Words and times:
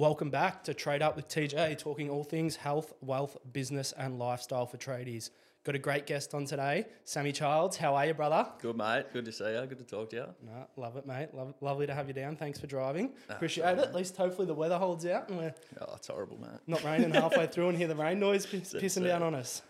Welcome 0.00 0.30
back 0.30 0.64
to 0.64 0.72
Trade 0.72 1.02
Up 1.02 1.14
with 1.14 1.28
TJ, 1.28 1.76
talking 1.76 2.08
all 2.08 2.24
things 2.24 2.56
health, 2.56 2.94
wealth, 3.02 3.36
business, 3.52 3.92
and 3.98 4.18
lifestyle 4.18 4.64
for 4.64 4.78
tradies. 4.78 5.28
Got 5.62 5.74
a 5.74 5.78
great 5.78 6.06
guest 6.06 6.32
on 6.32 6.46
today, 6.46 6.86
Sammy 7.04 7.32
Childs. 7.32 7.76
How 7.76 7.94
are 7.94 8.06
you, 8.06 8.14
brother? 8.14 8.46
Good, 8.62 8.78
mate. 8.78 9.12
Good 9.12 9.26
to 9.26 9.32
see 9.32 9.52
you. 9.52 9.66
Good 9.66 9.76
to 9.76 9.84
talk 9.84 10.08
to 10.08 10.16
you. 10.16 10.26
No, 10.42 10.66
love 10.78 10.96
it, 10.96 11.04
mate. 11.04 11.34
Love, 11.34 11.52
lovely 11.60 11.86
to 11.86 11.92
have 11.92 12.08
you 12.08 12.14
down. 12.14 12.34
Thanks 12.34 12.58
for 12.58 12.66
driving. 12.66 13.12
Ah, 13.28 13.34
Appreciate 13.34 13.64
sorry, 13.64 13.76
it. 13.78 13.82
At 13.82 13.94
least 13.94 14.16
hopefully 14.16 14.46
the 14.46 14.54
weather 14.54 14.78
holds 14.78 15.04
out 15.04 15.28
and 15.28 15.36
we're 15.36 15.54
Oh, 15.82 15.92
it's 15.96 16.06
horrible, 16.08 16.38
mate. 16.40 16.60
not 16.66 16.82
raining 16.82 17.10
halfway 17.12 17.46
through 17.46 17.68
and 17.68 17.76
hear 17.76 17.88
the 17.88 17.94
rain 17.94 18.18
noise 18.18 18.46
That's 18.50 18.72
pissing 18.72 19.04
down 19.04 19.22
on 19.22 19.34
us. 19.34 19.60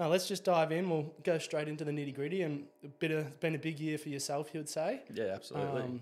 No, 0.00 0.08
let's 0.08 0.26
just 0.26 0.42
dive 0.42 0.72
in. 0.72 0.90
We'll 0.90 1.14
go 1.22 1.38
straight 1.38 1.68
into 1.68 1.84
the 1.84 1.92
nitty 1.92 2.12
gritty 2.12 2.42
and 2.42 2.64
a 2.82 2.88
bit 2.88 3.12
of, 3.12 3.28
it's 3.28 3.36
been 3.36 3.54
a 3.54 3.58
big 3.58 3.78
year 3.78 3.98
for 3.98 4.08
yourself, 4.08 4.50
you 4.52 4.58
would 4.58 4.68
say. 4.68 5.02
Yeah, 5.14 5.26
absolutely. 5.26 5.82
Um, 5.82 6.00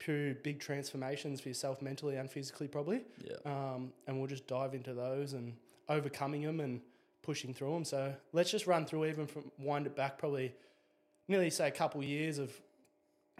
pure 0.00 0.34
big 0.34 0.58
transformations 0.58 1.40
for 1.40 1.48
yourself 1.48 1.80
mentally 1.80 2.16
and 2.16 2.28
physically, 2.28 2.66
probably. 2.66 3.02
yeah. 3.24 3.36
um, 3.46 3.92
and 4.08 4.18
we'll 4.18 4.26
just 4.26 4.48
dive 4.48 4.74
into 4.74 4.92
those 4.94 5.34
and 5.34 5.54
overcoming 5.88 6.42
them 6.42 6.58
and 6.58 6.80
pushing 7.22 7.54
through 7.54 7.72
them. 7.72 7.84
So 7.84 8.12
let's 8.32 8.50
just 8.50 8.66
run 8.66 8.84
through 8.86 9.04
even 9.06 9.26
from 9.28 9.52
wind 9.58 9.86
it 9.86 9.94
back 9.94 10.18
probably 10.18 10.52
nearly 11.28 11.50
say 11.50 11.68
a 11.68 11.70
couple 11.70 12.02
years 12.02 12.38
of 12.38 12.50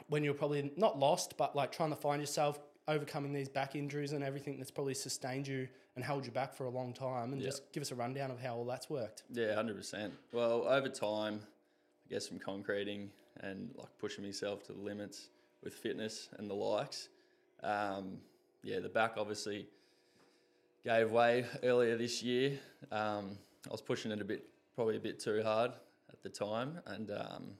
when 0.08 0.22
you're 0.22 0.34
probably 0.34 0.70
not 0.76 0.98
lost, 0.98 1.36
but 1.36 1.56
like 1.56 1.72
trying 1.72 1.90
to 1.90 1.96
find 1.96 2.20
yourself 2.22 2.60
overcoming 2.88 3.32
these 3.32 3.48
back 3.48 3.74
injuries 3.74 4.12
and 4.12 4.22
everything 4.22 4.58
that's 4.58 4.70
probably 4.70 4.94
sustained 4.94 5.46
you 5.48 5.66
and 5.96 6.04
held 6.04 6.24
you 6.26 6.32
back 6.32 6.54
for 6.54 6.64
a 6.64 6.70
long 6.70 6.92
time 6.92 7.32
and 7.32 7.40
Yeah. 7.40 7.48
just 7.48 7.72
give 7.72 7.80
us 7.80 7.90
a 7.90 7.94
rundown 7.94 8.30
of 8.30 8.40
how 8.40 8.56
all 8.56 8.64
that's 8.64 8.88
worked. 8.90 9.22
Yeah, 9.32 9.54
hundred 9.54 9.76
percent. 9.76 10.12
Well, 10.32 10.64
over 10.68 10.88
time, 10.88 11.40
I 12.06 12.14
guess 12.14 12.28
from 12.28 12.38
concreting 12.38 13.10
and 13.40 13.70
like 13.76 13.88
pushing 13.98 14.24
myself 14.24 14.62
to 14.64 14.72
the 14.72 14.80
limits 14.80 15.28
with 15.62 15.74
fitness 15.74 16.28
and 16.38 16.48
the 16.48 16.54
likes. 16.54 17.08
Um, 17.62 18.18
yeah, 18.62 18.80
the 18.80 18.88
back 18.88 19.14
obviously 19.16 19.66
gave 20.84 21.10
way 21.10 21.44
earlier 21.62 21.96
this 21.96 22.22
year. 22.22 22.58
Um, 22.90 23.38
I 23.66 23.72
was 23.72 23.82
pushing 23.82 24.10
it 24.10 24.20
a 24.20 24.24
bit, 24.24 24.46
probably 24.74 24.96
a 24.96 25.00
bit 25.00 25.20
too 25.20 25.42
hard 25.42 25.72
at 26.10 26.22
the 26.22 26.28
time, 26.28 26.80
and 26.86 27.10
um, 27.10 27.50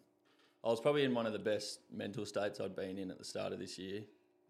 I 0.65 0.69
was 0.69 0.81
probably 0.81 1.05
in 1.05 1.15
one 1.15 1.27
of 1.27 1.33
the 1.33 1.39
best 1.39 1.81
mental 1.93 2.25
states 2.25 2.61
I'd 2.61 2.77
been 2.77 2.99
in 2.99 3.11
at 3.11 3.19
the 3.19 3.25
start 3.25 3.53
of 3.53 3.59
this 3.59 3.79
year. 3.79 4.03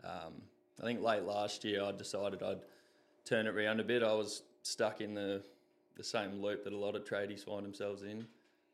Um, 0.05 0.43
I 0.81 0.85
think 0.85 1.03
late 1.03 1.25
last 1.25 1.65
year 1.65 1.85
I 1.85 1.93
decided 1.93 2.43
I'd 2.43 2.61
turn 3.25 3.47
it 3.47 3.55
around 3.55 3.81
a 3.81 3.85
bit. 3.85 4.03
I 4.03 4.13
was 4.13 4.43
stuck 4.63 5.01
in 5.01 5.15
the 5.15 5.43
the 5.97 6.05
same 6.05 6.41
loop 6.41 6.65
that 6.65 6.73
a 6.73 6.77
lot 6.77 6.97
of 6.97 7.05
tradies 7.05 7.45
find 7.45 7.63
themselves 7.63 8.05
in, 8.05 8.27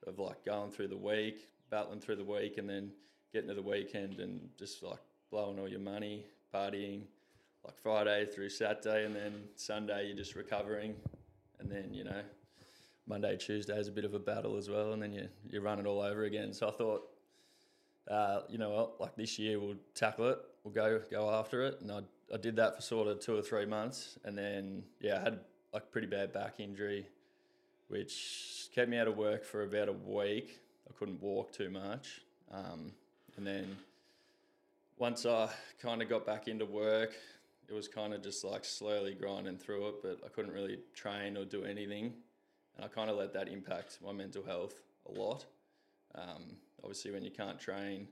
of 0.07 0.19
like 0.21 0.45
going 0.45 0.71
through 0.71 0.87
the 0.87 0.97
week, 0.97 1.49
battling 1.71 1.99
through 1.99 2.15
the 2.17 2.25
week, 2.25 2.57
and 2.59 2.69
then 2.69 2.93
getting 3.33 3.49
to 3.49 3.55
the 3.55 3.63
weekend 3.63 4.21
and 4.21 4.49
just 4.59 4.83
like 4.83 5.01
blowing 5.31 5.59
all 5.59 5.69
your 5.69 5.81
money, 5.81 6.25
partying, 6.55 7.03
like 7.65 7.77
Friday 7.79 8.27
through 8.27 8.49
Saturday, 8.49 9.05
and 9.05 9.15
then 9.15 9.33
Sunday 9.57 10.07
you're 10.07 10.17
just 10.17 10.35
recovering, 10.35 10.95
and 11.59 11.71
then 11.71 11.93
you 11.93 12.05
know 12.05 12.23
Monday, 13.07 13.37
Tuesday 13.37 13.79
is 13.79 13.89
a 13.89 13.93
bit 13.93 14.05
of 14.05 14.15
a 14.15 14.19
battle 14.19 14.57
as 14.57 14.69
well, 14.69 14.93
and 14.93 15.03
then 15.03 15.13
you 15.13 15.29
you 15.49 15.61
run 15.61 15.79
it 15.79 15.87
all 15.87 16.01
over 16.01 16.25
again. 16.25 16.53
So 16.53 16.69
I 16.69 16.73
thought, 16.73 17.09
uh, 18.11 18.41
you 18.49 18.59
know 18.59 18.71
what, 18.71 19.01
like 19.01 19.17
this 19.17 19.39
year 19.39 19.61
we'll 19.61 19.77
tackle 19.95 20.29
it, 20.31 20.39
we'll 20.65 20.75
go 20.75 21.01
go 21.11 21.31
after 21.31 21.63
it, 21.63 21.81
and 21.81 21.93
I 21.93 22.01
I 22.33 22.37
did 22.37 22.57
that 22.57 22.77
for 22.77 22.83
sort 22.83 23.09
of 23.09 23.21
two 23.21 23.37
or 23.37 23.43
three 23.43 23.67
months, 23.67 24.19
and 24.25 24.37
then 24.37 24.83
yeah, 25.01 25.19
I 25.19 25.21
had 25.21 25.41
like 25.73 25.91
pretty 25.93 26.09
bad 26.09 26.33
back 26.33 26.59
injury, 26.59 27.07
which 27.89 28.69
kept 28.75 28.91
me 28.91 28.99
out 28.99 29.09
of 29.09 29.17
work 29.17 29.45
for 29.45 29.63
about 29.63 29.89
a 29.89 29.93
week. 29.93 30.61
I 30.89 30.93
couldn't 30.99 31.21
walk 31.23 31.53
too 31.53 31.71
much, 31.71 32.23
um, 32.53 32.93
and 33.37 33.47
then 33.47 33.77
once 34.99 35.27
I 35.27 35.51
kind 35.81 36.01
of 36.01 36.09
got 36.09 36.25
back 36.25 36.49
into 36.49 36.65
work, 36.65 37.13
it 37.69 37.75
was 37.75 37.89
kind 37.89 38.15
of 38.15 38.23
just 38.23 38.45
like 38.45 38.65
slowly 38.65 39.15
grinding 39.15 39.59
through 39.59 39.89
it, 39.89 39.95
but 40.03 40.21
I 40.25 40.29
couldn't 40.29 40.53
really 40.53 40.79
train 40.95 41.37
or 41.37 41.45
do 41.45 41.65
anything. 41.65 42.15
And 42.77 42.85
I 42.85 42.89
kind 42.89 43.11
of 43.11 43.17
let 43.17 43.33
that 43.35 43.49
impact 43.49 43.99
my 44.05 44.13
mental 44.13 44.43
health 44.45 44.75
a 45.09 45.13
lot. 45.19 45.45
Um, 46.15 46.57
obviously, 46.83 47.11
when 47.11 47.25
you 47.25 47.31
can't 47.31 47.59
train, 47.59 48.09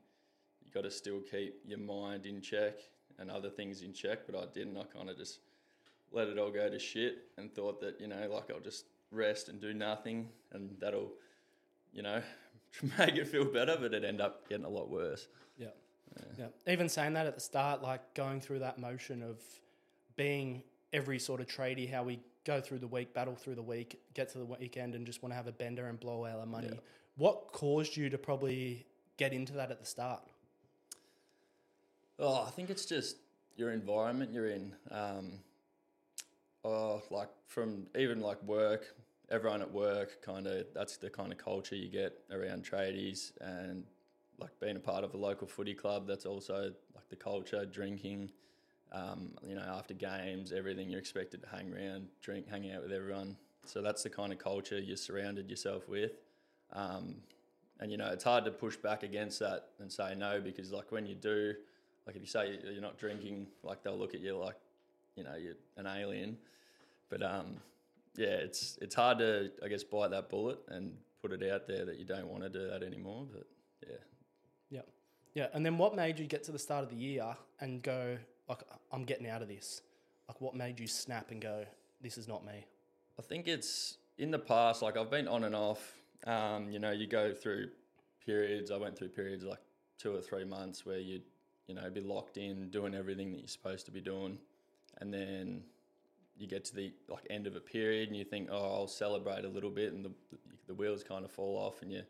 you 0.64 0.72
got 0.72 0.82
to 0.82 0.90
still 0.90 1.20
keep 1.20 1.60
your 1.64 1.78
mind 1.78 2.26
in 2.26 2.40
check 2.40 2.74
and 3.18 3.30
other 3.30 3.50
things 3.50 3.82
in 3.82 3.92
check, 3.92 4.26
but 4.26 4.36
I 4.36 4.46
didn't. 4.52 4.76
I 4.76 4.84
kind 4.84 5.08
of 5.08 5.16
just 5.16 5.38
let 6.12 6.28
it 6.28 6.38
all 6.38 6.50
go 6.50 6.68
to 6.68 6.78
shit 6.78 7.28
and 7.38 7.54
thought 7.54 7.80
that, 7.80 8.00
you 8.00 8.08
know, 8.08 8.28
like 8.30 8.50
I'll 8.50 8.60
just 8.60 8.86
rest 9.10 9.48
and 9.48 9.60
do 9.60 9.72
nothing 9.72 10.28
and 10.52 10.76
that'll, 10.80 11.12
you 11.92 12.02
know, 12.02 12.20
make 12.98 13.16
it 13.16 13.28
feel 13.28 13.44
better, 13.44 13.76
but 13.80 13.94
it 13.94 14.04
end 14.04 14.20
up 14.20 14.48
getting 14.48 14.64
a 14.64 14.68
lot 14.68 14.90
worse. 14.90 15.28
Yeah. 15.56 15.68
Yeah. 16.38 16.46
Even 16.68 16.88
saying 16.88 17.14
that 17.14 17.26
at 17.26 17.34
the 17.34 17.40
start, 17.40 17.82
like 17.82 18.14
going 18.14 18.40
through 18.40 18.60
that 18.60 18.78
motion 18.78 19.22
of 19.22 19.40
being 20.16 20.62
every 20.92 21.18
sort 21.18 21.40
of 21.40 21.46
tradie, 21.46 21.90
how 21.90 22.02
we 22.02 22.20
go 22.44 22.60
through 22.60 22.78
the 22.78 22.86
week, 22.86 23.14
battle 23.14 23.34
through 23.34 23.54
the 23.54 23.62
week, 23.62 24.00
get 24.14 24.30
to 24.30 24.38
the 24.38 24.44
weekend 24.44 24.94
and 24.94 25.06
just 25.06 25.22
want 25.22 25.32
to 25.32 25.36
have 25.36 25.46
a 25.46 25.52
bender 25.52 25.86
and 25.88 25.98
blow 25.98 26.24
all 26.24 26.40
our 26.40 26.46
money. 26.46 26.68
Yeah. 26.70 26.80
What 27.16 27.52
caused 27.52 27.96
you 27.96 28.10
to 28.10 28.18
probably 28.18 28.86
get 29.16 29.32
into 29.32 29.52
that 29.54 29.70
at 29.70 29.80
the 29.80 29.86
start? 29.86 30.22
Oh, 32.18 32.44
I 32.46 32.50
think 32.50 32.70
it's 32.70 32.86
just 32.86 33.16
your 33.56 33.72
environment 33.72 34.32
you're 34.32 34.48
in. 34.48 34.72
Um, 34.90 35.32
oh, 36.64 37.02
like 37.10 37.28
from 37.46 37.86
even 37.96 38.20
like 38.20 38.42
work, 38.42 38.94
everyone 39.30 39.62
at 39.62 39.70
work, 39.70 40.22
kind 40.22 40.46
of 40.46 40.66
that's 40.74 40.96
the 40.96 41.10
kind 41.10 41.32
of 41.32 41.38
culture 41.38 41.76
you 41.76 41.88
get 41.88 42.18
around 42.30 42.64
tradies, 42.64 43.32
and 43.40 43.84
like 44.38 44.50
being 44.60 44.76
a 44.76 44.80
part 44.80 45.04
of 45.04 45.14
a 45.14 45.16
local 45.16 45.46
footy 45.46 45.74
club. 45.74 46.06
That's 46.06 46.26
also 46.26 46.72
like 46.94 47.08
the 47.08 47.16
culture, 47.16 47.64
drinking. 47.64 48.30
Um, 48.92 49.30
you 49.44 49.56
know, 49.56 49.62
after 49.62 49.92
games, 49.92 50.52
everything 50.52 50.88
you're 50.88 51.00
expected 51.00 51.42
to 51.42 51.48
hang 51.48 51.72
around, 51.72 52.06
drink, 52.20 52.48
hang 52.48 52.70
out 52.70 52.82
with 52.82 52.92
everyone. 52.92 53.36
So 53.64 53.82
that's 53.82 54.04
the 54.04 54.10
kind 54.10 54.32
of 54.32 54.38
culture 54.38 54.78
you're 54.78 54.96
surrounded 54.96 55.50
yourself 55.50 55.88
with. 55.88 56.12
Um, 56.72 57.16
and 57.80 57.90
you 57.90 57.96
know, 57.96 58.08
it's 58.12 58.24
hard 58.24 58.44
to 58.44 58.50
push 58.50 58.76
back 58.76 59.02
against 59.02 59.40
that 59.40 59.70
and 59.80 59.90
say 59.90 60.14
no 60.14 60.40
because 60.40 60.70
like 60.70 60.92
when 60.92 61.06
you 61.06 61.14
do, 61.14 61.54
like 62.06 62.14
if 62.14 62.22
you 62.22 62.28
say 62.28 62.58
you're 62.64 62.80
not 62.80 62.98
drinking, 62.98 63.48
like 63.62 63.82
they'll 63.82 63.98
look 63.98 64.14
at 64.14 64.20
you 64.20 64.36
like, 64.36 64.56
you 65.16 65.24
know, 65.24 65.34
you're 65.34 65.56
an 65.76 65.86
alien. 65.86 66.36
But 67.08 67.22
um, 67.22 67.56
yeah, 68.16 68.26
it's 68.28 68.78
it's 68.80 68.94
hard 68.94 69.18
to 69.18 69.50
I 69.64 69.68
guess 69.68 69.84
bite 69.84 70.10
that 70.10 70.28
bullet 70.28 70.58
and 70.68 70.94
put 71.22 71.32
it 71.32 71.50
out 71.50 71.66
there 71.66 71.84
that 71.86 71.98
you 71.98 72.04
don't 72.04 72.28
want 72.28 72.42
to 72.42 72.48
do 72.48 72.68
that 72.68 72.82
anymore. 72.82 73.26
But 73.32 73.46
yeah, 73.86 73.96
Yeah. 74.70 74.80
Yeah. 75.34 75.48
And 75.52 75.64
then 75.64 75.78
what 75.78 75.96
made 75.96 76.18
you 76.18 76.26
get 76.26 76.44
to 76.44 76.52
the 76.52 76.58
start 76.58 76.84
of 76.84 76.90
the 76.90 76.96
year 76.96 77.36
and 77.60 77.82
go, 77.82 78.18
like, 78.48 78.62
I'm 78.92 79.04
getting 79.04 79.28
out 79.28 79.42
of 79.42 79.48
this? 79.48 79.82
Like, 80.28 80.40
what 80.40 80.54
made 80.54 80.78
you 80.78 80.86
snap 80.86 81.30
and 81.30 81.40
go, 81.40 81.64
this 82.00 82.18
is 82.18 82.28
not 82.28 82.44
me? 82.44 82.66
I 83.18 83.22
think 83.22 83.48
it's 83.48 83.98
in 84.18 84.30
the 84.30 84.38
past, 84.38 84.82
like 84.82 84.96
I've 84.96 85.10
been 85.10 85.28
on 85.28 85.44
and 85.44 85.54
off. 85.54 85.94
Um, 86.26 86.70
you 86.70 86.78
know, 86.78 86.90
you 86.92 87.06
go 87.06 87.32
through 87.32 87.68
periods. 88.24 88.70
I 88.70 88.76
went 88.76 88.96
through 88.96 89.08
periods 89.08 89.44
like 89.44 89.60
two 89.98 90.14
or 90.14 90.20
three 90.20 90.44
months 90.44 90.84
where 90.86 90.98
you'd, 90.98 91.22
you 91.66 91.74
know, 91.74 91.88
be 91.90 92.00
locked 92.00 92.36
in 92.36 92.70
doing 92.70 92.94
everything 92.94 93.32
that 93.32 93.38
you're 93.38 93.48
supposed 93.48 93.86
to 93.86 93.92
be 93.92 94.00
doing. 94.00 94.38
And 95.00 95.12
then 95.12 95.62
you 96.36 96.46
get 96.46 96.64
to 96.66 96.74
the 96.74 96.92
like 97.08 97.26
end 97.30 97.46
of 97.46 97.56
a 97.56 97.60
period 97.60 98.08
and 98.08 98.16
you 98.16 98.24
think, 98.24 98.48
oh, 98.50 98.74
I'll 98.74 98.88
celebrate 98.88 99.44
a 99.44 99.48
little 99.48 99.70
bit, 99.70 99.92
and 99.92 100.04
the 100.04 100.10
the 100.66 100.74
wheels 100.74 101.04
kind 101.04 101.24
of 101.24 101.30
fall 101.30 101.56
off, 101.56 101.82
and 101.82 101.92
you 101.92 102.02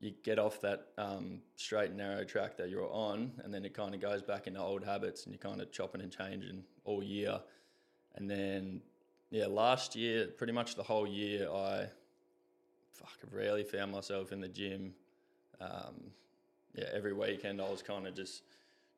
you 0.00 0.12
get 0.22 0.38
off 0.38 0.60
that 0.60 0.88
um, 0.98 1.40
straight 1.56 1.88
and 1.88 1.98
narrow 1.98 2.24
track 2.24 2.56
that 2.58 2.68
you're 2.68 2.90
on, 2.90 3.32
and 3.42 3.54
then 3.54 3.64
it 3.64 3.74
kind 3.74 3.94
of 3.94 4.00
goes 4.00 4.22
back 4.22 4.46
into 4.46 4.60
old 4.60 4.84
habits, 4.84 5.24
and 5.24 5.32
you're 5.34 5.38
kind 5.38 5.60
of 5.60 5.72
chopping 5.72 6.00
and 6.00 6.12
changing 6.12 6.62
all 6.84 7.02
year, 7.02 7.40
and 8.16 8.30
then 8.30 8.80
yeah, 9.30 9.46
last 9.46 9.96
year, 9.96 10.26
pretty 10.26 10.52
much 10.52 10.76
the 10.76 10.82
whole 10.82 11.08
year, 11.08 11.48
I 11.50 11.86
fuck, 12.92 13.18
I 13.24 13.34
rarely 13.34 13.64
found 13.64 13.90
myself 13.90 14.30
in 14.30 14.40
the 14.40 14.48
gym. 14.48 14.94
Um, 15.60 16.12
yeah, 16.76 16.84
every 16.92 17.12
weekend 17.12 17.60
I 17.60 17.68
was 17.68 17.82
kind 17.82 18.06
of 18.06 18.14
just 18.14 18.42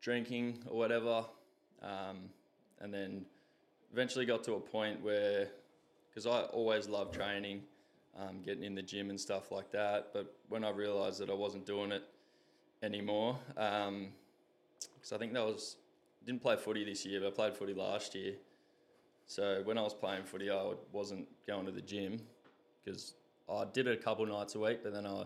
drinking 0.00 0.58
or 0.66 0.76
whatever, 0.76 1.25
um, 1.82 2.31
and 2.81 2.93
then 2.93 3.25
eventually 3.93 4.27
got 4.27 4.44
to 4.44 4.55
a 4.55 4.61
point 4.61 5.03
where, 5.03 5.49
because 6.11 6.27
I 6.27 6.43
always 6.53 6.88
loved 6.88 7.15
training, 7.15 7.62
um, 8.19 8.41
getting 8.44 8.65
in 8.65 8.75
the 8.75 8.83
gym 8.83 9.11
and 9.11 9.21
stuff 9.21 9.50
like 9.53 9.71
that, 9.73 10.09
but 10.12 10.35
when 10.49 10.65
I 10.65 10.71
realised 10.71 11.21
that 11.21 11.31
I 11.31 11.35
wasn't 11.35 11.67
doing 11.67 11.93
it 11.93 12.05
anymore, 12.83 13.38
because 13.49 15.12
I 15.12 15.19
think 15.19 15.33
that 15.35 15.44
was 15.44 15.77
didn't 16.27 16.43
play 16.43 16.56
footy 16.56 16.85
this 16.85 17.06
year, 17.06 17.21
but 17.21 17.29
I 17.29 17.31
played 17.31 17.55
footy 17.55 17.73
last 17.73 18.15
year. 18.15 18.35
So 19.29 19.62
when 19.65 19.79
I 19.79 19.83
was 19.83 19.94
playing 19.94 20.25
footy, 20.25 20.50
I 20.50 20.73
wasn't 20.93 21.29
going 21.47 21.67
to 21.67 21.73
the 21.73 21.81
gym 21.81 22.21
because 22.85 23.15
I 23.49 23.65
did 23.73 23.87
it 23.87 23.99
a 23.99 24.03
couple 24.03 24.27
nights 24.27 24.56
a 24.56 24.59
week, 24.59 24.81
but 24.83 24.93
then 24.93 25.06
I 25.06 25.25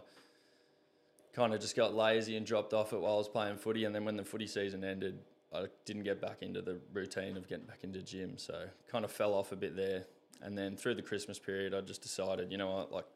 kind 1.33 1.55
of 1.55 1.61
just 1.61 1.75
got 1.75 1.95
lazy 1.95 2.37
and 2.37 2.45
dropped 2.45 2.75
off 2.75 2.93
it 2.93 3.01
while 3.01 3.15
I 3.15 3.17
was 3.17 3.29
playing 3.29 3.57
footy. 3.57 3.85
And 3.85 3.95
then 3.95 4.05
when 4.05 4.17
the 4.17 4.25
footy 4.25 4.47
season 4.47 4.85
ended, 4.85 5.19
I 5.53 5.67
didn't 5.85 6.05
get 6.05 6.21
back 6.21 6.43
into 6.43 6.63
the 6.63 6.79
routine 6.93 7.37
of 7.37 7.49
getting 7.49 7.67
back 7.67 7.83
into 7.83 8.03
gym. 8.03 8.39
So 8.39 8.67
kind 8.89 9.05
of 9.05 9.11
fell 9.11 9.35
off 9.35 9.53
a 9.53 9.57
bit 9.57 9.77
there. 9.77 10.05
And 10.43 10.57
then 10.57 10.77
through 10.77 10.95
the 10.95 11.03
Christmas 11.03 11.39
period, 11.39 11.75
I 11.75 11.81
just 11.81 12.03
decided, 12.03 12.51
you 12.51 12.59
know 12.59 12.71
what, 12.71 12.93
like 12.93 13.07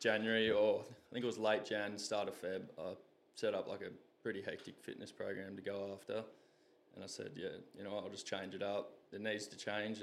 January 0.00 0.50
or 0.50 0.80
I 0.80 1.12
think 1.12 1.24
it 1.24 1.26
was 1.26 1.38
late 1.38 1.64
Jan, 1.64 1.98
start 1.98 2.28
of 2.28 2.40
Feb, 2.40 2.62
I 2.78 2.94
set 3.34 3.54
up 3.54 3.68
like 3.68 3.80
a 3.80 3.90
pretty 4.22 4.42
hectic 4.42 4.74
fitness 4.80 5.12
program 5.12 5.56
to 5.56 5.62
go 5.62 5.90
after. 5.94 6.24
and 6.94 7.04
I 7.04 7.06
said, 7.06 7.30
yeah, 7.36 7.48
you 7.76 7.84
know, 7.84 7.94
what, 7.94 8.04
I'll 8.04 8.10
just 8.10 8.26
change 8.26 8.54
it 8.54 8.62
up. 8.62 8.90
It 9.12 9.20
needs 9.20 9.46
to 9.46 9.56
change, 9.56 10.00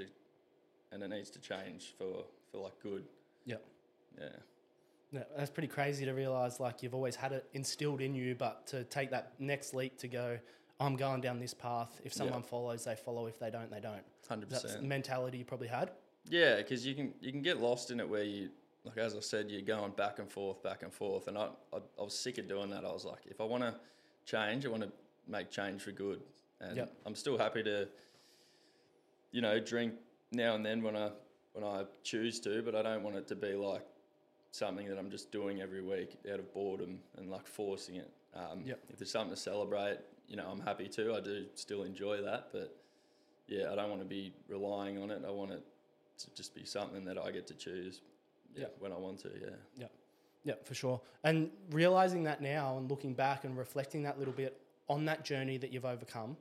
and 0.91 1.03
it 1.03 1.09
needs 1.09 1.29
to 1.31 1.39
change 1.39 1.93
for 1.97 2.23
for 2.51 2.63
like 2.63 2.79
good. 2.81 3.03
Yep. 3.45 3.63
Yeah. 4.17 4.29
Yeah, 5.11 5.23
that's 5.37 5.51
pretty 5.51 5.67
crazy 5.67 6.05
to 6.05 6.13
realize 6.13 6.59
like 6.59 6.81
you've 6.81 6.95
always 6.95 7.15
had 7.15 7.31
it 7.31 7.45
instilled 7.53 8.01
in 8.01 8.15
you, 8.15 8.35
but 8.35 8.65
to 8.67 8.83
take 8.85 9.11
that 9.11 9.33
next 9.39 9.73
leap 9.73 9.97
to 9.99 10.07
go, 10.07 10.39
I'm 10.79 10.95
going 10.95 11.21
down 11.21 11.39
this 11.39 11.53
path. 11.53 12.01
If 12.03 12.13
someone 12.13 12.43
follows, 12.43 12.83
they 12.83 12.95
follow. 12.95 13.27
If 13.27 13.39
they 13.39 13.49
don't, 13.49 13.71
they 13.71 13.79
don't. 13.79 14.03
Hundred 14.27 14.49
That's 14.49 14.63
the 14.63 14.67
percent. 14.69 14.85
mentality 14.85 15.37
you 15.37 15.45
probably 15.45 15.67
had. 15.67 15.91
Yeah, 16.27 16.57
because 16.57 16.85
you 16.85 16.95
can 16.95 17.13
you 17.21 17.31
can 17.31 17.41
get 17.41 17.61
lost 17.61 17.91
in 17.91 17.99
it 17.99 18.09
where 18.09 18.23
you 18.23 18.49
like 18.83 18.97
as 18.97 19.15
I 19.15 19.19
said, 19.21 19.49
you're 19.49 19.61
going 19.61 19.91
back 19.91 20.19
and 20.19 20.29
forth, 20.29 20.61
back 20.61 20.83
and 20.83 20.91
forth, 20.93 21.27
and 21.27 21.37
I 21.37 21.49
I, 21.73 21.77
I 21.99 22.03
was 22.03 22.17
sick 22.17 22.37
of 22.37 22.47
doing 22.47 22.69
that. 22.71 22.83
I 22.83 22.91
was 22.91 23.05
like, 23.05 23.21
if 23.27 23.39
I 23.39 23.43
want 23.45 23.63
to 23.63 23.75
change, 24.25 24.65
I 24.65 24.69
want 24.69 24.83
to 24.83 24.91
make 25.27 25.49
change 25.49 25.81
for 25.81 25.91
good, 25.91 26.21
and 26.59 26.77
Yep. 26.77 26.93
I'm 27.05 27.15
still 27.15 27.37
happy 27.37 27.63
to, 27.63 27.87
you 29.31 29.41
know, 29.41 29.59
drink 29.59 29.93
now 30.31 30.55
and 30.55 30.65
then 30.65 30.83
when 30.83 30.95
I 30.95 31.11
when 31.53 31.63
I 31.63 31.85
choose 32.03 32.39
to, 32.41 32.61
but 32.63 32.75
I 32.75 32.81
don't 32.81 33.03
want 33.03 33.15
it 33.15 33.27
to 33.29 33.35
be 33.35 33.53
like 33.53 33.85
something 34.51 34.87
that 34.89 34.97
I'm 34.97 35.09
just 35.09 35.31
doing 35.31 35.61
every 35.61 35.81
week 35.81 36.17
out 36.31 36.39
of 36.39 36.53
boredom 36.53 36.99
and 37.17 37.29
like 37.29 37.47
forcing 37.47 37.95
it. 37.95 38.11
Um, 38.33 38.63
Yep. 38.65 38.79
If 38.89 38.97
there's 38.97 39.11
something 39.11 39.33
to 39.35 39.39
celebrate, 39.41 39.99
you 40.27 40.35
know, 40.35 40.47
I'm 40.51 40.61
happy 40.61 40.87
to. 40.89 41.13
I 41.15 41.19
do 41.21 41.45
still 41.55 41.83
enjoy 41.83 42.21
that, 42.21 42.49
but 42.51 42.75
yeah, 43.47 43.71
I 43.71 43.75
don't 43.75 43.89
want 43.89 44.01
to 44.01 44.07
be 44.07 44.33
relying 44.49 45.01
on 45.01 45.11
it. 45.11 45.21
I 45.27 45.31
want 45.31 45.51
it 45.51 45.63
to 46.19 46.33
just 46.35 46.55
be 46.55 46.65
something 46.65 47.05
that 47.05 47.17
I 47.17 47.31
get 47.31 47.45
to 47.47 47.53
choose. 47.53 48.01
Yeah, 48.55 48.61
Yep. 48.63 48.75
when 48.79 48.91
I 48.93 48.97
want 48.97 49.19
to. 49.19 49.29
Yeah. 49.39 49.49
Yeah. 49.77 49.87
Yeah, 50.45 50.53
for 50.63 50.75
sure. 50.75 51.01
And 51.23 51.49
realizing 51.71 52.23
that 52.23 52.39
now 52.41 52.77
and 52.77 52.89
looking 52.89 53.13
back 53.15 53.43
and 53.45 53.57
reflecting 53.57 54.03
that 54.03 54.19
little 54.19 54.33
bit 54.33 54.59
on 54.87 55.05
that 55.05 55.25
journey 55.25 55.57
that 55.57 55.73
you've 55.73 55.85
overcome, 55.85 56.37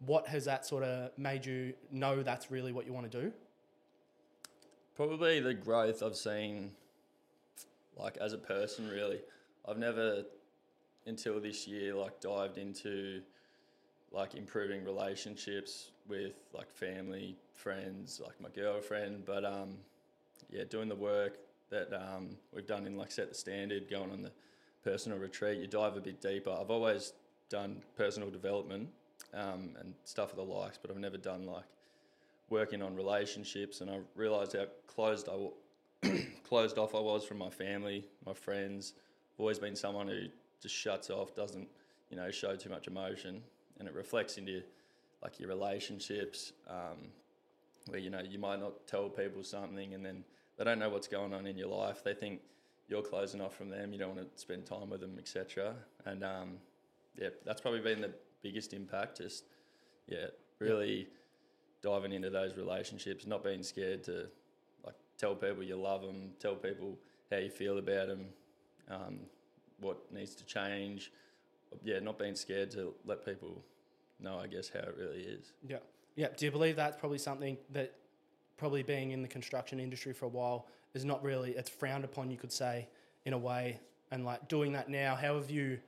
what 0.00 0.26
has 0.26 0.44
that 0.46 0.64
sort 0.66 0.82
of 0.82 1.10
made 1.18 1.44
you 1.44 1.74
know 1.90 2.22
that's 2.22 2.50
really 2.50 2.72
what 2.72 2.86
you 2.86 2.92
want 2.94 3.10
to 3.10 3.20
do? 3.22 3.32
Probably 4.94 5.40
the 5.40 5.52
growth 5.54 6.02
I've 6.02 6.16
seen, 6.16 6.72
like 7.96 8.16
as 8.16 8.32
a 8.32 8.38
person, 8.38 8.88
really. 8.88 9.20
I've 9.68 9.78
never, 9.78 10.24
until 11.06 11.40
this 11.40 11.66
year, 11.66 11.94
like 11.94 12.20
dived 12.20 12.58
into, 12.58 13.22
like 14.12 14.34
improving 14.34 14.84
relationships 14.84 15.90
with 16.08 16.34
like 16.52 16.70
family, 16.70 17.36
friends, 17.54 18.20
like 18.24 18.40
my 18.40 18.48
girlfriend. 18.50 19.24
But 19.24 19.44
um, 19.44 19.76
yeah, 20.50 20.64
doing 20.64 20.88
the 20.88 20.96
work 20.96 21.38
that 21.70 21.92
um, 21.92 22.36
we've 22.52 22.66
done 22.66 22.86
in 22.86 22.96
like 22.96 23.10
set 23.10 23.28
the 23.28 23.34
standard, 23.34 23.90
going 23.90 24.10
on 24.10 24.22
the 24.22 24.32
personal 24.84 25.18
retreat, 25.18 25.58
you 25.58 25.66
dive 25.66 25.96
a 25.96 26.00
bit 26.00 26.20
deeper. 26.20 26.50
I've 26.50 26.70
always 26.70 27.12
done 27.48 27.82
personal 27.96 28.30
development 28.30 28.88
um, 29.34 29.70
and 29.80 29.94
stuff 30.04 30.30
of 30.30 30.36
the 30.36 30.44
likes, 30.44 30.78
but 30.80 30.90
I've 30.90 30.98
never 30.98 31.16
done 31.16 31.44
like 31.44 31.64
working 32.50 32.82
on 32.82 32.94
relationships, 32.94 33.80
and 33.80 33.90
I 33.90 33.98
realised 34.14 34.54
how 34.54 34.66
closed 34.86 35.28
I 35.28 35.32
w- 35.32 36.26
closed 36.44 36.78
off 36.78 36.94
I 36.94 37.00
was 37.00 37.24
from 37.24 37.38
my 37.38 37.50
family, 37.50 38.04
my 38.24 38.32
friends. 38.32 38.92
I've 39.34 39.40
always 39.40 39.58
been 39.58 39.74
someone 39.74 40.06
who 40.06 40.26
just 40.62 40.74
shuts 40.74 41.10
off, 41.10 41.34
doesn't 41.34 41.68
you 42.10 42.16
know 42.16 42.30
show 42.30 42.56
too 42.56 42.70
much 42.70 42.86
emotion, 42.86 43.42
and 43.78 43.88
it 43.88 43.94
reflects 43.94 44.38
into 44.38 44.62
like 45.22 45.38
your 45.38 45.48
relationships, 45.48 46.52
um, 46.68 47.08
where 47.86 47.98
you 47.98 48.10
know 48.10 48.20
you 48.20 48.38
might 48.38 48.60
not 48.60 48.86
tell 48.86 49.08
people 49.08 49.42
something, 49.42 49.94
and 49.94 50.04
then 50.04 50.24
they 50.56 50.64
don't 50.64 50.78
know 50.78 50.90
what's 50.90 51.08
going 51.08 51.34
on 51.34 51.46
in 51.46 51.56
your 51.56 51.68
life. 51.68 52.02
They 52.02 52.14
think 52.14 52.40
you're 52.88 53.02
closing 53.02 53.40
off 53.40 53.56
from 53.56 53.68
them. 53.68 53.92
You 53.92 53.98
don't 53.98 54.14
want 54.14 54.34
to 54.34 54.40
spend 54.40 54.66
time 54.66 54.90
with 54.90 55.00
them, 55.00 55.16
etc. 55.18 55.74
And 56.04 56.24
um, 56.24 56.52
yeah, 57.20 57.28
that's 57.44 57.60
probably 57.60 57.80
been 57.80 58.00
the 58.00 58.12
biggest 58.42 58.72
impact. 58.72 59.18
Just 59.18 59.44
yeah, 60.06 60.26
really 60.58 61.08
diving 61.82 62.12
into 62.12 62.30
those 62.30 62.56
relationships, 62.56 63.26
not 63.26 63.44
being 63.44 63.62
scared 63.62 64.04
to 64.04 64.26
like 64.84 64.94
tell 65.18 65.34
people 65.34 65.62
you 65.62 65.76
love 65.76 66.02
them, 66.02 66.30
tell 66.38 66.54
people 66.54 66.98
how 67.30 67.38
you 67.38 67.50
feel 67.50 67.78
about 67.78 68.08
them, 68.08 68.26
um, 68.90 69.18
what 69.80 69.98
needs 70.12 70.34
to 70.36 70.44
change. 70.44 71.12
Yeah, 71.82 71.98
not 72.00 72.18
being 72.18 72.34
scared 72.34 72.70
to 72.72 72.94
let 73.04 73.24
people 73.24 73.62
know, 74.20 74.38
I 74.38 74.46
guess, 74.46 74.68
how 74.72 74.80
it 74.80 74.94
really 74.98 75.22
is. 75.22 75.52
Yeah. 75.68 75.78
Yeah. 76.14 76.28
Do 76.36 76.46
you 76.46 76.50
believe 76.50 76.76
that's 76.76 76.96
probably 76.96 77.18
something 77.18 77.58
that 77.72 77.92
probably 78.56 78.82
being 78.82 79.10
in 79.10 79.20
the 79.20 79.28
construction 79.28 79.78
industry 79.80 80.12
for 80.14 80.26
a 80.26 80.28
while 80.28 80.66
is 80.94 81.04
not 81.04 81.22
really, 81.22 81.50
it's 81.52 81.68
frowned 81.68 82.04
upon, 82.04 82.30
you 82.30 82.38
could 82.38 82.52
say, 82.52 82.88
in 83.26 83.32
a 83.34 83.38
way. 83.38 83.78
And 84.10 84.24
like 84.24 84.48
doing 84.48 84.72
that 84.72 84.88
now, 84.88 85.14
how 85.14 85.34
have 85.36 85.50
you, 85.50 85.78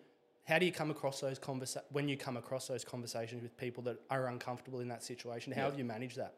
how 0.46 0.58
do 0.58 0.66
you 0.66 0.72
come 0.72 0.90
across 0.90 1.20
those 1.20 1.38
conversa- 1.38 1.84
when 1.92 2.08
you 2.08 2.16
come 2.16 2.36
across 2.36 2.66
those 2.66 2.84
conversations 2.84 3.42
with 3.42 3.56
people 3.56 3.82
that 3.84 3.98
are 4.10 4.26
uncomfortable 4.28 4.80
in 4.80 4.88
that 4.88 5.02
situation? 5.02 5.52
How 5.52 5.62
Yeah. 5.62 5.70
have 5.70 5.78
you 5.78 5.84
managed 5.84 6.16
that? 6.18 6.34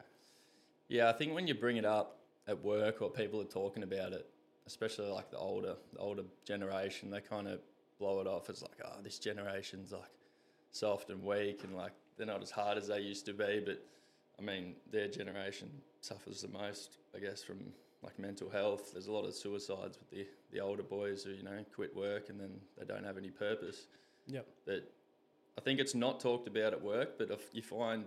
Yeah, 0.87 1.09
I 1.09 1.13
think 1.13 1.33
when 1.33 1.47
you 1.47 1.55
bring 1.55 1.77
it 1.77 1.85
up 1.85 2.19
at 2.47 2.61
work 2.63 3.01
or 3.01 3.09
people 3.09 3.41
are 3.41 3.45
talking 3.45 3.83
about 3.83 4.13
it, 4.13 4.29
especially 4.71 5.09
like 5.09 5.29
the 5.29 5.37
older, 5.37 5.75
the 5.93 5.99
older 5.99 6.23
generation, 6.45 7.11
they 7.11 7.19
kind 7.19 7.47
of 7.47 7.59
blow 7.99 8.21
it 8.21 8.27
off 8.27 8.49
as 8.49 8.61
like, 8.61 8.79
oh, 8.85 9.01
this 9.03 9.19
generation's 9.19 9.91
like 9.91 10.01
soft 10.71 11.09
and 11.09 11.21
weak 11.21 11.65
and 11.65 11.75
like 11.75 11.91
they're 12.17 12.25
not 12.25 12.41
as 12.41 12.51
hard 12.51 12.77
as 12.77 12.87
they 12.87 13.01
used 13.01 13.25
to 13.25 13.33
be. 13.33 13.61
But 13.63 13.83
I 14.39 14.41
mean, 14.41 14.75
their 14.89 15.09
generation 15.09 15.69
suffers 15.99 16.41
the 16.41 16.47
most, 16.47 16.97
I 17.13 17.19
guess, 17.19 17.43
from 17.43 17.59
like 18.01 18.17
mental 18.17 18.49
health. 18.49 18.93
There's 18.93 19.07
a 19.07 19.11
lot 19.11 19.25
of 19.25 19.35
suicides 19.35 19.99
with 19.99 20.09
the, 20.09 20.25
the 20.51 20.61
older 20.61 20.83
boys 20.83 21.23
who, 21.23 21.31
you 21.31 21.43
know, 21.43 21.65
quit 21.75 21.93
work 21.95 22.29
and 22.29 22.39
then 22.39 22.51
they 22.77 22.85
don't 22.85 23.03
have 23.03 23.17
any 23.17 23.29
purpose. 23.29 23.87
Yep. 24.27 24.47
But 24.65 24.89
I 25.57 25.61
think 25.61 25.81
it's 25.81 25.93
not 25.93 26.21
talked 26.21 26.47
about 26.47 26.71
at 26.71 26.81
work, 26.81 27.17
but 27.17 27.29
if 27.29 27.41
you 27.51 27.61
find 27.61 28.05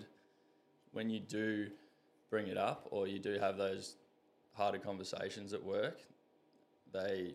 when 0.93 1.11
you 1.11 1.21
do 1.21 1.69
bring 2.31 2.47
it 2.47 2.57
up 2.57 2.89
or 2.91 3.07
you 3.07 3.19
do 3.19 3.39
have 3.39 3.59
those 3.59 3.97
harder 4.55 4.79
conversations 4.79 5.53
at 5.53 5.63
work, 5.63 6.01
they 6.95 7.35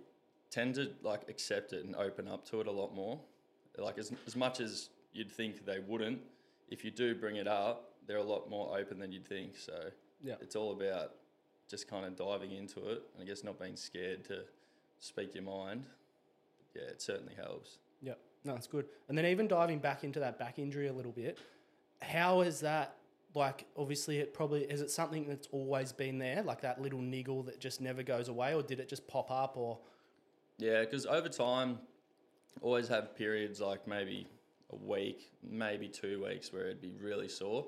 tend 0.50 0.74
to 0.76 0.90
like 1.04 1.30
accept 1.30 1.74
it 1.74 1.86
and 1.86 1.96
open 1.96 2.28
up 2.28 2.44
to 2.50 2.62
it 2.62 2.66
a 2.68 2.72
lot 2.72 2.96
more. 2.96 3.20
Like 3.78 4.00
as, 4.00 4.12
as 4.26 4.36
much 4.36 4.60
as 4.60 4.90
you'd 5.14 5.32
think 5.32 5.66
they 5.66 5.80
wouldn't, 5.80 6.20
if 6.70 6.84
you 6.84 6.90
do 6.90 7.14
bring 7.14 7.36
it 7.36 7.48
up, 7.48 7.92
they're 8.08 8.18
a 8.18 8.24
lot 8.24 8.50
more 8.50 8.76
open 8.78 8.98
than 8.98 9.12
you'd 9.12 9.28
think. 9.28 9.56
So 9.58 9.92
Yeah. 10.24 10.36
it's 10.42 10.56
all 10.56 10.72
about 10.72 11.12
just 11.70 11.88
kind 11.88 12.06
of 12.06 12.16
diving 12.16 12.52
into 12.54 12.80
it 12.90 13.04
and 13.14 13.22
I 13.22 13.26
guess 13.26 13.44
not 13.44 13.60
being 13.60 13.76
scared 13.76 14.24
to 14.26 14.44
speak 15.00 15.36
your 15.36 15.44
mind. 15.44 15.86
Yeah, 16.76 16.84
it 16.84 17.02
certainly 17.02 17.36
helps. 17.36 17.78
Yeah, 18.02 18.14
No, 18.44 18.54
that's 18.54 18.68
good. 18.68 18.86
And 19.08 19.18
then 19.18 19.26
even 19.28 19.48
diving 19.48 19.80
back 19.80 20.04
into 20.04 20.20
that 20.22 20.40
back 20.40 20.58
injury 20.58 20.88
a 20.88 20.94
little 20.94 21.12
bit, 21.12 21.38
how 22.02 22.42
is 22.42 22.60
that 22.62 22.96
like 23.36 23.66
obviously 23.78 24.18
it 24.18 24.34
probably 24.34 24.64
is 24.64 24.82
it 24.82 24.90
something 24.90 25.28
that's 25.28 25.48
always 25.52 25.92
been 25.92 26.18
there, 26.18 26.42
like 26.44 26.62
that 26.62 26.82
little 26.82 27.02
niggle 27.02 27.44
that 27.44 27.60
just 27.60 27.82
never 27.82 28.04
goes 28.04 28.28
away, 28.28 28.54
or 28.54 28.64
did 28.64 28.80
it 28.80 28.90
just 28.90 29.08
pop 29.08 29.30
up 29.32 29.56
or 29.58 29.80
Yeah, 30.58 30.82
because 30.82 31.06
over 31.06 31.30
time, 31.30 31.80
always 32.62 32.88
have 32.88 33.16
periods 33.16 33.62
like 33.62 33.88
maybe 33.88 34.28
a 34.72 34.76
week, 34.76 35.32
maybe 35.44 35.88
two 35.88 36.24
weeks 36.24 36.52
where 36.52 36.66
it'd 36.66 36.82
be 36.82 36.96
really 37.02 37.28
sore, 37.30 37.68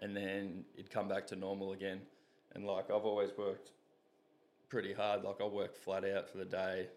and 0.00 0.16
then 0.16 0.64
it'd 0.74 0.90
come 0.90 1.08
back 1.08 1.26
to 1.28 1.36
normal 1.36 1.72
again. 1.72 2.00
And 2.54 2.66
like 2.66 2.90
I've 2.90 3.04
always 3.04 3.30
worked 3.38 3.70
pretty 4.68 4.92
hard. 4.92 5.22
Like 5.22 5.36
I'll 5.40 5.50
work 5.50 5.76
flat 5.76 6.04
out 6.04 6.28
for 6.28 6.38
the 6.38 6.44
day, 6.44 6.88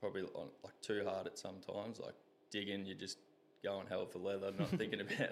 probably 0.00 0.22
like 0.22 0.80
too 0.80 1.04
hard 1.04 1.26
at 1.26 1.38
some 1.38 1.56
times. 1.60 1.98
Like 1.98 2.14
digging, 2.50 2.86
you 2.86 2.94
just 2.94 3.18
going 3.62 3.86
hell 3.86 4.06
for 4.06 4.18
leather, 4.18 4.52
not 4.58 4.70
thinking 4.70 5.00
about 5.00 5.30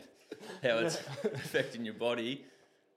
how 0.63 0.79
it's 0.79 0.99
affecting 1.25 1.85
your 1.85 1.95
body. 1.95 2.45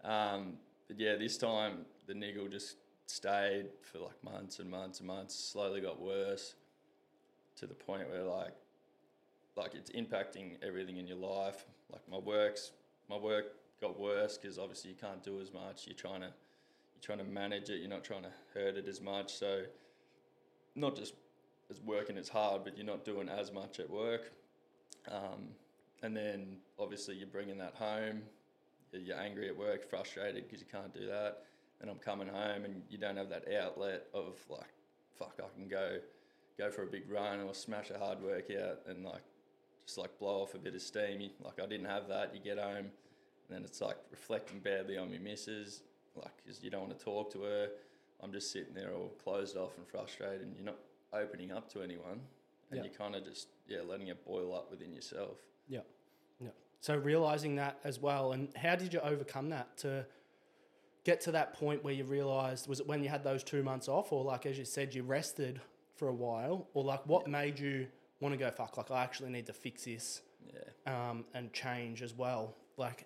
Um, 0.03 0.53
but 0.87 0.99
yeah, 0.99 1.15
this 1.15 1.37
time 1.37 1.85
the 2.07 2.13
niggle 2.13 2.47
just 2.47 2.75
stayed 3.07 3.67
for 3.81 3.99
like 3.99 4.23
months 4.23 4.59
and 4.59 4.69
months 4.69 4.99
and 4.99 5.07
months. 5.07 5.35
Slowly 5.35 5.81
got 5.81 6.01
worse 6.01 6.55
to 7.57 7.67
the 7.67 7.73
point 7.73 8.09
where 8.09 8.23
like 8.23 8.53
like 9.55 9.75
it's 9.75 9.91
impacting 9.91 10.57
everything 10.63 10.97
in 10.97 11.07
your 11.07 11.17
life. 11.17 11.65
Like 11.91 12.01
my 12.09 12.17
works, 12.17 12.71
my 13.09 13.17
work 13.17 13.45
got 13.81 13.99
worse 13.99 14.37
because 14.37 14.57
obviously 14.57 14.91
you 14.91 14.97
can't 14.97 15.23
do 15.23 15.41
as 15.41 15.53
much. 15.53 15.87
You're 15.87 15.95
trying 15.95 16.21
to 16.21 16.27
you're 16.27 17.01
trying 17.01 17.19
to 17.19 17.31
manage 17.31 17.69
it. 17.69 17.79
You're 17.79 17.89
not 17.89 18.03
trying 18.03 18.23
to 18.23 18.31
hurt 18.53 18.77
it 18.77 18.87
as 18.87 19.01
much. 19.01 19.33
So 19.33 19.63
not 20.75 20.95
just 20.95 21.13
as 21.69 21.79
working 21.81 22.17
as 22.17 22.29
hard, 22.29 22.63
but 22.63 22.77
you're 22.77 22.85
not 22.85 23.05
doing 23.05 23.29
as 23.29 23.51
much 23.51 23.79
at 23.79 23.89
work. 23.89 24.31
Um, 25.09 25.49
and 26.03 26.15
then 26.15 26.57
obviously 26.79 27.15
you're 27.15 27.27
bringing 27.27 27.57
that 27.59 27.75
home. 27.75 28.21
You're 28.91 29.19
angry 29.19 29.47
at 29.47 29.57
work, 29.57 29.89
frustrated 29.89 30.43
because 30.45 30.59
you 30.59 30.67
can't 30.69 30.93
do 30.93 31.07
that. 31.07 31.43
And 31.79 31.89
I'm 31.89 31.97
coming 31.97 32.27
home 32.27 32.65
and 32.65 32.81
you 32.89 32.97
don't 32.97 33.17
have 33.17 33.29
that 33.29 33.45
outlet 33.53 34.07
of 34.13 34.37
like, 34.49 34.73
fuck, 35.17 35.39
I 35.39 35.47
can 35.57 35.67
go 35.67 35.97
go 36.57 36.69
for 36.69 36.83
a 36.83 36.87
big 36.87 37.09
run 37.09 37.39
or 37.41 37.53
smash 37.53 37.89
a 37.89 37.97
hard 37.97 38.21
workout 38.21 38.79
and 38.87 39.03
like 39.03 39.23
just 39.85 39.97
like 39.97 40.19
blow 40.19 40.43
off 40.43 40.53
a 40.53 40.59
bit 40.59 40.75
of 40.75 40.81
steam. 40.81 41.29
Like 41.43 41.59
I 41.61 41.65
didn't 41.65 41.87
have 41.87 42.07
that. 42.09 42.35
You 42.35 42.41
get 42.41 42.59
home 42.61 42.91
and 43.51 43.57
then 43.57 43.63
it's 43.63 43.81
like 43.81 43.97
reflecting 44.11 44.59
badly 44.59 44.97
on 44.97 45.11
your 45.11 45.21
missus, 45.21 45.81
like 46.15 46.31
because 46.43 46.63
you 46.63 46.69
don't 46.69 46.81
want 46.81 46.97
to 46.97 47.03
talk 47.03 47.31
to 47.33 47.43
her. 47.43 47.67
I'm 48.23 48.31
just 48.31 48.51
sitting 48.51 48.73
there 48.73 48.93
all 48.93 49.11
closed 49.23 49.57
off 49.57 49.77
and 49.77 49.87
frustrated, 49.87 50.41
and 50.41 50.55
you're 50.55 50.65
not 50.65 50.77
opening 51.11 51.51
up 51.51 51.71
to 51.73 51.81
anyone, 51.81 52.21
and 52.71 52.77
Yeah. 52.79 52.85
you're 52.85 52.93
kind 52.97 53.15
of 53.15 53.23
just 53.25 53.47
yeah 53.67 53.81
letting 53.81 54.07
it 54.07 54.25
boil 54.25 54.53
up 54.55 54.71
within 54.71 54.93
yourself. 54.93 55.37
Yeah. 55.67 55.81
Yeah. 56.39 56.49
So 56.79 56.95
realizing 56.95 57.55
that 57.57 57.79
as 57.83 57.99
well, 57.99 58.31
and 58.31 58.55
how 58.57 58.75
did 58.75 58.93
you 58.93 58.99
overcome 59.01 59.49
that 59.49 59.77
to 59.77 60.05
get 61.03 61.21
to 61.21 61.31
that 61.33 61.53
point 61.53 61.83
where 61.83 61.93
you 61.93 62.03
realized? 62.05 62.67
Was 62.67 62.79
it 62.79 62.87
when 62.87 63.03
you 63.03 63.09
had 63.09 63.23
those 63.23 63.43
two 63.43 63.63
months 63.63 63.87
off, 63.87 64.11
or 64.11 64.23
like 64.23 64.45
as 64.45 64.57
you 64.57 64.65
said, 64.65 64.93
you 64.95 65.03
rested 65.03 65.61
for 65.95 66.07
a 66.07 66.13
while, 66.13 66.67
or 66.73 66.83
like 66.83 67.05
what 67.05 67.27
made 67.27 67.59
you 67.59 67.87
want 68.19 68.33
to 68.33 68.37
go 68.37 68.49
fuck? 68.51 68.77
Like 68.77 68.89
I 68.91 69.03
actually 69.03 69.29
need 69.29 69.45
to 69.47 69.53
fix 69.53 69.85
this 69.85 70.21
Yeah. 70.53 71.09
um, 71.09 71.25
and 71.33 71.51
change 71.53 72.01
as 72.01 72.13
well. 72.13 72.55
Like, 72.77 73.05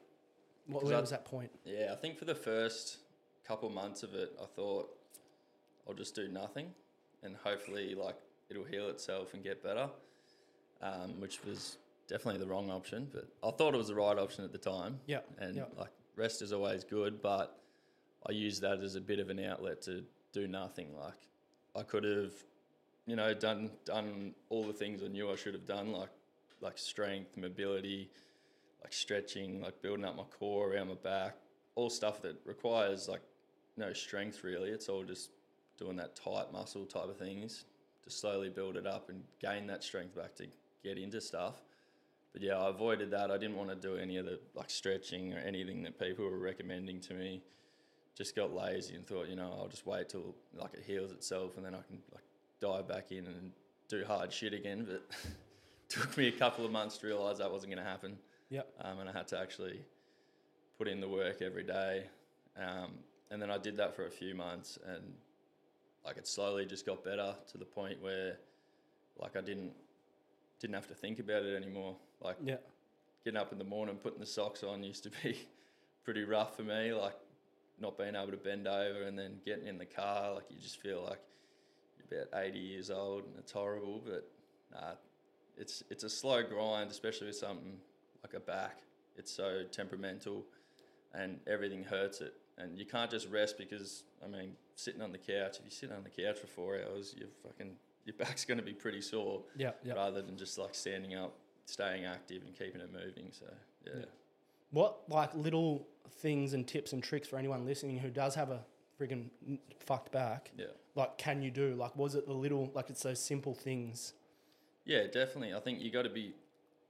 what, 0.67 0.83
where 0.83 0.95
I- 0.97 1.01
was 1.01 1.09
that 1.09 1.25
point? 1.25 1.51
Yeah, 1.65 1.91
I 1.91 1.95
think 1.95 2.17
for 2.17 2.25
the 2.25 2.35
first 2.35 2.97
couple 3.45 3.69
months 3.69 4.03
of 4.03 4.13
it, 4.15 4.31
I 4.41 4.45
thought 4.45 4.89
I'll 5.87 5.93
just 5.93 6.15
do 6.15 6.27
nothing, 6.27 6.73
and 7.23 7.35
hopefully, 7.35 7.93
like 7.95 8.15
it'll 8.49 8.63
heal 8.63 8.89
itself 8.89 9.33
and 9.33 9.43
get 9.43 9.63
better. 9.63 9.89
Um, 10.81 11.19
which 11.19 11.43
was 11.45 11.77
definitely 12.07 12.39
the 12.39 12.47
wrong 12.47 12.69
option, 12.69 13.07
but 13.11 13.27
I 13.43 13.51
thought 13.51 13.73
it 13.73 13.77
was 13.77 13.87
the 13.87 13.95
right 13.95 14.17
option 14.17 14.43
at 14.43 14.51
the 14.51 14.57
time. 14.57 14.99
Yeah, 15.07 15.19
And 15.39 15.55
yeah. 15.55 15.63
like 15.77 15.89
rest 16.15 16.41
is 16.41 16.51
always 16.53 16.83
good, 16.83 17.21
but 17.21 17.59
I 18.27 18.33
use 18.33 18.59
that 18.59 18.79
as 18.81 18.95
a 18.95 19.01
bit 19.01 19.19
of 19.19 19.29
an 19.29 19.39
outlet 19.39 19.81
to 19.83 20.03
do 20.33 20.47
nothing. 20.47 20.89
Like 20.99 21.13
I 21.75 21.83
could 21.83 22.03
have, 22.03 22.33
you 23.07 23.15
know, 23.15 23.33
done 23.33 23.71
done 23.85 24.35
all 24.49 24.63
the 24.63 24.73
things 24.73 25.01
I 25.01 25.07
knew 25.07 25.31
I 25.31 25.35
should 25.35 25.53
have 25.53 25.65
done, 25.65 25.91
like 25.91 26.09
like 26.61 26.77
strength, 26.77 27.37
mobility, 27.37 28.09
like 28.83 28.93
stretching, 28.93 29.61
like 29.61 29.81
building 29.81 30.05
up 30.05 30.15
my 30.17 30.23
core 30.23 30.73
around 30.73 30.89
my 30.89 30.95
back, 30.95 31.35
all 31.75 31.89
stuff 31.89 32.21
that 32.23 32.35
requires 32.45 33.07
like 33.07 33.21
no 33.77 33.93
strength 33.93 34.43
really. 34.43 34.69
It's 34.69 34.89
all 34.89 35.03
just 35.03 35.31
doing 35.77 35.95
that 35.97 36.15
tight 36.15 36.51
muscle 36.51 36.85
type 36.85 37.09
of 37.09 37.17
things 37.17 37.65
to 38.05 38.11
slowly 38.11 38.49
build 38.49 38.77
it 38.77 38.87
up 38.87 39.09
and 39.09 39.23
gain 39.39 39.67
that 39.67 39.83
strength 39.83 40.15
back 40.15 40.35
to 40.35 40.47
get 40.83 40.97
into 40.97 41.19
stuff. 41.19 41.55
But 42.31 42.41
yeah, 42.41 42.57
I 42.57 42.69
avoided 42.69 43.11
that. 43.11 43.31
I 43.31 43.37
didn't 43.37 43.55
want 43.55 43.69
to 43.69 43.75
do 43.75 43.95
any 43.95 44.17
of 44.17 44.25
the 44.25 44.39
like 44.53 44.69
stretching 44.69 45.33
or 45.33 45.39
anything 45.39 45.83
that 45.83 45.99
people 45.99 46.25
were 46.25 46.37
recommending 46.37 46.99
to 47.01 47.13
me. 47.13 47.41
Just 48.15 48.35
got 48.35 48.53
lazy 48.53 48.95
and 48.95 49.05
thought, 49.05 49.27
you 49.27 49.35
know, 49.35 49.55
I'll 49.57 49.67
just 49.67 49.85
wait 49.85 50.09
till 50.09 50.35
like 50.53 50.73
it 50.73 50.83
heals 50.85 51.11
itself 51.11 51.57
and 51.57 51.65
then 51.65 51.73
I 51.73 51.81
can 51.87 51.99
like 52.13 52.23
dive 52.59 52.87
back 52.87 53.11
in 53.11 53.25
and 53.25 53.51
do 53.87 54.03
hard 54.05 54.31
shit 54.31 54.53
again. 54.53 54.85
But 54.89 55.03
took 55.89 56.17
me 56.17 56.27
a 56.27 56.31
couple 56.31 56.65
of 56.65 56.71
months 56.71 56.97
to 56.99 57.07
realize 57.07 57.37
that 57.39 57.51
wasn't 57.51 57.73
going 57.73 57.83
to 57.83 57.89
happen. 57.89 58.17
Yep. 58.49 58.67
Um, 58.81 58.99
and 58.99 59.09
I 59.09 59.13
had 59.13 59.27
to 59.29 59.39
actually 59.39 59.79
put 60.77 60.87
in 60.87 60.99
the 60.99 61.09
work 61.09 61.41
every 61.41 61.63
day. 61.63 62.05
Um, 62.57 62.91
and 63.31 63.41
then 63.41 63.49
I 63.49 63.57
did 63.57 63.77
that 63.77 63.95
for 63.95 64.05
a 64.05 64.11
few 64.11 64.35
months 64.35 64.77
and 64.87 65.13
like 66.05 66.17
it 66.17 66.27
slowly 66.27 66.65
just 66.65 66.85
got 66.85 67.03
better 67.03 67.35
to 67.51 67.57
the 67.57 67.65
point 67.65 68.01
where 68.01 68.37
like 69.17 69.35
I 69.35 69.41
didn't 69.41 69.73
didn't 70.59 70.75
have 70.75 70.87
to 70.87 70.93
think 70.93 71.19
about 71.19 71.43
it 71.43 71.55
anymore. 71.55 71.95
Like 72.21 72.37
Yeah, 72.43 72.57
getting 73.23 73.39
up 73.39 73.51
in 73.51 73.57
the 73.57 73.65
morning, 73.65 73.95
putting 73.95 74.19
the 74.19 74.25
socks 74.25 74.63
on 74.63 74.83
used 74.83 75.03
to 75.03 75.11
be 75.23 75.37
pretty 76.03 76.23
rough 76.23 76.55
for 76.55 76.63
me. 76.63 76.93
Like 76.93 77.15
not 77.79 77.97
being 77.97 78.15
able 78.15 78.31
to 78.31 78.37
bend 78.37 78.67
over 78.67 79.03
and 79.03 79.17
then 79.17 79.39
getting 79.45 79.67
in 79.67 79.77
the 79.77 79.85
car, 79.85 80.35
like 80.35 80.45
you 80.49 80.57
just 80.61 80.81
feel 80.81 81.03
like 81.03 81.19
you're 81.97 82.23
about 82.23 82.39
80 82.45 82.59
years 82.59 82.89
old 82.89 83.25
and 83.25 83.33
it's 83.37 83.51
horrible. 83.51 84.01
But 84.05 84.27
nah, 84.71 84.93
it's 85.57 85.83
it's 85.89 86.03
a 86.03 86.09
slow 86.09 86.43
grind, 86.43 86.91
especially 86.91 87.27
with 87.27 87.35
something 87.35 87.77
like 88.23 88.33
a 88.33 88.39
back. 88.39 88.77
It's 89.17 89.31
so 89.31 89.63
temperamental, 89.71 90.43
and 91.13 91.39
everything 91.47 91.83
hurts 91.83 92.21
it. 92.21 92.33
And 92.57 92.77
you 92.79 92.85
can't 92.85 93.11
just 93.11 93.29
rest 93.29 93.57
because 93.57 94.03
I 94.23 94.27
mean, 94.27 94.53
sitting 94.75 95.01
on 95.01 95.11
the 95.11 95.17
couch. 95.17 95.57
If 95.59 95.65
you 95.65 95.71
sit 95.71 95.91
on 95.91 96.03
the 96.03 96.09
couch 96.09 96.39
for 96.39 96.47
four 96.47 96.75
hours, 96.79 97.13
you 97.17 97.27
fucking 97.43 97.71
your 98.05 98.15
back's 98.17 98.45
going 98.45 98.59
to 98.59 98.63
be 98.63 98.73
pretty 98.73 99.01
sore 99.01 99.41
yeah, 99.57 99.71
yeah. 99.83 99.93
rather 99.93 100.21
than 100.21 100.37
just 100.37 100.57
like 100.57 100.73
standing 100.75 101.15
up, 101.15 101.33
staying 101.65 102.05
active, 102.05 102.43
and 102.45 102.57
keeping 102.57 102.81
it 102.81 102.91
moving. 102.93 103.29
So 103.31 103.45
yeah, 103.85 103.93
Yeah. 103.99 104.05
What 104.71 104.99
like 105.09 105.33
little 105.35 105.87
things 106.09 106.53
and 106.53 106.67
tips 106.67 106.93
and 106.93 107.03
tricks 107.03 107.27
for 107.27 107.37
anyone 107.37 107.65
listening 107.65 107.97
who 107.97 108.09
does 108.09 108.35
have 108.35 108.49
a 108.51 108.63
friggin' 108.99 109.29
fucked 109.79 110.11
back? 110.11 110.51
yeah, 110.57 110.67
Like, 110.95 111.17
can 111.17 111.41
you 111.41 111.51
do? 111.51 111.75
Like, 111.75 111.95
was 111.97 112.15
it 112.15 112.25
the 112.25 112.33
little 112.33 112.71
like 112.73 112.89
it's 112.89 113.03
those 113.03 113.19
simple 113.19 113.53
things? 113.53 114.13
yeah, 114.85 115.07
definitely. 115.07 115.53
I 115.53 115.59
think 115.59 115.81
you 115.81 115.91
got 115.91 116.03
to 116.03 116.09
be 116.09 116.33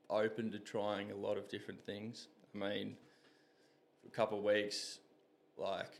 open 0.10 0.52
to 0.52 0.60
trying 0.60 1.12
a 1.12 1.16
lot 1.16 1.38
of 1.38 1.48
different 1.48 1.84
things. 1.86 2.28
I 2.54 2.58
mean, 2.58 2.98
for 4.02 4.10
a 4.10 4.12
couple 4.12 4.38
of 4.38 4.44
weeks, 4.44 5.00
like 5.58 6.00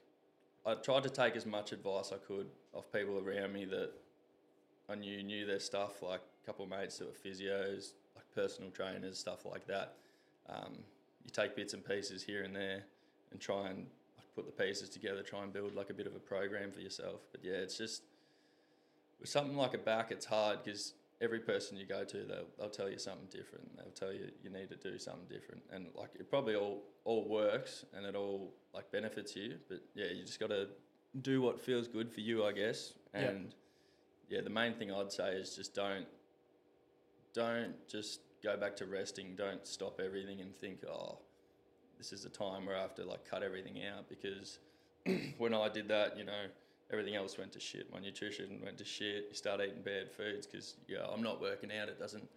I 0.66 0.74
tried 0.76 1.04
to 1.04 1.10
take 1.10 1.36
as 1.36 1.46
much 1.46 1.72
advice 1.72 2.12
I 2.12 2.18
could 2.18 2.48
of 2.74 2.92
people 2.92 3.20
around 3.20 3.54
me 3.54 3.66
that 3.66 3.92
I 4.90 4.96
knew 4.96 5.22
knew 5.24 5.46
their 5.46 5.60
stuff, 5.60 6.02
like 6.02 6.22
a 6.22 6.46
couple 6.46 6.66
of 6.66 6.72
mates 6.72 6.98
that 7.00 7.08
were 7.08 7.14
physios, 7.14 7.94
like 8.16 8.26
personal 8.34 8.72
trainers, 8.72 9.20
stuff 9.20 9.46
like 9.46 9.66
that. 9.68 9.94
Um, 10.50 10.74
you 11.24 11.32
take 11.32 11.56
bits 11.56 11.74
and 11.74 11.84
pieces 11.86 12.24
here 12.24 12.44
and 12.44 12.56
there 12.56 12.84
and 13.32 13.40
try 13.40 13.70
and 13.70 13.88
like, 14.18 14.36
put 14.36 14.46
the 14.46 14.64
pieces 14.64 14.90
together, 14.90 15.22
try 15.22 15.44
and 15.44 15.52
build 15.52 15.76
like 15.76 15.90
a 15.90 15.94
bit 15.94 16.08
of 16.08 16.16
a 16.16 16.20
program 16.20 16.72
for 16.72 16.82
yourself. 16.82 17.22
But 17.32 17.44
yeah, 17.44 17.54
it's 17.54 17.78
just 17.78 18.04
with 19.20 19.30
something 19.30 19.56
like 19.56 19.74
a 19.74 19.80
back, 19.80 20.12
it's 20.12 20.26
hard 20.26 20.64
because 20.64 20.94
every 21.22 21.40
person 21.40 21.78
you 21.78 21.86
go 21.86 22.04
to, 22.04 22.18
they'll, 22.18 22.46
they'll 22.58 22.70
tell 22.70 22.90
you 22.90 22.98
something 22.98 23.28
different. 23.30 23.76
They'll 23.78 23.92
tell 23.92 24.14
you 24.14 24.30
you 24.44 24.50
need 24.50 24.70
to 24.70 24.76
do 24.76 24.98
something 24.98 25.28
different, 25.30 25.62
and 25.72 25.88
like 25.96 26.10
it 26.20 26.30
probably 26.30 26.56
all 26.56 26.84
all 27.04 27.28
works 27.28 27.86
and 27.96 28.06
it 28.06 28.16
all 28.16 28.54
like 28.74 28.92
benefits 28.92 29.36
you. 29.36 29.56
But 29.70 29.82
yeah, 29.94 30.08
you 30.14 30.24
just 30.24 30.40
got 30.40 30.50
to 30.50 30.68
do 31.22 31.42
what 31.42 31.60
feels 31.60 31.88
good 31.88 32.12
for 32.12 32.20
you, 32.20 32.46
I 32.46 32.52
guess. 32.52 32.94
Yeah. 33.14 33.22
And 33.22 33.56
yeah, 34.30 34.42
the 34.42 34.50
main 34.50 34.74
thing 34.74 34.92
I'd 34.92 35.12
say 35.12 35.30
is 35.30 35.56
just 35.56 35.74
don't 35.74 36.08
don't 37.34 37.74
just 37.88 38.22
go 38.44 38.58
back 38.58 38.76
to 38.78 38.86
resting. 38.86 39.36
Don't 39.36 39.66
stop 39.66 40.00
everything 40.04 40.42
and 40.42 40.56
think, 40.58 40.80
oh, 40.86 41.20
this 41.98 42.12
is 42.12 42.24
the 42.24 42.30
time 42.30 42.66
where 42.66 42.78
I 42.78 42.82
have 42.82 42.96
to 42.96 43.06
like 43.06 43.30
cut 43.30 43.44
everything 43.44 43.82
out 43.86 44.10
because 44.10 44.60
when 45.38 45.54
I 45.54 45.70
did 45.70 45.88
that, 45.90 46.18
you 46.18 46.26
know, 46.26 46.46
everything 46.92 47.16
else 47.16 47.38
went 47.38 47.52
to 47.54 47.60
shit. 47.60 47.92
My 47.92 48.00
nutrition 48.00 48.60
went 48.64 48.78
to 48.78 48.86
shit. 48.86 49.26
You 49.30 49.36
start 49.36 49.62
eating 49.62 49.82
bad 49.84 50.12
foods 50.12 50.46
because 50.48 50.76
yeah, 50.88 51.06
I'm 51.12 51.22
not 51.24 51.42
working 51.42 51.72
out. 51.72 51.90
It 51.90 52.00
doesn't 52.00 52.28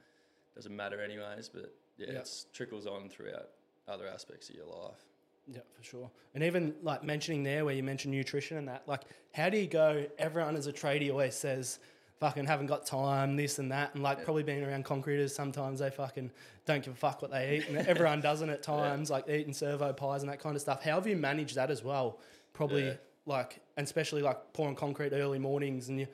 doesn't 0.54 0.74
matter 0.74 1.00
anyways. 1.00 1.48
But 1.48 1.74
yeah, 1.96 2.12
Yeah. 2.12 2.18
it's 2.20 2.46
trickles 2.52 2.86
on 2.86 3.08
throughout 3.08 3.50
other 3.86 4.06
aspects 4.06 4.48
of 4.50 4.56
your 4.56 4.66
life. 4.66 5.04
Yeah, 5.46 5.60
for 5.76 5.82
sure. 5.82 6.10
And 6.34 6.44
even 6.44 6.74
like 6.82 7.02
mentioning 7.02 7.42
there 7.42 7.64
where 7.64 7.74
you 7.74 7.82
mentioned 7.82 8.12
nutrition 8.12 8.58
and 8.58 8.68
that, 8.68 8.86
like, 8.86 9.02
how 9.32 9.48
do 9.48 9.56
you 9.58 9.66
go? 9.66 10.06
Everyone 10.18 10.56
as 10.56 10.66
a 10.66 10.72
tradie 10.72 11.10
always 11.10 11.34
says, 11.34 11.78
fucking 12.20 12.44
haven't 12.44 12.66
got 12.66 12.84
time, 12.84 13.36
this 13.36 13.58
and 13.58 13.72
that. 13.72 13.94
And 13.94 14.02
like, 14.02 14.18
Yeah. 14.18 14.24
probably 14.24 14.42
being 14.42 14.62
around 14.62 14.84
concreters, 14.84 15.34
sometimes 15.34 15.78
they 15.80 15.88
fucking 15.90 16.30
don't 16.66 16.84
give 16.84 16.92
a 16.92 16.96
fuck 16.96 17.22
what 17.22 17.30
they 17.30 17.56
eat. 17.58 17.68
And 17.68 17.78
everyone 17.78 18.20
doesn't 18.20 18.50
at 18.50 18.62
times, 18.74 19.08
like 19.10 19.26
eating 19.28 19.54
servo 19.54 19.92
pies 19.94 20.22
and 20.22 20.30
that 20.30 20.40
kind 20.40 20.54
of 20.54 20.60
stuff. 20.60 20.82
How 20.82 20.96
have 20.96 21.06
you 21.06 21.16
managed 21.16 21.54
that 21.54 21.70
as 21.70 21.82
well? 21.82 22.18
Probably 22.52 22.88
Yeah. 22.88 22.94
Like, 23.28 23.60
and 23.76 23.84
especially 23.86 24.22
like 24.22 24.52
pouring 24.52 24.74
concrete 24.74 25.12
early 25.12 25.38
mornings 25.38 25.88
and 25.88 26.00
you 26.00 26.08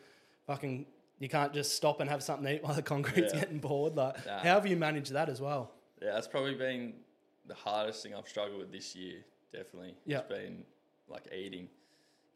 fucking, 0.47 0.87
you 1.18 1.28
can't 1.28 1.54
just 1.54 1.75
stop 1.75 2.00
and 2.00 2.11
have 2.11 2.23
something 2.23 2.44
to 2.44 2.54
eat 2.56 2.62
while 2.64 2.75
the 2.75 2.83
concrete's 2.83 3.33
Yeah. 3.33 3.40
getting 3.40 3.61
poured. 3.61 3.94
Like, 3.97 4.25
Nah. 4.26 4.38
how 4.38 4.54
have 4.54 4.66
you 4.66 4.76
managed 4.76 5.12
that 5.12 5.28
as 5.28 5.40
well? 5.40 5.73
Yeah, 6.02 6.12
that's 6.12 6.28
probably 6.28 6.54
been 6.54 6.94
the 7.47 7.54
hardest 7.54 8.02
thing 8.02 8.14
I've 8.14 8.28
struggled 8.28 8.59
with 8.59 8.73
this 8.73 8.94
year. 8.94 9.25
Definitely, 9.52 9.94
Yeah. 10.04 10.18
it's 10.18 10.28
been 10.28 10.64
like 11.09 11.23
eating 11.33 11.68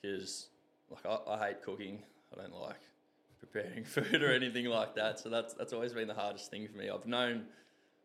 because 0.00 0.48
like 0.90 1.04
I, 1.04 1.18
I 1.34 1.46
hate 1.48 1.62
cooking. 1.62 2.02
I 2.32 2.40
don't 2.40 2.54
like 2.54 2.78
preparing 3.40 3.84
food 3.96 4.22
or 4.22 4.32
anything 4.32 4.66
like 4.66 4.94
that. 4.94 5.18
So 5.18 5.28
that's 5.28 5.52
that's 5.54 5.72
always 5.72 5.92
been 5.92 6.06
the 6.06 6.14
hardest 6.14 6.50
thing 6.50 6.68
for 6.68 6.76
me. 6.76 6.88
I've 6.88 7.06
known 7.06 7.46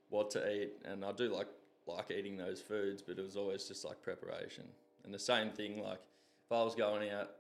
what 0.10 0.32
to 0.32 0.52
eat, 0.52 0.72
and 0.86 1.06
I 1.06 1.12
do 1.12 1.30
like 1.30 1.48
like 1.86 2.10
eating 2.10 2.38
those 2.38 2.60
foods, 2.62 3.04
but 3.04 3.20
it 3.20 3.24
was 3.24 3.38
always 3.38 3.66
just 3.66 3.86
like 3.86 4.02
preparation. 4.02 4.64
And 5.06 5.14
the 5.14 5.20
same 5.20 5.52
thing, 5.52 5.84
like 5.84 6.02
if 6.46 6.52
I 6.52 6.64
was 6.64 6.76
going 6.76 7.10
out 7.10 7.32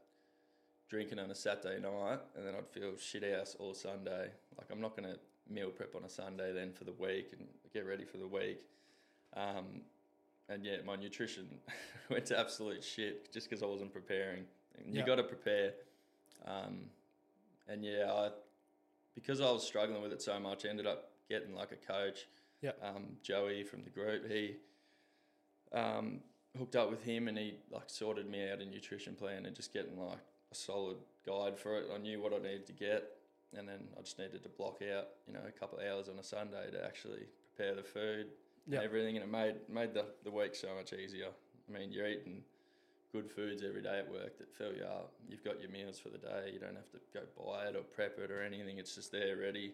drinking 0.89 1.19
on 1.19 1.31
a 1.31 1.35
Saturday 1.35 1.81
night, 1.81 2.19
and 2.35 2.45
then 2.45 2.55
I'd 2.55 2.67
feel 2.69 2.97
shit 2.97 3.23
ass 3.23 3.55
all 3.59 3.73
Sunday. 3.73 4.29
Like 4.57 4.67
I'm 4.71 4.81
not 4.81 4.95
gonna 4.95 5.15
meal 5.49 5.69
prep 5.69 5.95
on 5.95 6.03
a 6.03 6.09
Sunday 6.09 6.53
then 6.53 6.71
for 6.71 6.83
the 6.83 6.93
week 6.93 7.33
and 7.37 7.47
get 7.73 7.85
ready 7.85 8.05
for 8.05 8.17
the 8.17 8.27
week. 8.27 8.65
Um, 9.35 9.81
and 10.49 10.65
yeah, 10.65 10.77
my 10.85 10.95
nutrition 10.95 11.47
went 12.09 12.25
to 12.27 12.39
absolute 12.39 12.83
shit 12.83 13.31
just 13.31 13.49
because 13.49 13.63
I 13.63 13.65
wasn't 13.65 13.93
preparing. 13.93 14.45
And 14.77 14.93
Yeah. 14.93 15.01
You 15.01 15.05
got 15.05 15.15
to 15.15 15.23
prepare. 15.23 15.73
Um, 16.45 16.89
and 17.67 17.83
yeah, 17.83 18.11
I, 18.11 18.29
because 19.15 19.41
I 19.41 19.51
was 19.51 19.65
struggling 19.65 20.01
with 20.01 20.11
it 20.11 20.21
so 20.21 20.39
much, 20.39 20.65
I 20.65 20.69
ended 20.69 20.87
up 20.87 21.11
getting 21.29 21.55
like 21.55 21.71
a 21.71 21.75
coach. 21.75 22.27
Yeah. 22.61 22.71
Um, 22.81 23.17
Joey 23.21 23.63
from 23.63 23.83
the 23.83 23.89
group, 23.89 24.29
he 24.29 24.55
um, 25.73 26.19
hooked 26.57 26.75
up 26.75 26.89
with 26.89 27.03
him 27.03 27.27
and 27.27 27.37
he 27.37 27.55
like 27.71 27.83
sorted 27.87 28.29
me 28.29 28.49
out 28.49 28.59
a 28.59 28.65
nutrition 28.65 29.15
plan 29.15 29.45
and 29.45 29.55
just 29.55 29.73
getting 29.73 29.97
like 29.99 30.19
a 30.51 30.55
solid 30.55 30.97
guide 31.25 31.57
for 31.57 31.77
it. 31.77 31.85
I 31.93 31.97
knew 31.97 32.21
what 32.21 32.33
I 32.33 32.37
needed 32.37 32.67
to 32.67 32.73
get, 32.73 33.03
and 33.57 33.67
then 33.67 33.79
I 33.97 34.01
just 34.01 34.19
needed 34.19 34.43
to 34.43 34.49
block 34.49 34.81
out, 34.95 35.07
you 35.27 35.33
know, 35.33 35.41
a 35.47 35.51
couple 35.51 35.79
of 35.79 35.85
hours 35.85 36.09
on 36.09 36.19
a 36.19 36.23
Sunday 36.23 36.69
to 36.71 36.85
actually 36.85 37.25
prepare 37.55 37.75
the 37.75 37.83
food 37.83 38.27
Yeah. 38.67 38.77
and 38.77 38.85
everything, 38.85 39.15
and 39.17 39.23
it 39.25 39.31
made 39.31 39.55
made 39.69 39.93
the, 39.93 40.05
the 40.23 40.31
week 40.31 40.55
so 40.55 40.67
much 40.75 40.93
easier. 40.93 41.29
I 41.67 41.79
mean, 41.79 41.91
you're 41.91 42.07
eating 42.07 42.43
good 43.11 43.29
foods 43.31 43.63
every 43.63 43.81
day 43.81 43.99
at 43.99 44.11
work 44.11 44.37
that 44.39 44.51
fill 44.51 44.73
you 44.73 44.83
up. 44.83 45.11
You've 45.29 45.43
got 45.43 45.61
your 45.61 45.69
meals 45.69 45.99
for 45.99 46.09
the 46.09 46.17
day. 46.17 46.49
You 46.53 46.59
don't 46.59 46.75
have 46.75 46.89
to 46.91 46.99
go 47.13 47.21
buy 47.37 47.67
it 47.67 47.75
or 47.75 47.81
prep 47.83 48.17
it 48.19 48.31
or 48.31 48.41
anything. 48.41 48.79
It's 48.79 48.95
just 48.95 49.11
there 49.11 49.37
ready, 49.37 49.73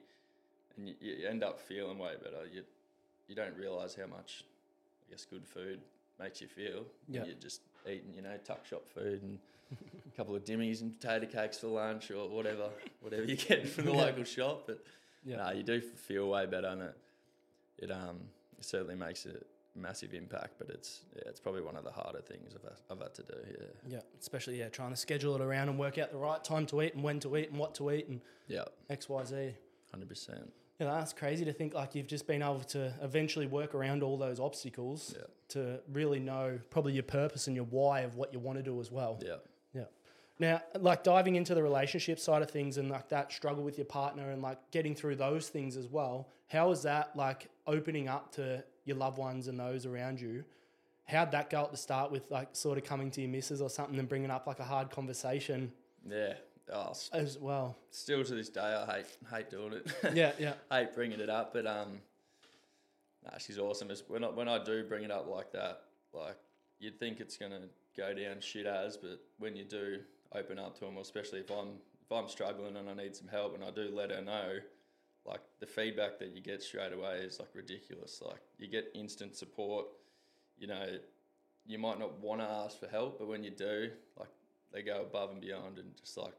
and 0.77 0.87
you, 0.87 0.95
you 1.01 1.27
end 1.27 1.43
up 1.43 1.59
feeling 1.59 1.97
way 1.97 2.13
better. 2.23 2.45
You 2.51 2.63
you 3.27 3.35
don't 3.35 3.55
realize 3.57 3.95
how 3.95 4.07
much 4.07 4.43
I 5.07 5.11
guess 5.11 5.25
good 5.25 5.45
food 5.45 5.81
makes 6.19 6.41
you 6.41 6.47
feel. 6.47 6.85
Yeah. 7.07 7.25
You're 7.25 7.35
just 7.35 7.61
eating, 7.87 8.13
you 8.15 8.21
know, 8.21 8.35
tuck 8.43 8.65
shop 8.65 8.87
food 8.87 9.21
and 9.23 9.39
a 9.71 10.17
couple 10.17 10.35
of 10.35 10.43
dimmies 10.43 10.81
and 10.81 10.99
potato 10.99 11.25
cakes 11.27 11.57
for 11.59 11.67
lunch 11.67 12.11
or 12.11 12.27
whatever, 12.29 12.69
whatever 13.01 13.23
you 13.23 13.35
get 13.37 13.67
from 13.67 13.85
the 13.85 13.91
Yeah. 13.91 13.97
local 13.97 14.23
shop. 14.23 14.63
But 14.67 14.83
Yeah. 15.25 15.37
nah, 15.37 15.51
you 15.51 15.63
do 15.63 15.79
feel 15.81 16.29
way 16.29 16.45
better, 16.45 16.67
and 16.67 16.81
it 16.81 16.95
it 17.77 17.91
um 17.91 18.19
it 18.57 18.65
certainly 18.65 18.95
makes 18.95 19.25
a 19.25 19.35
massive 19.75 20.13
impact. 20.13 20.55
But 20.57 20.69
it's 20.69 21.01
yeah, 21.15 21.23
it's 21.27 21.39
probably 21.39 21.61
one 21.61 21.75
of 21.77 21.83
the 21.83 21.91
harder 21.91 22.21
things 22.21 22.53
I've 22.55 22.63
had, 22.63 22.73
I've 22.89 22.99
had 22.99 23.13
to 23.15 23.23
do. 23.23 23.37
Yeah, 23.47 23.65
Yeah, 23.97 24.01
especially 24.19 24.59
yeah, 24.59 24.69
trying 24.69 24.89
to 24.91 24.97
schedule 24.97 25.35
it 25.35 25.41
around 25.41 25.69
and 25.69 25.79
work 25.79 25.97
out 25.97 26.11
the 26.11 26.17
right 26.17 26.43
time 26.43 26.65
to 26.67 26.81
eat 26.81 26.93
and 26.95 27.03
when 27.03 27.19
to 27.21 27.37
eat 27.37 27.49
and 27.49 27.57
what 27.59 27.75
to 27.75 27.91
eat 27.91 28.07
and 28.07 28.21
yeah, 28.47 28.65
X, 28.89 29.07
Y, 29.07 29.23
Z. 29.23 29.53
hundred 29.91 30.09
percent. 30.09 30.51
Yeah, 30.79 30.87
that's 30.87 31.11
crazy 31.11 31.43
to 31.45 31.51
think 31.53 31.73
like 31.73 31.93
you've 31.93 32.07
just 32.07 32.25
been 32.25 32.41
able 32.41 32.61
to 32.61 32.93
eventually 33.01 33.45
work 33.45 33.75
around 33.75 34.01
all 34.01 34.17
those 34.17 34.39
obstacles 34.39 35.13
Yeah, 35.17 35.25
to 35.49 35.79
really 35.91 36.19
know 36.19 36.59
probably 36.69 36.93
your 36.93 37.03
purpose 37.03 37.47
and 37.47 37.55
your 37.55 37.65
why 37.65 38.01
of 38.01 38.15
what 38.15 38.31
you 38.33 38.39
want 38.39 38.57
to 38.59 38.63
do 38.63 38.79
as 38.79 38.89
well. 38.89 39.19
Yeah. 39.21 39.35
Yeah. 39.73 39.83
Now, 40.39 40.61
like 40.79 41.03
diving 41.03 41.35
into 41.35 41.53
the 41.53 41.61
relationship 41.61 42.17
side 42.17 42.41
of 42.41 42.49
things 42.49 42.77
and 42.77 42.89
like 42.89 43.09
that 43.09 43.31
struggle 43.33 43.61
with 43.63 43.77
your 43.77 43.85
partner 43.85 44.31
and 44.31 44.41
like 44.41 44.57
getting 44.71 44.95
through 44.95 45.17
those 45.17 45.49
things 45.49 45.75
as 45.75 45.87
well. 45.89 46.29
How 46.47 46.71
is 46.71 46.81
that 46.83 47.13
like 47.15 47.49
opening 47.67 48.07
up 48.07 48.31
to 48.35 48.63
your 48.85 48.95
loved 48.95 49.17
ones 49.17 49.47
and 49.49 49.59
those 49.59 49.85
around 49.85 50.21
you? 50.21 50.45
How'd 51.05 51.31
that 51.31 51.49
go 51.49 51.63
at 51.63 51.71
the 51.71 51.77
start 51.77 52.09
with 52.09 52.29
like 52.31 52.49
sort 52.53 52.77
of 52.77 52.85
coming 52.85 53.11
to 53.11 53.21
your 53.21 53.29
missus 53.29 53.61
or 53.61 53.69
something 53.69 53.99
and 53.99 54.07
bringing 54.07 54.31
up 54.31 54.47
like 54.47 54.59
a 54.59 54.63
hard 54.63 54.91
conversation 54.91 55.73
Yeah. 56.09 56.35
Oh, 56.71 56.93
as 57.13 57.37
well? 57.37 57.77
still 57.91 58.23
to 58.23 58.35
this 58.35 58.49
day, 58.49 58.61
I 58.61 58.97
hate 58.97 59.05
hate 59.33 59.49
doing 59.49 59.73
it. 59.73 59.87
Yeah, 60.15 60.31
yeah, 60.39 60.53
hate 60.71 60.93
bringing 60.93 61.19
it 61.19 61.29
up, 61.29 61.53
but 61.53 61.65
um, 61.65 61.99
nah, 63.23 63.37
she's 63.37 63.57
awesome. 63.57 63.89
It's 63.91 64.03
when 64.07 64.23
I, 64.23 64.29
when 64.29 64.47
I 64.47 64.63
do 64.63 64.83
bring 64.83 65.03
it 65.03 65.11
up 65.11 65.27
like 65.27 65.51
that, 65.53 65.81
like 66.13 66.37
you'd 66.79 66.99
think 66.99 67.19
it's 67.19 67.37
gonna 67.37 67.61
go 67.97 68.13
down 68.13 68.39
shit 68.39 68.65
as, 68.65 68.97
but 68.97 69.19
when 69.37 69.55
you 69.55 69.63
do 69.63 69.99
open 70.33 70.59
up 70.59 70.77
to 70.79 70.85
them, 70.85 70.97
especially 70.97 71.39
if 71.39 71.51
I'm 71.51 71.79
if 72.03 72.11
I'm 72.11 72.27
struggling 72.27 72.75
and 72.75 72.89
I 72.89 72.93
need 72.93 73.15
some 73.15 73.27
help, 73.27 73.55
and 73.55 73.63
I 73.63 73.71
do 73.71 73.89
let 73.93 74.11
her 74.11 74.21
know, 74.21 74.59
like 75.25 75.41
the 75.59 75.67
feedback 75.67 76.19
that 76.19 76.35
you 76.35 76.41
get 76.41 76.61
straight 76.61 76.93
away 76.93 77.17
is 77.19 77.39
like 77.39 77.49
ridiculous. 77.53 78.21
Like 78.25 78.41
you 78.57 78.67
get 78.67 78.91
instant 78.95 79.35
support. 79.35 79.85
You 80.57 80.67
know, 80.67 80.87
you 81.65 81.77
might 81.77 81.99
not 81.99 82.19
want 82.19 82.41
to 82.41 82.47
ask 82.47 82.79
for 82.79 82.87
help, 82.87 83.19
but 83.19 83.27
when 83.27 83.43
you 83.43 83.51
do, 83.51 83.91
like 84.17 84.29
they 84.73 84.81
go 84.81 85.01
above 85.01 85.31
and 85.31 85.41
beyond 85.41 85.77
and 85.77 85.95
just 85.95 86.17
like 86.17 86.33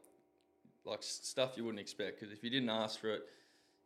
like 0.85 1.03
stuff 1.03 1.53
you 1.57 1.63
wouldn't 1.65 1.79
expect. 1.81 2.19
Because 2.19 2.33
if 2.33 2.43
you 2.43 2.49
didn't 2.49 2.69
ask 2.69 2.99
for 2.99 3.09
it, 3.11 3.23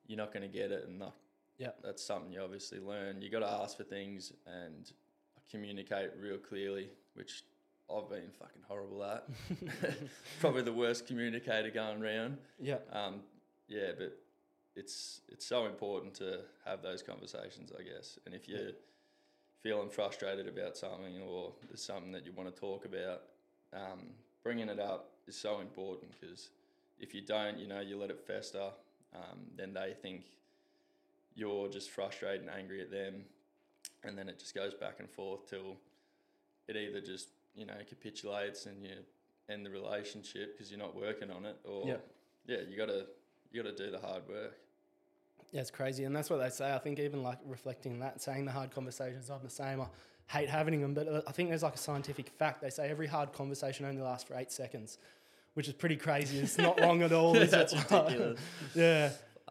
you're 0.07 0.17
not 0.17 0.33
going 0.33 0.43
to 0.49 0.57
get 0.59 0.71
it, 0.71 0.85
and 0.87 0.99
like, 0.99 1.11
Yeah. 1.57 1.71
that's 1.83 2.03
something 2.03 2.31
you 2.31 2.41
obviously 2.41 2.79
learn. 2.79 3.21
You 3.21 3.29
got 3.29 3.39
to 3.39 3.49
ask 3.49 3.75
for 3.77 3.83
things 3.83 4.31
and 4.45 4.91
communicate 5.49 6.11
real 6.19 6.37
clearly, 6.37 6.89
which 7.15 7.43
I've 7.89 8.09
been 8.09 8.29
fucking 8.39 8.61
horrible 8.67 9.03
at. 9.03 9.27
Probably 10.39 10.61
the 10.61 10.73
worst 10.73 11.07
communicator 11.07 11.69
going 11.69 12.01
round. 12.01 12.37
yeah, 12.59 12.77
Um, 12.91 13.21
yeah, 13.67 13.91
but 13.97 14.17
it's 14.75 15.21
it's 15.29 15.45
so 15.45 15.65
important 15.65 16.13
to 16.15 16.41
have 16.65 16.81
those 16.81 17.01
conversations, 17.01 17.71
I 17.77 17.81
guess. 17.83 18.19
And 18.25 18.35
if 18.35 18.47
you're 18.47 18.71
feeling 19.63 19.89
frustrated 19.89 20.47
about 20.47 20.77
something 20.77 21.19
or 21.27 21.53
there's 21.67 21.81
something 21.83 22.11
that 22.11 22.25
you 22.25 22.31
want 22.33 22.53
to 22.53 22.59
talk 22.59 22.85
about, 22.85 23.23
um, 23.73 24.01
bringing 24.43 24.69
it 24.69 24.79
up 24.79 25.11
is 25.27 25.35
so 25.35 25.59
important 25.61 26.11
because 26.19 26.49
if 26.99 27.13
you 27.13 27.21
don't, 27.21 27.57
you 27.57 27.67
know, 27.67 27.79
you 27.81 27.97
let 27.97 28.09
it 28.09 28.19
fester, 28.25 28.69
um, 29.13 29.39
then 29.55 29.73
they 29.73 29.93
think 30.01 30.25
you're 31.35 31.67
just 31.67 31.89
frustrated 31.89 32.41
and 32.41 32.49
angry 32.49 32.81
at 32.81 32.91
them, 32.91 33.23
and 34.03 34.17
then 34.17 34.29
it 34.29 34.39
just 34.39 34.53
goes 34.55 34.73
back 34.73 34.95
and 34.99 35.09
forth 35.09 35.49
till 35.49 35.75
it 36.67 36.75
either 36.75 37.01
just 37.01 37.29
you 37.55 37.65
know 37.65 37.73
capitulates 37.87 38.65
and 38.65 38.81
you 38.83 38.91
end 39.49 39.65
the 39.65 39.69
relationship 39.69 40.53
because 40.57 40.71
you're 40.71 40.79
not 40.79 40.95
working 40.95 41.29
on 41.31 41.45
it, 41.45 41.57
or 41.63 41.85
Yeah. 41.87 41.97
yeah, 42.47 42.61
you 42.67 42.77
gotta 42.77 43.07
you 43.51 43.61
gotta 43.63 43.75
do 43.75 43.91
the 43.91 43.99
hard 43.99 44.27
work. 44.27 44.57
yeah. 45.51 45.61
It's 45.61 45.71
crazy, 45.71 46.03
and 46.05 46.15
that's 46.15 46.29
what 46.29 46.37
they 46.37 46.49
say. 46.49 46.73
I 46.73 46.79
think 46.79 46.99
even 46.99 47.21
like 47.23 47.39
reflecting 47.45 47.93
on 47.93 47.99
that, 47.99 48.21
saying 48.21 48.45
the 48.45 48.51
hard 48.51 48.71
conversations, 48.71 49.29
I'm 49.29 49.43
the 49.43 49.49
same. 49.49 49.81
I 49.81 49.87
hate 50.27 50.49
having 50.49 50.81
them, 50.81 50.93
but 50.93 51.23
I 51.27 51.31
think 51.31 51.49
there's 51.49 51.61
like 51.63 51.75
a 51.75 51.77
scientific 51.77 52.29
fact. 52.29 52.61
They 52.61 52.69
say 52.71 52.89
every 52.89 53.07
hard 53.07 53.31
conversation 53.33 53.85
only 53.85 54.01
lasts 54.01 54.27
for 54.27 54.35
eight 54.35 54.51
seconds, 54.51 54.97
which 55.55 55.67
is 55.67 55.73
pretty 55.73 55.95
crazy. 55.97 56.37
It's 56.39 56.57
not 56.57 56.79
long 56.87 57.01
at 57.01 57.11
all. 57.11 57.35
is 57.35 57.51
That's 57.51 57.73
it? 57.73 57.91
ridiculous. 57.91 58.39
yeah. 58.75 59.09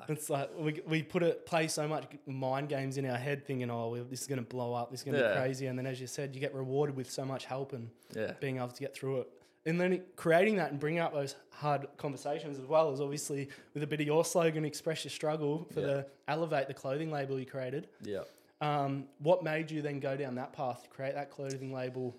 It's 0.08 0.28
like 0.28 0.50
we, 0.58 0.80
we 0.86 1.02
put 1.02 1.22
it 1.22 1.46
play 1.46 1.66
so 1.66 1.88
much 1.88 2.04
mind 2.26 2.68
games 2.68 2.98
in 2.98 3.06
our 3.08 3.16
head, 3.16 3.46
thinking, 3.46 3.70
"Oh, 3.70 3.96
this 4.10 4.20
is 4.20 4.26
going 4.26 4.38
to 4.38 4.44
blow 4.46 4.74
up. 4.74 4.90
This 4.90 5.00
is 5.00 5.04
going 5.04 5.16
to 5.16 5.22
Yeah. 5.22 5.32
be 5.34 5.40
crazy." 5.40 5.66
And 5.66 5.78
then, 5.78 5.86
as 5.86 5.98
you 6.00 6.06
said, 6.06 6.34
you 6.34 6.40
get 6.40 6.54
rewarded 6.54 6.94
with 6.94 7.10
so 7.10 7.24
much 7.24 7.46
help 7.46 7.72
and 7.72 7.88
Yeah, 8.14 8.32
being 8.40 8.58
able 8.58 8.68
to 8.68 8.80
get 8.80 8.94
through 8.94 9.20
it. 9.22 9.28
And 9.66 9.80
then 9.80 10.02
creating 10.16 10.56
that 10.56 10.72
and 10.72 10.78
bringing 10.78 11.00
up 11.00 11.14
those 11.14 11.36
hard 11.48 11.86
conversations 11.96 12.58
as 12.58 12.66
well 12.66 12.92
is 12.92 13.00
obviously 13.00 13.48
with 13.72 13.82
a 13.82 13.86
bit 13.86 13.98
of 14.00 14.06
your 14.06 14.26
slogan, 14.26 14.66
express 14.66 15.04
your 15.04 15.10
struggle 15.10 15.66
for 15.72 15.80
Yeah. 15.80 15.86
the 15.86 16.06
elevate 16.28 16.68
the 16.68 16.74
clothing 16.74 17.10
label 17.10 17.40
you 17.40 17.46
created. 17.46 17.88
yeah. 18.02 18.24
Um, 18.60 19.06
what 19.18 19.42
made 19.42 19.70
you 19.70 19.80
then 19.82 20.00
go 20.00 20.16
down 20.16 20.34
that 20.36 20.52
path 20.52 20.82
to 20.84 20.88
create 20.90 21.14
that 21.14 21.30
clothing 21.30 21.72
label? 21.72 22.14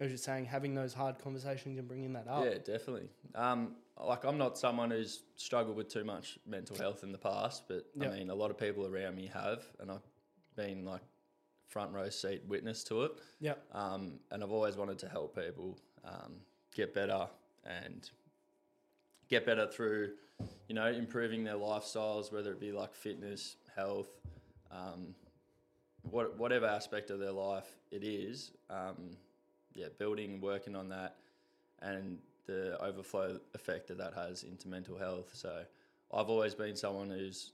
As 0.00 0.08
you're 0.08 0.16
saying, 0.16 0.46
having 0.46 0.74
those 0.74 0.94
hard 0.94 1.18
conversations 1.18 1.78
and 1.78 1.86
bringing 1.86 2.14
that 2.14 2.26
up. 2.26 2.44
Yeah, 2.44 2.54
definitely. 2.54 3.10
Um, 3.34 3.76
like 4.02 4.24
I'm 4.24 4.38
not 4.38 4.56
someone 4.56 4.90
who's 4.90 5.20
struggled 5.36 5.76
with 5.76 5.88
too 5.88 6.04
much 6.04 6.38
mental 6.46 6.74
health 6.76 7.02
in 7.02 7.12
the 7.12 7.18
past, 7.18 7.64
but 7.68 7.84
Yeah. 7.94 8.08
I 8.08 8.14
mean, 8.14 8.30
a 8.30 8.34
lot 8.34 8.50
of 8.50 8.56
people 8.56 8.86
around 8.86 9.16
me 9.16 9.26
have, 9.26 9.62
and 9.78 9.90
I've 9.90 10.06
been 10.56 10.86
like 10.86 11.02
front 11.68 11.92
row 11.92 12.08
seat 12.08 12.42
witness 12.48 12.82
to 12.84 13.04
it. 13.04 13.12
Yeah. 13.40 13.54
Um, 13.72 14.20
and 14.30 14.42
I've 14.42 14.50
always 14.50 14.76
wanted 14.76 14.98
to 15.00 15.08
help 15.08 15.36
people 15.36 15.78
um, 16.04 16.36
get 16.74 16.94
better 16.94 17.28
and 17.64 18.08
get 19.28 19.44
better 19.44 19.66
through, 19.66 20.12
you 20.66 20.74
know, 20.74 20.86
improving 20.86 21.44
their 21.44 21.54
lifestyles, 21.54 22.32
whether 22.32 22.52
it 22.52 22.58
be 22.58 22.72
like 22.72 22.94
fitness, 22.94 23.56
health, 23.76 24.08
um, 24.72 25.14
what, 26.10 26.38
whatever 26.38 26.66
aspect 26.66 27.10
of 27.10 27.18
their 27.18 27.32
life 27.32 27.68
it 27.90 28.02
is. 28.02 28.52
Um, 28.70 29.16
yeah, 29.74 29.86
building, 29.98 30.40
working 30.40 30.76
on 30.76 30.88
that, 30.88 31.16
and 31.82 32.18
the 32.46 32.82
overflow 32.82 33.38
effect 33.54 33.88
that 33.88 33.98
that 33.98 34.14
has 34.14 34.42
into 34.42 34.68
mental 34.68 34.98
health. 34.98 35.30
So 35.32 35.62
I've 36.12 36.28
always 36.28 36.54
been 36.54 36.76
someone 36.76 37.10
who's 37.10 37.52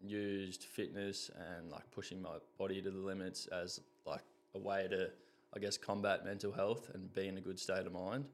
used 0.00 0.64
fitness 0.64 1.30
and 1.36 1.70
like 1.70 1.90
pushing 1.90 2.20
my 2.20 2.36
body 2.58 2.80
to 2.82 2.90
the 2.90 2.98
limits 2.98 3.46
as 3.48 3.80
like 4.06 4.22
a 4.54 4.58
way 4.58 4.86
to, 4.90 5.10
I 5.54 5.58
guess, 5.58 5.76
combat 5.76 6.24
mental 6.24 6.52
health 6.52 6.90
and 6.94 7.12
be 7.12 7.28
in 7.28 7.38
a 7.38 7.40
good 7.40 7.58
state 7.58 7.86
of 7.86 7.92
mind. 7.92 8.26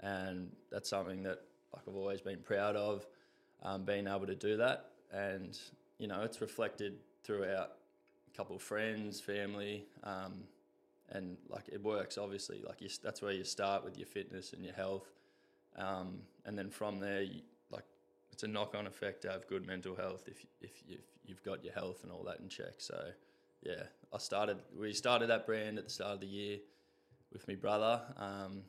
And 0.00 0.50
that's 0.70 0.88
something 0.88 1.22
that 1.24 1.40
like 1.72 1.82
I've 1.88 1.96
always 1.96 2.20
been 2.20 2.38
proud 2.38 2.76
of, 2.76 3.06
um, 3.62 3.84
being 3.84 4.06
able 4.06 4.26
to 4.26 4.34
do 4.34 4.56
that. 4.58 4.90
And 5.12 5.58
you 5.98 6.06
know, 6.06 6.22
it's 6.22 6.40
reflected 6.40 6.94
throughout 7.22 7.72
a 8.32 8.36
couple 8.36 8.56
of 8.56 8.62
friends, 8.62 9.20
family, 9.20 9.86
um, 10.02 10.44
and 11.10 11.36
like 11.48 11.68
it 11.72 11.82
works. 11.82 12.18
Obviously, 12.18 12.60
like 12.66 12.80
you, 12.80 12.88
that's 13.02 13.20
where 13.22 13.32
you 13.32 13.44
start 13.44 13.84
with 13.84 13.96
your 13.98 14.06
fitness 14.06 14.52
and 14.52 14.64
your 14.64 14.74
health, 14.74 15.08
um, 15.76 16.20
and 16.44 16.58
then 16.58 16.70
from 16.70 17.00
there, 17.00 17.22
you, 17.22 17.40
like 17.70 17.84
it's 18.32 18.42
a 18.42 18.48
knock-on 18.48 18.86
effect 18.86 19.22
to 19.22 19.30
have 19.30 19.46
good 19.46 19.66
mental 19.66 19.94
health 19.94 20.24
if 20.26 20.44
if 20.60 20.82
you've, 20.86 21.00
you've 21.26 21.42
got 21.42 21.64
your 21.64 21.74
health 21.74 22.02
and 22.02 22.12
all 22.12 22.22
that 22.24 22.40
in 22.40 22.48
check. 22.48 22.74
So 22.78 23.10
yeah, 23.62 23.84
I 24.12 24.18
started. 24.18 24.58
We 24.78 24.92
started 24.92 25.28
that 25.30 25.46
brand 25.46 25.78
at 25.78 25.84
the 25.84 25.90
start 25.90 26.14
of 26.14 26.20
the 26.20 26.26
year 26.26 26.58
with 27.32 27.46
my 27.48 27.54
brother, 27.54 28.00
um, 28.18 28.62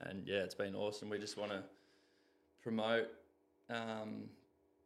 and 0.00 0.26
yeah, 0.26 0.38
it's 0.40 0.54
been 0.54 0.74
awesome. 0.74 1.08
We 1.08 1.18
just 1.18 1.36
want 1.36 1.52
to 1.52 1.62
promote 2.62 3.08
um, 3.70 4.24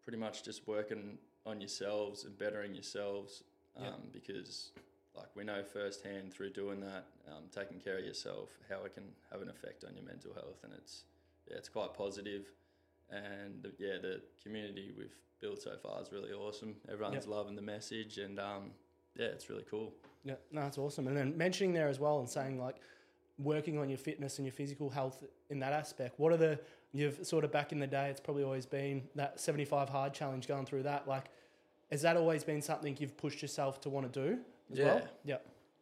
pretty 0.03 0.19
much 0.19 0.43
just 0.43 0.67
working 0.67 1.19
on 1.47 1.61
yourselves 1.61 2.25
and 2.25 2.37
bettering 2.39 2.75
yourselves 2.75 3.43
um, 3.77 3.85
Yeah. 3.85 3.91
because 4.13 4.73
like 5.17 5.29
we 5.35 5.45
know 5.45 5.63
firsthand 5.63 6.33
through 6.33 6.51
doing 6.51 6.81
that 6.81 7.07
um, 7.31 7.45
taking 7.55 7.79
care 7.81 7.99
of 7.99 8.05
yourself 8.05 8.51
how 8.69 8.85
it 8.85 8.95
can 8.95 9.05
have 9.31 9.43
an 9.43 9.49
effect 9.49 9.85
on 9.85 9.95
your 9.95 10.05
mental 10.05 10.33
health 10.35 10.59
and 10.65 10.73
it's 10.75 11.05
yeah 11.51 11.57
it's 11.57 11.69
quite 11.69 11.93
positive. 11.95 12.53
and 13.11 13.63
the, 13.63 13.73
yeah 13.79 13.97
the 14.01 14.21
community 14.43 14.93
we've 14.97 15.17
built 15.41 15.61
so 15.61 15.73
far 15.83 16.01
is 16.03 16.13
really 16.13 16.33
awesome 16.33 16.77
everyone's 16.91 17.27
loving 17.27 17.57
the 17.57 17.63
message 17.63 18.19
and 18.19 18.39
um, 18.39 18.71
yeah 19.17 19.27
it's 19.27 19.49
really 19.51 19.65
cool 19.71 19.93
Yeah, 20.25 20.35
no, 20.53 20.61
that's 20.61 20.77
awesome. 20.79 21.09
And 21.09 21.17
then 21.17 21.37
mentioning 21.37 21.73
there 21.73 21.89
as 21.89 21.99
well 21.99 22.19
and 22.21 22.29
saying 22.29 22.61
like 22.61 22.77
working 23.39 23.79
on 23.79 23.89
your 23.89 23.97
fitness 23.99 24.39
and 24.39 24.47
your 24.47 24.53
physical 24.53 24.91
health 24.91 25.25
in 25.49 25.59
that 25.61 25.73
aspect. 25.73 26.21
What 26.21 26.33
are 26.33 26.37
the 26.37 26.61
you've 26.93 27.25
sort 27.27 27.43
of 27.45 27.51
back 27.51 27.73
in 27.73 27.79
the 27.79 27.87
day? 27.87 28.11
It's 28.11 28.21
probably 28.21 28.45
always 28.45 28.67
been 28.67 29.03
that 29.15 29.41
seventy-five 29.41 29.89
hard 29.89 30.13
challenge. 30.13 30.47
Going 30.47 30.67
through 30.67 30.83
that, 30.83 31.09
like, 31.09 31.27
has 31.91 32.03
that 32.03 32.19
always 32.19 32.45
been 32.45 32.61
something 32.61 32.97
you've 33.01 33.17
pushed 33.17 33.41
yourself 33.41 33.81
to 33.81 33.89
want 33.89 34.13
to 34.13 34.27
do? 34.27 34.39
As 34.73 34.79
Well? 34.79 35.09
Yeah. 35.25 35.37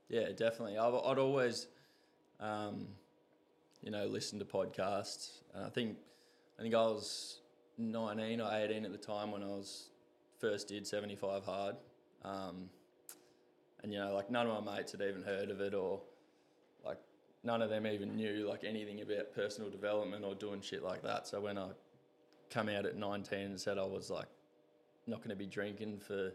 Yeah, 0.08 0.32
definitely. 0.34 0.78
I've, 0.78 0.94
I'd 0.94 1.18
always, 1.18 1.66
um, 2.40 2.86
you 3.82 3.90
know, 3.90 4.06
listen 4.06 4.38
to 4.38 4.44
podcasts. 4.44 5.42
And 5.54 5.64
I 5.64 5.68
think, 5.68 5.96
I 6.58 6.62
think 6.62 6.74
I 6.74 6.82
was 6.82 7.40
19 7.76 8.40
or 8.40 8.50
18 8.52 8.84
at 8.84 8.92
the 8.92 8.98
time 8.98 9.30
when 9.30 9.42
I 9.42 9.48
was 9.48 9.90
first 10.38 10.68
did 10.68 10.86
75 10.86 11.44
hard. 11.44 11.76
Um, 12.24 12.70
and 13.82 13.92
you 13.92 13.98
know, 13.98 14.14
like 14.14 14.30
none 14.30 14.46
of 14.46 14.64
my 14.64 14.76
mates 14.76 14.92
had 14.92 15.02
even 15.02 15.22
heard 15.22 15.50
of 15.50 15.60
it, 15.60 15.74
or 15.74 16.00
like 16.84 16.98
none 17.44 17.62
of 17.62 17.70
them 17.70 17.86
even 17.86 18.16
knew 18.16 18.46
like 18.48 18.64
anything 18.64 19.00
about 19.00 19.32
personal 19.34 19.70
development 19.70 20.24
or 20.24 20.34
doing 20.34 20.60
shit 20.60 20.82
like 20.82 21.02
that. 21.02 21.28
So 21.28 21.40
when 21.40 21.58
I 21.58 21.68
come 22.50 22.68
out 22.68 22.86
at 22.86 22.96
19 22.96 23.38
and 23.38 23.60
said 23.60 23.78
I 23.78 23.84
was 23.84 24.10
like 24.10 24.28
not 25.06 25.18
going 25.18 25.30
to 25.30 25.36
be 25.36 25.46
drinking 25.46 26.00
for 26.00 26.32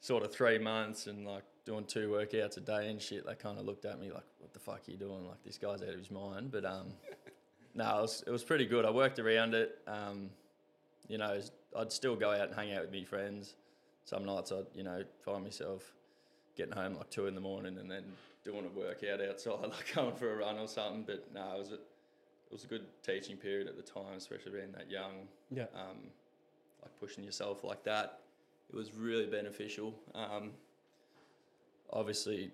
sort 0.00 0.22
of 0.24 0.32
three 0.32 0.58
months 0.58 1.06
and 1.06 1.26
like 1.26 1.44
doing 1.68 1.84
two 1.84 2.08
workouts 2.08 2.56
a 2.56 2.60
day 2.60 2.88
and 2.88 3.00
shit, 3.00 3.26
they 3.26 3.34
kind 3.34 3.58
of 3.58 3.66
looked 3.66 3.84
at 3.84 4.00
me 4.00 4.10
like, 4.10 4.24
"What 4.38 4.54
the 4.54 4.58
fuck 4.58 4.80
are 4.88 4.90
you 4.90 4.96
doing? 4.96 5.26
Like 5.26 5.42
this 5.44 5.58
guy's 5.58 5.82
out 5.82 5.90
of 5.90 5.98
his 5.98 6.10
mind." 6.10 6.50
But 6.50 6.64
um, 6.64 6.86
no, 7.74 7.98
it 7.98 8.02
was 8.02 8.24
it 8.26 8.30
was 8.30 8.42
pretty 8.42 8.64
good. 8.64 8.84
I 8.86 8.90
worked 8.90 9.18
around 9.18 9.54
it. 9.54 9.78
Um, 9.86 10.30
you 11.08 11.18
know, 11.18 11.38
I'd 11.76 11.92
still 11.92 12.16
go 12.16 12.30
out 12.30 12.48
and 12.48 12.54
hang 12.54 12.72
out 12.72 12.82
with 12.82 12.92
my 12.92 13.04
friends. 13.04 13.54
Some 14.04 14.24
nights 14.24 14.50
I'd 14.50 14.64
you 14.74 14.82
know 14.82 15.04
find 15.20 15.44
myself 15.44 15.92
getting 16.56 16.72
home 16.72 16.94
like 16.94 17.10
two 17.10 17.26
in 17.26 17.34
the 17.34 17.40
morning 17.40 17.76
and 17.78 17.90
then 17.90 18.04
doing 18.44 18.64
a 18.64 18.78
workout 18.78 19.20
outside, 19.20 19.62
like 19.62 19.94
going 19.94 20.16
for 20.16 20.32
a 20.32 20.36
run 20.36 20.58
or 20.58 20.66
something. 20.66 21.04
But 21.06 21.32
no, 21.34 21.54
it 21.54 21.58
was 21.58 21.70
a, 21.70 21.74
it 21.74 22.52
was 22.52 22.64
a 22.64 22.68
good 22.68 22.86
teaching 23.02 23.36
period 23.36 23.68
at 23.68 23.76
the 23.76 23.82
time, 23.82 24.16
especially 24.16 24.52
being 24.52 24.72
that 24.72 24.90
young. 24.90 25.28
Yeah. 25.50 25.66
Um, 25.74 26.08
like 26.80 26.98
pushing 26.98 27.24
yourself 27.24 27.62
like 27.62 27.84
that, 27.84 28.20
it 28.70 28.74
was 28.74 28.94
really 28.94 29.26
beneficial. 29.26 29.94
Um, 30.14 30.52
obviously, 31.92 32.50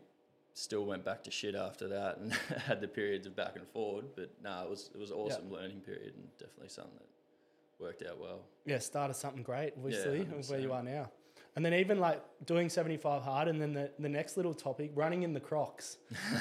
still 0.55 0.85
went 0.85 1.05
back 1.05 1.23
to 1.25 1.31
shit 1.31 1.55
after 1.55 1.89
that 1.89 2.19
and 2.19 2.33
had 2.67 2.81
the 2.81 2.89
periods 2.89 3.27
of 3.27 3.35
back 3.37 3.57
and 3.57 3.67
forward. 3.69 4.07
But 4.17 4.31
no, 4.43 4.63
it 4.65 4.71
was 4.71 4.91
it 4.95 4.99
was 4.99 5.11
an 5.11 5.17
awesome 5.17 5.51
learning 5.53 5.81
period 5.81 6.15
and 6.17 6.27
definitely 6.39 6.69
something 6.69 6.95
that 6.99 7.83
worked 7.85 8.03
out 8.09 8.21
well. 8.21 8.41
Yeah, 8.65 8.79
started 8.79 9.15
something 9.15 9.43
great, 9.43 9.73
obviously, 9.77 10.19
Yeah, 10.19 10.43
where 10.49 10.61
you 10.61 10.73
are 10.73 10.83
now. 10.83 11.11
And 11.57 11.65
then 11.65 11.75
even 11.75 12.01
like 12.01 12.21
doing 12.47 12.69
75 12.69 13.23
hard, 13.23 13.47
and 13.47 13.63
then 13.63 13.73
the, 13.73 13.89
the 14.01 14.09
next 14.09 14.37
little 14.37 14.55
topic, 14.55 14.91
running 14.97 15.23
in 15.23 15.33
the 15.33 15.41
Crocs. 15.41 15.99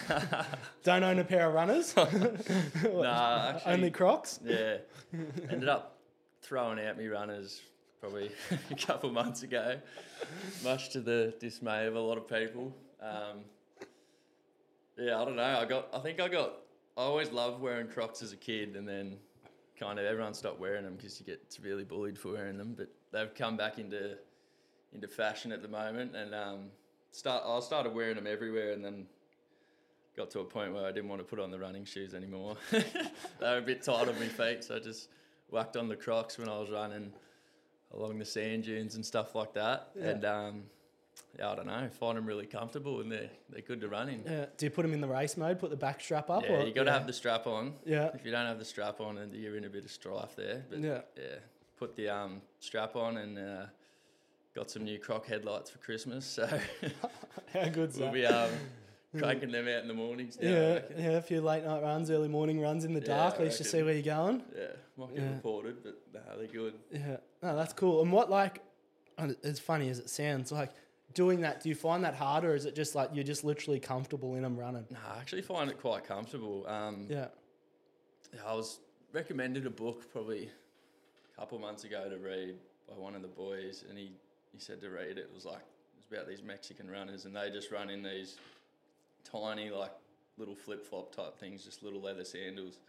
Don't 0.84 1.04
own 1.04 1.20
a 1.20 1.24
pair 1.24 1.48
of 1.50 1.54
runners, 1.54 1.96
nah, 2.84 3.50
actually, 3.50 3.74
only 3.74 3.92
Crocs. 3.92 4.40
yeah. 4.44 4.78
Ended 5.52 5.70
up 5.70 5.98
throwing 6.42 6.80
out 6.80 6.98
me 6.98 7.08
runners 7.08 7.62
probably 8.04 8.30
a 8.70 8.76
couple 8.76 9.10
months 9.10 9.44
ago, 9.44 9.80
much 10.62 10.90
to 10.90 11.00
the 11.00 11.34
dismay 11.40 11.88
of 11.88 11.96
a 11.96 12.00
lot 12.00 12.18
of 12.18 12.28
people. 12.28 12.76
Um, 13.02 13.46
yeah, 14.98 15.22
I 15.22 15.24
don't 15.24 15.38
know. 15.38 15.60
I 15.62 15.64
got. 15.64 15.88
I 15.94 16.00
think 16.00 16.20
I 16.20 16.28
got. 16.28 16.52
I 16.98 17.02
always 17.02 17.32
loved 17.32 17.62
wearing 17.62 17.88
Crocs 17.88 18.22
as 18.22 18.34
a 18.34 18.36
kid, 18.36 18.76
and 18.76 18.86
then 18.86 19.16
kind 19.80 20.00
of 20.00 20.06
everyone 20.06 20.34
stopped 20.34 20.60
wearing 20.60 20.84
them 20.84 20.98
because 20.98 21.18
you 21.18 21.26
get 21.26 21.42
severely 21.48 21.86
bullied 21.86 22.20
for 22.20 22.34
wearing 22.34 22.58
them. 22.58 22.76
But 22.78 22.90
they've 23.14 23.34
come 23.34 23.56
back 23.56 23.80
into 23.80 24.18
into 24.92 25.08
fashion 25.08 25.54
at 25.54 25.62
the 25.62 25.70
moment, 25.70 26.14
and 26.14 26.36
um, 26.36 26.60
start. 27.12 27.44
I 27.48 27.58
started 27.62 27.96
wearing 27.96 28.16
them 28.16 28.28
everywhere, 28.28 28.74
and 28.74 28.84
then 28.84 29.06
got 30.18 30.30
to 30.32 30.42
a 30.42 30.44
point 30.44 30.74
where 30.74 30.86
I 30.86 30.92
didn't 30.92 31.08
want 31.08 31.22
to 31.22 31.26
put 31.26 31.40
on 31.40 31.52
the 31.52 31.58
running 31.58 31.86
shoes 31.86 32.14
anymore. 32.14 32.58
they 32.72 32.84
were 33.40 33.60
a 33.60 33.62
bit 33.62 33.82
tight 33.82 34.10
on 34.10 34.20
my 34.20 34.28
feet, 34.28 34.66
so 34.66 34.76
I 34.76 34.80
just 34.80 35.08
whacked 35.50 35.78
on 35.78 35.88
the 35.88 35.96
Crocs 35.96 36.38
when 36.38 36.50
I 36.50 36.60
was 36.60 36.70
running 36.70 37.14
along 37.94 38.20
the 38.20 38.26
sand 38.26 38.64
dunes 38.64 38.96
and 38.96 39.06
stuff 39.06 39.36
like 39.36 39.54
that. 39.54 39.90
Yeah. 39.96 40.10
And 40.10 40.26
um, 40.26 40.64
yeah, 41.38 41.52
I 41.52 41.56
don't 41.56 41.68
know, 41.68 41.88
find 42.00 42.18
them 42.18 42.26
really 42.26 42.46
comfortable 42.46 43.02
and 43.02 43.12
they're 43.12 43.30
they're 43.50 43.62
good 43.62 43.82
to 43.82 43.88
run 43.88 44.10
in. 44.10 44.24
Yeah. 44.26 44.46
Do 44.58 44.66
you 44.66 44.70
put 44.70 44.82
them 44.84 44.94
in 44.94 45.02
the 45.02 45.08
race 45.08 45.38
mode? 45.38 45.60
Put 45.60 45.70
the 45.70 45.76
back 45.76 46.02
strap 46.02 46.30
up? 46.30 46.44
Yeah, 46.44 46.58
or, 46.62 46.66
you 46.66 46.74
got 46.74 46.84
to 46.84 46.90
yeah. 46.90 46.98
have 46.98 47.08
the 47.08 47.14
strap 47.14 47.48
on. 47.48 47.74
Yeah. 47.86 48.10
If 48.14 48.26
you 48.26 48.32
don't 48.32 48.46
have 48.46 48.60
the 48.60 48.66
strap 48.66 49.00
on, 49.00 49.16
then 49.16 49.32
you're 49.34 49.58
in 49.58 49.66
a 49.66 49.70
bit 49.70 49.86
of 49.86 49.92
strife 49.92 50.36
there. 50.36 50.64
But 50.70 50.80
Yeah. 50.80 51.02
yeah, 51.18 51.36
put 51.78 51.96
the 51.96 52.10
um, 52.10 52.42
strap 52.60 52.96
on 52.96 53.18
and 53.18 53.38
uh, 53.38 53.66
got 54.56 54.70
some 54.70 54.84
new 54.84 55.00
Croc 55.00 55.26
headlights 55.26 55.70
for 55.70 55.80
Christmas. 55.80 56.26
So 56.26 56.48
How 57.54 57.70
good's 57.70 57.98
we'll 58.00 58.08
that? 58.08 58.14
be 58.14 58.26
um, 58.26 58.50
cranking 59.20 59.52
them 59.52 59.68
out 59.68 59.82
in 59.82 59.88
the 59.88 59.94
mornings. 59.94 60.38
Now, 60.42 60.50
yeah, 60.50 60.80
yeah, 60.98 61.10
a 61.12 61.22
few 61.22 61.42
late 61.42 61.64
night 61.64 61.82
runs, 61.82 62.10
early 62.10 62.28
morning 62.28 62.60
runs 62.60 62.84
in 62.86 62.94
the 62.94 63.00
Yeah, 63.02 63.08
dark, 63.08 63.36
I 63.36 63.38
at 63.38 63.44
least 63.44 63.58
to 63.58 63.64
see 63.64 63.82
where 63.84 63.94
you're 63.94 64.02
going. 64.04 64.44
Yeah, 64.56 64.68
might 64.98 65.14
get 65.14 65.24
Yeah. 65.24 65.30
reported, 65.30 65.84
but 65.84 65.98
nah, 66.14 66.36
they're 66.38 66.48
good. 66.48 66.74
Yeah, 66.92 67.18
no, 67.42 67.56
that's 67.56 67.74
cool. 67.74 68.02
And 68.02 68.12
what 68.12 68.30
like, 68.30 68.62
as 69.44 69.60
funny 69.60 69.90
as 69.90 70.00
it 70.00 70.10
sounds, 70.10 70.52
like 70.52 70.72
doing 71.14 71.42
that, 71.42 71.62
do 71.62 71.70
you 71.70 71.76
find 71.76 72.04
that 72.04 72.16
hard, 72.16 72.44
or 72.44 72.56
is 72.56 72.66
it 72.66 72.76
just 72.76 72.96
like 72.96 73.10
you're 73.14 73.24
just 73.24 73.44
literally 73.44 73.80
comfortable 73.80 74.36
in 74.36 74.42
them 74.44 74.58
running? 74.58 74.86
Nah, 74.90 74.98
I 75.16 75.20
actually 75.20 75.44
find 75.44 75.70
it 75.70 75.80
quite 75.80 76.04
comfortable. 76.06 76.66
Um, 76.68 77.08
Yeah, 77.10 77.28
Yeah, 78.34 78.42
I 78.48 78.54
was 78.56 78.80
recommended 79.12 79.68
a 79.68 79.70
book 79.70 80.12
probably 80.12 80.50
a 81.36 81.40
couple 81.40 81.60
months 81.60 81.84
ago 81.84 82.10
to 82.10 82.18
read 82.18 82.56
by 82.90 82.96
one 82.96 83.14
of 83.14 83.22
the 83.22 83.28
boys, 83.28 83.86
and 83.88 83.98
he, 83.98 84.12
he 84.52 84.60
said 84.60 84.82
to 84.82 84.90
read 84.90 85.12
it. 85.12 85.18
It 85.20 85.32
was 85.34 85.46
like 85.46 85.60
it 85.62 85.98
was 85.98 86.06
about 86.12 86.28
these 86.28 86.42
Mexican 86.42 86.90
runners, 86.90 87.26
and 87.26 87.36
they 87.36 87.52
just 87.52 87.72
run 87.72 87.92
in 87.92 88.02
these 88.02 88.38
tiny 89.30 89.70
like 89.70 89.92
little 90.38 90.56
flip 90.56 90.86
flop 90.86 91.16
type 91.16 91.38
things, 91.38 91.64
just 91.64 91.84
little 91.84 92.02
leather 92.02 92.24
sandals, 92.24 92.80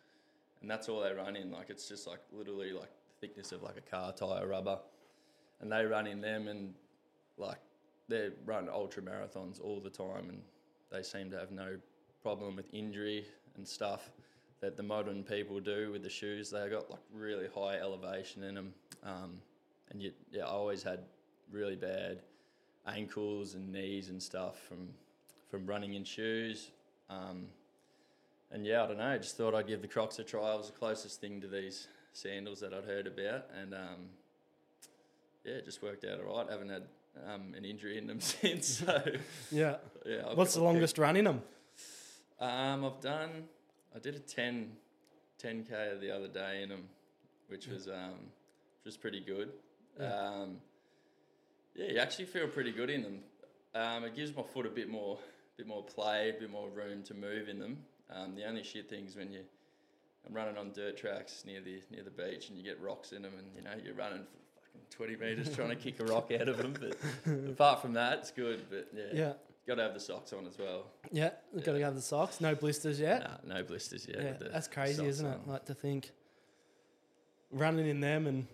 and 0.61 0.71
that's 0.71 0.89
all 0.89 1.01
they 1.01 1.13
run 1.13 1.37
in. 1.37 1.51
Like 1.51 1.71
it's 1.71 1.89
just 1.89 2.07
like 2.07 2.21
literally 2.33 2.73
like 2.73 2.91
the 2.91 3.27
thickness 3.27 3.53
of 3.53 3.63
like 3.63 3.77
a 3.77 3.91
car 3.91 4.13
tire 4.13 4.47
rubber, 4.47 4.79
and 5.61 5.71
they 5.71 5.85
run 5.85 6.07
in 6.07 6.21
them, 6.21 6.49
and 6.49 6.75
like 7.37 7.59
they 8.09 8.31
run 8.45 8.69
ultra 8.69 9.03
marathons 9.03 9.63
all 9.63 9.81
the 9.81 9.91
time, 9.91 10.29
and 10.29 10.41
they 10.91 11.03
seem 11.03 11.31
to 11.31 11.39
have 11.39 11.51
no 11.51 11.77
problem 12.23 12.57
with 12.57 12.73
injury 12.73 13.27
and 13.57 13.67
stuff 13.67 14.11
that 14.61 14.77
the 14.77 14.83
modern 14.83 15.23
people 15.23 15.61
do 15.61 15.91
with 15.93 16.03
the 16.03 16.09
shoes. 16.09 16.51
They 16.51 16.69
got 16.69 16.91
like 16.91 17.03
really 17.13 17.49
high 17.55 17.77
elevation 17.77 18.43
in 18.43 18.55
them, 18.55 18.75
um, 19.03 19.41
and 19.91 20.01
you, 20.03 20.13
yeah, 20.33 20.45
I 20.45 20.51
always 20.51 20.83
had 20.83 21.01
really 21.51 21.77
bad 21.77 22.23
ankles 22.87 23.55
and 23.55 23.73
knees 23.73 24.09
and 24.09 24.23
stuff 24.23 24.59
from 24.69 24.89
from 25.55 25.67
running 25.67 25.95
in 25.95 26.03
shoes. 26.03 26.71
Um, 27.09 27.47
and 28.51 28.67
yeah, 28.67 28.83
I 28.83 28.87
don't 28.89 28.99
know. 28.99 29.07
I 29.07 29.19
just 29.19 29.37
thought 29.37 29.55
I'd 29.55 29.69
give 29.69 29.83
the 29.83 29.89
Crocs 29.89 30.19
a 30.19 30.25
try. 30.25 30.53
It 30.53 30.59
was 30.59 30.67
the 30.67 30.77
closest 30.77 31.21
thing 31.21 31.41
to 31.43 31.47
these 31.47 31.87
sandals 32.13 32.59
that 32.61 32.75
I'd 32.75 32.85
heard 32.85 33.07
about, 33.07 33.47
and 33.61 33.73
um, 33.73 34.09
yeah, 35.45 35.55
it 35.55 35.65
just 35.65 35.81
worked 35.81 36.05
out 36.05 36.19
all 36.27 36.37
right. 36.37 36.49
I 36.49 36.53
haven't 36.53 36.71
had 36.71 36.83
um, 37.33 37.55
an 37.57 37.65
injury 37.65 37.99
in 37.99 38.09
them 38.09 38.21
since. 38.21 38.67
So 38.79 39.01
yeah. 39.53 39.77
yeah. 40.05 40.23
I'll- 40.27 40.35
What's 40.37 40.55
the 40.55 40.63
longest 40.65 40.99
run 40.99 41.17
in 41.17 41.25
them? 41.25 41.43
um, 42.41 42.85
I've 42.85 43.01
done. 43.01 43.45
I 43.95 44.01
did 44.01 44.17
a 44.17 44.19
10, 44.19 44.73
10k 45.41 46.01
the 46.01 46.11
other 46.11 46.27
day 46.27 46.65
in 46.65 46.69
them, 46.69 46.83
which 47.47 47.69
was 47.69 47.87
um, 47.87 48.15
which 48.83 48.87
was 48.87 48.97
pretty 48.97 49.21
good. 49.21 49.51
Yeah. 50.01 50.13
Um, 50.19 50.57
yeah, 51.77 51.93
you 51.93 51.99
actually 51.99 52.25
feel 52.25 52.49
pretty 52.49 52.73
good 52.73 52.91
in 52.91 53.03
them. 53.03 53.19
Um, 53.73 54.05
it 54.05 54.15
gives 54.15 54.35
my 54.35 54.43
foot 54.43 54.67
a 54.67 54.71
bit 54.71 54.89
more, 54.89 55.19
bit 55.57 55.67
more 55.67 55.83
play, 55.85 56.31
a 56.37 56.41
bit 56.41 56.51
more 56.51 56.69
room 56.69 57.03
to 57.05 57.15
move 57.15 57.49
in 57.49 57.59
them. 57.59 57.79
Um, 58.15 58.35
the 58.35 58.45
only 58.45 58.63
shit 58.63 58.89
thing 58.89 59.05
is 59.07 59.17
when 59.17 59.33
you, 59.33 59.41
I'm 60.27 60.35
running 60.35 60.57
on 60.59 60.73
dirt 60.73 60.97
tracks 60.97 61.45
near 61.47 61.61
the 61.61 61.81
near 61.91 62.03
the 62.03 62.11
beach 62.11 62.49
and 62.49 62.59
you 62.59 62.65
get 62.65 62.81
rocks 62.81 63.13
in 63.13 63.23
them 63.23 63.33
and 63.39 63.47
you 63.57 63.63
know 63.63 63.71
you're 63.85 63.95
running 63.95 64.21
for 64.25 64.61
fucking 64.61 64.81
20 64.91 65.17
meters 65.17 65.55
trying 65.55 65.69
to 65.71 65.77
kick 65.77 66.01
a 66.01 66.05
rock 66.05 66.31
out 66.33 66.49
of 66.49 66.59
them. 66.59 66.75
But 66.79 66.97
apart 67.51 67.81
from 67.83 67.93
that, 67.95 68.19
it's 68.19 68.31
good. 68.31 68.65
But 68.71 68.89
yeah, 68.95 69.05
Yeah, 69.13 69.33
got 69.67 69.77
to 69.77 69.83
have 69.83 69.95
the 69.95 70.01
socks 70.01 70.33
on 70.33 70.47
as 70.47 70.59
well. 70.59 70.87
yeah. 71.13 71.31
Got 71.55 71.73
to 71.73 71.81
have 71.81 71.95
the 71.95 72.01
socks. 72.03 72.41
No 72.41 72.55
blisters 72.55 72.99
yet. 73.01 73.23
Nah, 73.47 73.55
no 73.57 73.63
blisters 73.63 74.07
yet. 74.09 74.39
yeah, 74.41 74.49
that's 74.53 74.69
crazy, 74.69 75.07
isn't 75.07 75.27
it? 75.27 75.39
on. 75.47 75.53
Like 75.53 75.65
to 75.67 75.75
think 75.75 76.11
running 77.51 77.87
in 77.87 78.01
them 78.01 78.27
and 78.27 78.47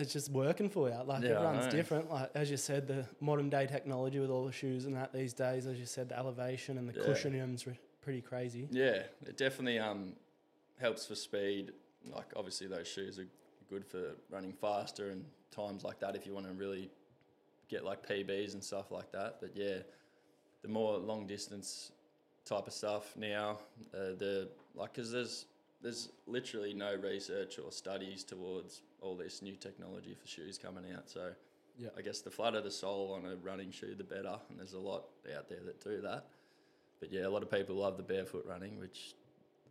it's 0.00 0.12
just 0.12 0.30
working 0.30 0.68
for 0.68 0.88
you. 0.88 0.96
Like 1.04 1.22
Yeah, 1.22 1.30
everyone's 1.30 1.72
different. 1.72 2.10
Like 2.10 2.30
as 2.34 2.50
you 2.50 2.56
said, 2.56 2.86
the 2.88 3.06
modern 3.20 3.50
day 3.50 3.66
technology 3.66 4.18
with 4.18 4.30
all 4.30 4.44
the 4.44 4.52
shoes 4.52 4.86
and 4.86 4.96
that 4.96 5.12
these 5.12 5.32
days, 5.32 5.66
as 5.66 5.78
you 5.78 5.86
said, 5.86 6.08
the 6.08 6.18
elevation 6.18 6.78
and 6.78 6.88
the 6.88 6.98
Yeah. 6.98 7.06
cushioning's 7.06 7.66
re- 7.66 7.78
pretty 8.00 8.20
crazy. 8.20 8.66
Yeah, 8.70 9.02
it 9.26 9.36
definitely 9.36 9.78
um, 9.78 10.16
helps 10.80 11.06
for 11.06 11.14
speed. 11.14 11.72
Like 12.04 12.32
obviously 12.36 12.66
those 12.66 12.88
shoes 12.88 13.18
are 13.18 13.26
good 13.68 13.84
for 13.86 14.16
running 14.30 14.52
faster 14.52 15.10
and 15.10 15.24
times 15.50 15.84
like 15.84 16.00
that 16.00 16.16
if 16.16 16.26
you 16.26 16.34
want 16.34 16.46
to 16.46 16.52
really 16.52 16.90
get 17.68 17.84
like 17.84 18.06
PBs 18.06 18.54
and 18.54 18.64
stuff 18.64 18.90
like 18.90 19.12
that. 19.12 19.36
But 19.40 19.50
yeah, 19.54 19.78
the 20.62 20.68
more 20.68 20.96
long 20.98 21.26
distance 21.26 21.92
type 22.44 22.66
of 22.66 22.72
stuff 22.72 23.14
now, 23.16 23.58
uh, 23.94 24.16
the 24.18 24.48
like 24.74 24.94
because 24.94 25.12
there's 25.12 25.46
there's 25.82 26.10
literally 26.26 26.74
no 26.74 26.94
research 26.96 27.58
or 27.58 27.70
studies 27.72 28.24
towards 28.24 28.82
all 29.00 29.16
this 29.16 29.42
new 29.42 29.56
technology 29.56 30.14
for 30.14 30.26
shoes 30.26 30.58
coming 30.58 30.84
out. 30.94 31.08
So 31.08 31.32
Yeah. 31.78 31.88
I 31.96 32.02
guess 32.02 32.20
the 32.20 32.30
flatter 32.30 32.60
the 32.60 32.70
sole 32.70 33.12
on 33.14 33.24
a 33.30 33.36
running 33.36 33.70
shoe, 33.70 33.94
the 33.94 34.04
better. 34.04 34.38
And 34.48 34.58
there's 34.58 34.74
a 34.74 34.78
lot 34.78 35.04
out 35.36 35.48
there 35.48 35.60
that 35.64 35.80
do 35.82 36.00
that. 36.02 36.26
But 37.00 37.12
yeah, 37.12 37.26
a 37.26 37.30
lot 37.30 37.42
of 37.42 37.50
people 37.50 37.76
love 37.76 37.96
the 37.96 38.02
barefoot 38.02 38.44
running, 38.46 38.78
which 38.78 39.14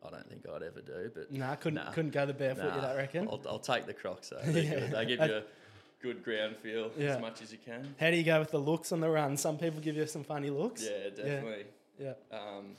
I 0.05 0.09
don't 0.09 0.27
think 0.27 0.45
I'd 0.47 0.63
ever 0.63 0.81
do. 0.81 1.11
But 1.13 1.31
Nah, 1.31 1.55
couldn't 1.55 1.83
Nah. 1.83 1.91
couldn't 1.91 2.11
go 2.11 2.25
the 2.25 2.33
barefoot. 2.33 2.73
You 2.75 2.81
nah, 2.81 2.87
don't 2.87 2.97
reckon? 2.97 3.27
I'll, 3.27 3.41
I'll 3.47 3.59
take 3.59 3.85
the 3.85 3.93
Crocs 3.93 4.29
though. 4.29 4.41
Yeah. 4.51 4.87
They 4.87 5.05
give 5.05 5.19
you 5.19 5.35
a 5.35 5.43
good 6.01 6.23
ground 6.23 6.55
feel 6.57 6.91
Yeah. 6.97 7.15
as 7.15 7.21
much 7.21 7.41
as 7.41 7.51
you 7.51 7.59
can. 7.63 7.95
How 7.99 8.09
do 8.09 8.17
you 8.17 8.23
go 8.23 8.39
with 8.39 8.51
the 8.51 8.57
looks 8.59 8.91
on 8.91 8.99
the 9.01 9.09
run? 9.09 9.37
Some 9.37 9.57
people 9.57 9.79
give 9.81 9.95
you 9.95 10.07
some 10.07 10.23
funny 10.23 10.49
looks. 10.49 10.83
Yeah, 10.83 11.09
definitely. 11.09 11.65
Yeah. 11.99 12.13
Um, 12.31 12.75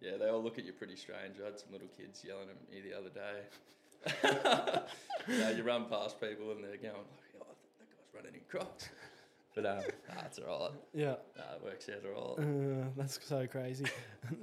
yeah, 0.00 0.16
they 0.18 0.28
all 0.28 0.42
look 0.42 0.58
at 0.58 0.64
you 0.64 0.72
pretty 0.72 0.94
strange. 0.94 1.40
I 1.42 1.46
had 1.46 1.58
some 1.58 1.72
little 1.72 1.88
kids 1.96 2.22
yelling 2.24 2.48
at 2.50 2.70
me 2.72 2.80
the 2.88 2.96
other 2.96 3.08
day. 3.08 3.40
yeah, 4.24 5.50
you 5.50 5.62
run 5.62 5.86
past 5.86 6.20
people 6.20 6.50
and 6.52 6.62
they're 6.64 6.76
going, 6.76 6.94
like, 6.94 7.42
oh, 7.42 7.46
that 7.78 7.88
guy's 7.90 8.14
running 8.14 8.34
in 8.34 8.40
Crocs. 8.48 8.88
but 9.54 9.66
um, 9.66 9.78
nah, 10.08 10.22
it's 10.24 10.38
all 10.38 10.70
right. 10.70 10.78
Yeah. 10.94 11.14
Nah, 11.36 11.54
it 11.56 11.62
works 11.64 11.88
out 11.88 12.02
all 12.16 12.36
right. 12.38 12.46
Uh, 12.46 12.84
that's 12.96 13.18
so 13.26 13.46
crazy. 13.46 13.86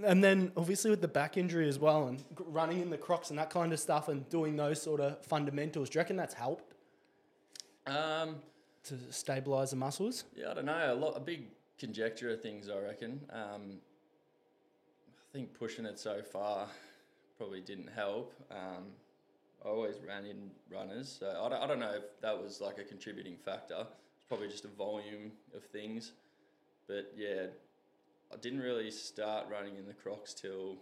and 0.03 0.23
then 0.23 0.51
obviously 0.57 0.89
with 0.91 1.01
the 1.01 1.07
back 1.07 1.37
injury 1.37 1.67
as 1.69 1.79
well, 1.79 2.07
and 2.07 2.23
running 2.47 2.81
in 2.81 2.89
the 2.89 2.97
crocs 2.97 3.29
and 3.29 3.39
that 3.39 3.49
kind 3.49 3.73
of 3.73 3.79
stuff, 3.79 4.09
and 4.09 4.27
doing 4.29 4.55
those 4.55 4.81
sort 4.81 4.99
of 5.01 5.23
fundamentals. 5.25 5.89
Do 5.89 5.97
you 5.97 6.01
reckon 6.01 6.15
that's 6.17 6.33
helped 6.33 6.73
Um, 7.87 8.37
to 8.85 8.95
stabilize 9.11 9.71
the 9.71 9.77
muscles? 9.77 10.25
yeah, 10.35 10.51
I 10.51 10.53
don't 10.53 10.65
know. 10.65 10.93
A 10.93 10.95
lot, 10.95 11.13
a 11.15 11.19
big 11.19 11.47
conjecture 11.79 12.29
of 12.31 12.41
things, 12.41 12.69
I 12.69 12.79
reckon. 12.79 13.19
Um, 13.31 13.79
I 15.07 15.37
think 15.37 15.53
pushing 15.57 15.85
it 15.85 15.99
so 15.99 16.21
far 16.21 16.67
probably 17.37 17.59
didn't 17.61 17.89
help. 17.89 18.33
Um, 18.49 18.85
I 19.65 19.69
always 19.69 19.95
ran 20.07 20.25
in 20.25 20.51
runners, 20.69 21.17
so 21.19 21.27
I 21.27 21.49
don't, 21.49 21.63
I 21.63 21.67
don't 21.67 21.79
know 21.79 21.93
if 21.95 22.21
that 22.21 22.41
was 22.41 22.61
like 22.61 22.77
a 22.77 22.83
contributing 22.83 23.35
factor. 23.35 23.87
It's 24.15 24.25
probably 24.27 24.47
just 24.47 24.65
a 24.65 24.69
volume 24.69 25.31
of 25.55 25.63
things, 25.63 26.11
but 26.87 27.11
yeah, 27.17 27.47
I 28.31 28.37
didn't 28.37 28.59
really 28.59 28.91
start 28.91 29.47
running 29.51 29.75
in 29.77 29.87
the 29.87 29.93
Crocs 29.93 30.33
till 30.33 30.75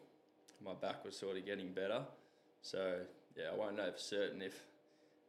my 0.63 0.74
back 0.74 1.06
was 1.06 1.15
sort 1.17 1.38
of 1.38 1.46
getting 1.46 1.72
better. 1.72 2.02
So 2.62 2.96
yeah, 3.38 3.46
I 3.54 3.56
won't 3.56 3.78
know 3.78 3.91
for 3.91 4.00
certain 4.00 4.41
if, 4.41 4.60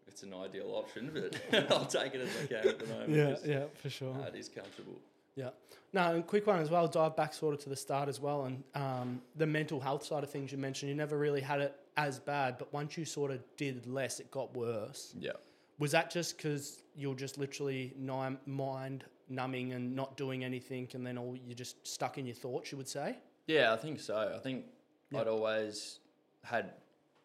it's 0.07 0.23
an 0.23 0.35
ideal 0.35 0.71
option, 0.75 1.11
but 1.15 1.71
I'll 1.73 1.87
take 1.87 2.15
it 2.15 2.21
as 2.21 2.29
I 2.43 2.47
can 2.47 2.69
at 2.69 2.79
the 2.79 2.87
moment. 2.87 3.11
Yeah, 3.11 3.37
yeah, 3.51 3.65
for 3.81 3.89
sure. 3.89 4.15
uh, 4.15 4.27
it 4.27 4.35
is 4.35 4.51
comfortable. 4.51 5.01
Yeah. 5.35 5.51
No, 5.95 6.15
and 6.15 6.27
quick 6.27 6.47
one 6.47 6.59
as 6.59 6.71
well. 6.71 6.87
Dive 6.89 7.17
back 7.17 7.33
sort 7.33 7.55
of 7.55 7.61
to 7.61 7.71
the 7.71 7.77
start 7.77 8.11
as 8.11 8.21
well, 8.21 8.45
and 8.45 8.63
um, 8.75 9.23
the 9.37 9.47
mental 9.47 9.81
health 9.81 10.05
side 10.05 10.23
of 10.23 10.31
things 10.31 10.53
you 10.53 10.59
mentioned. 10.59 10.91
You 10.91 10.95
never 10.95 11.17
really 11.17 11.41
had 11.41 11.61
it 11.61 11.75
as 11.97 12.19
bad, 12.19 12.59
but 12.59 12.73
once 12.73 12.97
you 12.97 13.05
sort 13.05 13.31
of 13.31 13.41
did 13.57 13.87
less, 13.87 14.21
it 14.21 14.31
got 14.31 14.55
worse. 14.57 15.15
Yeah. 15.19 15.33
Was 15.79 15.93
that 15.93 16.11
just 16.11 16.37
because 16.37 16.83
you're 16.97 17.15
just 17.15 17.39
literally 17.39 17.93
ni- 17.97 18.37
mind 18.47 19.05
numbing 19.29 19.73
and 19.73 19.95
not 19.95 20.17
doing 20.17 20.45
anything, 20.45 20.89
and 20.95 21.07
then 21.07 21.19
all 21.19 21.37
you're 21.47 21.55
just 21.57 21.87
stuck 21.87 22.19
in 22.19 22.27
your 22.27 22.35
thoughts? 22.35 22.71
You 22.73 22.79
would 22.79 22.89
say. 22.89 23.19
Yeah, 23.47 23.73
I 23.73 23.77
think 23.77 24.01
so. 24.01 24.33
I 24.35 24.39
think 24.39 24.65
Yeah. 25.11 25.21
I'd 25.21 25.29
always 25.29 26.01
had 26.43 26.73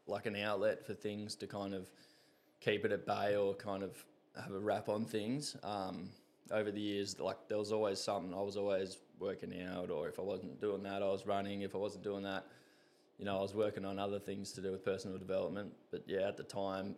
like 0.07 0.25
an 0.25 0.35
outlet 0.35 0.85
for 0.85 0.93
things 0.93 1.35
to 1.35 1.47
kind 1.47 1.73
of 1.73 1.89
keep 2.59 2.83
it 2.85 2.91
at 2.91 3.05
bay 3.05 3.35
or 3.35 3.53
kind 3.53 3.83
of 3.83 4.03
have 4.41 4.51
a 4.53 4.59
wrap 4.59 4.89
on 4.89 5.05
things. 5.05 5.55
Um, 5.63 6.09
over 6.51 6.71
the 6.71 6.81
years, 6.81 7.19
like 7.19 7.47
there 7.47 7.59
was 7.59 7.71
always 7.71 7.99
something. 7.99 8.33
I 8.33 8.41
was 8.41 8.57
always 8.57 8.97
working 9.19 9.53
out, 9.71 9.91
or 9.91 10.07
if 10.07 10.17
I 10.17 10.23
wasn't 10.23 10.59
doing 10.59 10.81
that, 10.83 11.03
I 11.03 11.07
was 11.07 11.27
running. 11.27 11.61
If 11.61 11.75
I 11.75 11.77
wasn't 11.77 12.03
doing 12.03 12.23
that, 12.23 12.47
you 13.19 13.25
know, 13.25 13.37
I 13.37 13.41
was 13.41 13.53
working 13.53 13.83
on 13.83 13.99
other 13.99 14.17
things 14.17 14.53
to 14.53 14.61
do 14.61 14.71
with 14.71 14.83
personal 14.83 15.17
development. 15.17 15.73
But 15.91 16.03
yeah, 16.07 16.27
at 16.27 16.37
the 16.37 16.43
time, 16.43 16.95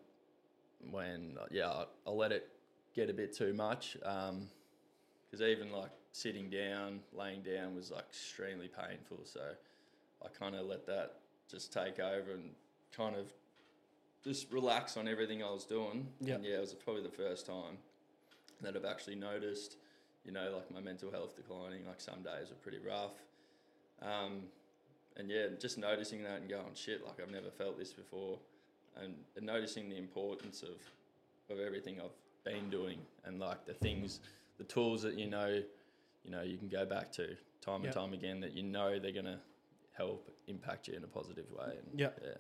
when 0.92 1.38
yeah, 1.50 1.70
I, 1.70 1.86
I 2.06 2.12
let 2.12 2.32
it 2.32 2.48
get 2.96 3.10
a 3.10 3.14
bit 3.14 3.36
too 3.36 3.54
much. 3.54 3.98
Because 4.00 5.42
even 5.42 5.72
like 5.72 5.90
sitting 6.12 6.50
down, 6.50 7.00
laying 7.12 7.42
down 7.42 7.76
was 7.76 7.90
like 7.90 8.06
extremely 8.10 8.68
painful. 8.68 9.20
So 9.24 9.42
I 10.24 10.28
kind 10.28 10.56
of 10.56 10.68
let 10.68 10.86
that 10.86 11.16
just 11.50 11.74
take 11.74 12.00
over 12.00 12.34
and 12.34 12.52
kind 12.96 13.16
of 13.16 13.34
just 14.24 14.52
relax 14.52 14.98
on 14.98 15.08
everything 15.08 15.44
I 15.44 15.50
was 15.50 15.66
doing. 15.66 16.08
Yeah. 16.20 16.36
And 16.36 16.46
yeah, 16.46 16.58
it 16.58 16.62
was 16.62 16.74
probably 16.74 17.02
the 17.02 17.10
first 17.10 17.48
time 17.48 17.78
that 18.62 18.76
I've 18.76 18.86
actually 18.86 19.16
noticed, 19.16 19.78
you 20.24 20.32
know, 20.32 20.52
like 20.56 20.70
my 20.72 20.82
mental 20.82 21.10
health 21.10 21.36
declining. 21.36 21.88
Like 21.88 22.00
some 22.00 22.22
days 22.22 22.50
were 22.50 22.62
pretty 22.62 22.78
rough. 22.78 23.16
Um, 24.04 24.44
and 25.18 25.30
yeah, 25.30 25.48
just 25.60 25.78
noticing 25.78 26.24
that 26.24 26.42
and 26.42 26.50
going, 26.50 26.74
shit, 26.74 27.04
like 27.06 27.20
I've 27.22 27.32
never 27.32 27.50
felt 27.52 27.78
this 27.78 27.94
before. 27.94 28.40
And, 29.02 29.14
and 29.38 29.46
noticing 29.46 29.90
the 29.90 29.98
importance 29.98 30.64
of, 30.64 30.78
of 31.50 31.60
everything 31.64 32.00
I've 32.02 32.12
been 32.44 32.70
doing 32.70 33.00
and 33.26 33.40
like 33.40 33.66
the 33.66 33.74
things, 33.74 34.20
the 34.58 34.64
tools 34.66 35.02
that 35.04 35.18
you 35.18 35.28
know, 35.28 35.62
you 36.24 36.32
know, 36.32 36.42
you 36.42 36.58
can 36.58 36.68
go 36.68 36.86
back 36.86 37.12
to 37.14 37.28
time 37.62 37.82
Yeah. 37.82 37.88
and 37.88 37.94
time 37.94 38.14
again 38.14 38.40
that 38.42 38.54
you 38.54 38.64
know 38.64 39.00
they're 39.00 39.12
going 39.14 39.26
to 39.26 39.40
help 39.94 40.30
impact 40.48 40.88
you 40.88 40.96
in 40.96 41.04
a 41.04 41.08
positive 41.08 41.46
way. 41.52 41.74
And 41.90 42.00
Yeah. 42.00 42.10
Yeah. 42.24 42.32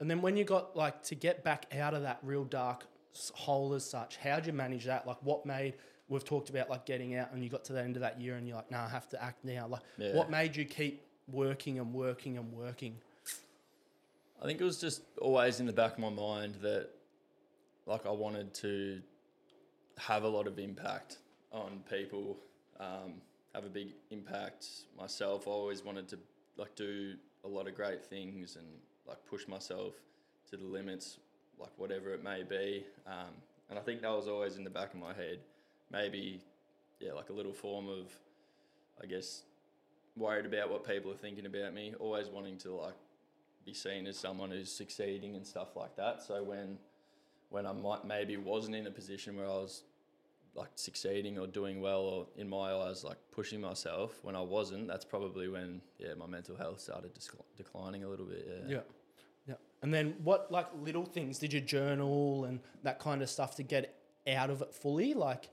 And 0.00 0.10
then 0.10 0.20
when 0.22 0.36
you 0.36 0.44
got 0.44 0.76
like 0.76 1.02
to 1.04 1.14
get 1.14 1.44
back 1.44 1.66
out 1.74 1.94
of 1.94 2.02
that 2.02 2.18
real 2.22 2.44
dark 2.44 2.86
hole 3.34 3.74
as 3.74 3.84
such, 3.88 4.16
how'd 4.16 4.46
you 4.46 4.52
manage 4.52 4.84
that? 4.86 5.06
Like, 5.06 5.18
what 5.22 5.44
made 5.46 5.74
we've 6.08 6.24
talked 6.24 6.50
about 6.50 6.68
like 6.68 6.84
getting 6.86 7.14
out, 7.16 7.32
and 7.32 7.42
you 7.42 7.48
got 7.48 7.64
to 7.66 7.72
the 7.72 7.80
end 7.82 7.96
of 7.96 8.02
that 8.02 8.20
year, 8.20 8.34
and 8.36 8.46
you're 8.46 8.56
like, 8.56 8.70
nah, 8.70 8.84
I 8.84 8.88
have 8.88 9.08
to 9.10 9.22
act 9.22 9.44
now. 9.44 9.66
Like, 9.68 9.82
Yeah. 9.96 10.14
what 10.16 10.30
made 10.30 10.56
you 10.56 10.64
keep 10.64 11.04
working 11.32 11.78
and 11.78 11.92
working 11.92 12.36
and 12.38 12.52
working? 12.52 12.96
I 14.42 14.46
think 14.46 14.60
it 14.60 14.64
was 14.64 14.80
just 14.80 15.02
always 15.20 15.60
in 15.60 15.66
the 15.66 15.72
back 15.72 15.92
of 15.92 15.98
my 15.98 16.08
mind 16.08 16.56
that 16.62 16.88
like 17.86 18.06
I 18.06 18.10
wanted 18.10 18.54
to 18.54 19.00
have 19.98 20.22
a 20.22 20.28
lot 20.28 20.46
of 20.46 20.58
impact 20.58 21.18
on 21.52 21.82
people, 21.90 22.38
um, 22.78 23.14
have 23.54 23.64
a 23.64 23.68
big 23.68 23.88
impact 24.10 24.66
myself. 24.98 25.46
I 25.46 25.50
always 25.50 25.84
wanted 25.84 26.08
to 26.08 26.18
like 26.56 26.74
do 26.74 27.14
a 27.44 27.48
lot 27.48 27.66
of 27.68 27.74
great 27.74 28.04
things 28.04 28.56
and 28.56 28.66
like 29.06 29.18
push 29.28 29.46
myself 29.48 29.94
to 30.50 30.56
the 30.56 30.64
limits, 30.64 31.18
like 31.58 31.72
whatever 31.76 32.14
it 32.14 32.22
may 32.22 32.42
be. 32.42 32.84
Um, 33.06 33.34
and 33.68 33.78
I 33.78 33.82
think 33.82 34.02
that 34.02 34.10
was 34.10 34.28
always 34.28 34.56
in 34.56 34.64
the 34.64 34.70
back 34.70 34.94
of 34.94 35.00
my 35.00 35.12
head. 35.12 35.38
Maybe, 35.90 36.40
yeah, 37.00 37.12
like 37.12 37.30
a 37.30 37.32
little 37.32 37.52
form 37.52 37.88
of, 37.88 38.12
I 39.02 39.06
guess, 39.06 39.42
worried 40.20 40.46
about 40.46 40.70
what 40.70 40.86
people 40.86 41.10
are 41.10 41.16
thinking 41.16 41.46
about 41.46 41.74
me. 41.74 41.94
Always 41.98 42.28
wanting 42.28 42.58
to 42.58 42.72
like 42.72 42.94
be 43.64 43.74
seen 43.74 44.06
as 44.06 44.18
someone 44.18 44.50
who's 44.50 44.70
succeeding 44.70 45.36
and 45.36 45.46
stuff 45.46 45.76
like 45.76 45.96
that. 45.96 46.22
So 46.22 46.42
when 46.42 46.78
when 47.48 47.66
I 47.66 47.72
might 47.72 48.04
maybe 48.04 48.36
wasn't 48.36 48.76
in 48.76 48.86
a 48.86 48.90
position 48.90 49.36
where 49.36 49.46
I 49.46 49.56
was 49.56 49.82
like 50.54 50.68
succeeding 50.74 51.38
or 51.38 51.46
doing 51.46 51.80
well 51.80 52.00
or 52.00 52.26
in 52.36 52.48
my 52.48 52.72
eyes 52.72 53.04
like 53.04 53.18
pushing 53.30 53.60
myself 53.60 54.18
when 54.22 54.36
I 54.36 54.40
wasn't, 54.40 54.88
that's 54.88 55.04
probably 55.04 55.48
when 55.48 55.80
yeah 55.98 56.14
my 56.14 56.26
mental 56.26 56.56
health 56.56 56.80
started 56.80 57.14
discl- 57.14 57.44
declining 57.56 58.04
a 58.04 58.08
little 58.08 58.26
bit. 58.26 58.46
Yeah. 58.46 58.74
Yeah. 58.74 58.80
Yeah. 59.48 59.54
And 59.82 59.92
then 59.92 60.14
what 60.22 60.52
like 60.52 60.66
little 60.80 61.04
things 61.04 61.38
did 61.38 61.52
you 61.52 61.60
journal 61.60 62.44
and 62.44 62.60
that 62.82 62.98
kind 63.00 63.22
of 63.22 63.28
stuff 63.30 63.56
to 63.56 63.62
get 63.62 63.96
out 64.28 64.50
of 64.50 64.62
it 64.62 64.74
fully? 64.74 65.14
Like 65.14 65.50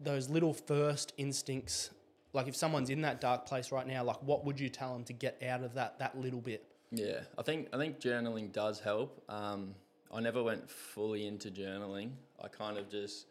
those 0.00 0.28
little 0.28 0.54
first 0.54 1.12
instincts. 1.16 1.90
Like 2.38 2.46
if 2.46 2.54
someone's 2.54 2.88
in 2.88 3.02
that 3.02 3.20
dark 3.20 3.46
place 3.46 3.72
right 3.72 3.84
now, 3.84 4.04
like 4.04 4.22
what 4.22 4.44
would 4.44 4.60
you 4.60 4.68
tell 4.68 4.92
them 4.92 5.02
to 5.06 5.12
get 5.12 5.42
out 5.42 5.64
of 5.64 5.74
that 5.74 5.98
that 5.98 6.16
little 6.16 6.40
bit? 6.40 6.64
Yeah, 6.92 7.22
I 7.36 7.42
think 7.42 7.66
I 7.72 7.78
think 7.78 7.98
journaling 7.98 8.52
does 8.52 8.78
help. 8.78 9.20
Um, 9.28 9.74
I 10.14 10.20
never 10.20 10.40
went 10.44 10.70
fully 10.70 11.26
into 11.26 11.50
journaling. 11.50 12.12
I 12.40 12.46
kind 12.46 12.78
of 12.78 12.88
just 12.88 13.26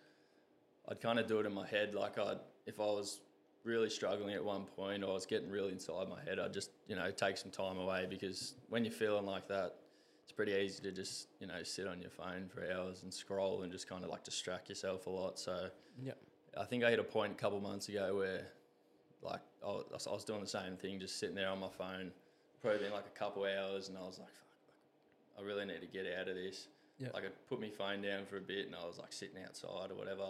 I'd 0.89 0.99
kind 0.99 1.19
of 1.19 1.27
do 1.27 1.39
it 1.39 1.45
in 1.45 1.53
my 1.53 1.65
head. 1.65 1.95
Like 1.95 2.19
I, 2.19 2.35
if 2.65 2.81
I 2.81 2.83
was 2.83 3.21
really 3.63 3.89
struggling 3.89 4.33
at 4.35 4.43
one 4.43 4.65
point 4.65 5.05
or 5.05 5.11
I 5.11 5.13
was 5.13 5.25
getting 5.25 5.49
really 5.49 5.71
inside 5.71 6.09
my 6.09 6.21
head, 6.27 6.37
I'd 6.37 6.51
just 6.51 6.71
you 6.89 6.97
know 6.97 7.09
take 7.09 7.37
some 7.37 7.49
time 7.49 7.77
away 7.77 8.07
because 8.09 8.55
when 8.67 8.83
you're 8.83 8.91
feeling 8.91 9.25
like 9.25 9.47
that, 9.47 9.75
it's 10.23 10.33
pretty 10.33 10.51
easy 10.51 10.83
to 10.83 10.91
just 10.91 11.29
you 11.39 11.47
know 11.47 11.63
sit 11.63 11.87
on 11.87 12.01
your 12.01 12.11
phone 12.11 12.49
for 12.49 12.69
hours 12.69 13.03
and 13.03 13.13
scroll 13.13 13.61
and 13.63 13.71
just 13.71 13.87
kind 13.87 14.03
of 14.03 14.09
like 14.09 14.25
distract 14.25 14.67
yourself 14.67 15.07
a 15.07 15.09
lot. 15.09 15.39
So 15.39 15.69
Yeah. 16.03 16.11
I 16.57 16.65
think 16.65 16.83
I 16.83 16.89
hit 16.89 16.99
a 16.99 17.03
point 17.03 17.31
a 17.31 17.35
couple 17.35 17.61
months 17.61 17.87
ago 17.87 18.17
where, 18.17 18.47
like, 19.21 19.41
I 19.63 19.67
was, 19.67 20.08
I 20.08 20.13
was 20.13 20.23
doing 20.23 20.41
the 20.41 20.47
same 20.47 20.75
thing, 20.77 20.99
just 20.99 21.19
sitting 21.19 21.36
there 21.36 21.49
on 21.49 21.60
my 21.60 21.69
phone, 21.69 22.12
probably 22.62 22.80
been 22.80 22.91
like 22.91 23.06
a 23.06 23.17
couple 23.17 23.43
hours, 23.43 23.89
and 23.89 23.97
I 23.97 24.01
was 24.01 24.19
like, 24.19 24.30
fuck, 24.30 25.39
I 25.39 25.45
really 25.45 25.65
need 25.65 25.82
to 25.82 25.88
get 25.88 26.06
out 26.19 26.27
of 26.27 26.36
this. 26.36 26.67
Yeah. 26.99 27.10
Like, 27.13 27.25
I 27.25 27.27
put 27.49 27.62
my 27.62 27.69
phone 27.69 28.01
down 28.01 28.25
for 28.25 28.38
a 28.38 28.41
bit, 28.41 28.65
and 28.65 28.75
I 28.75 28.86
was 28.86 28.97
like 28.97 29.13
sitting 29.13 29.38
outside 29.43 29.91
or 29.91 29.95
whatever, 29.95 30.30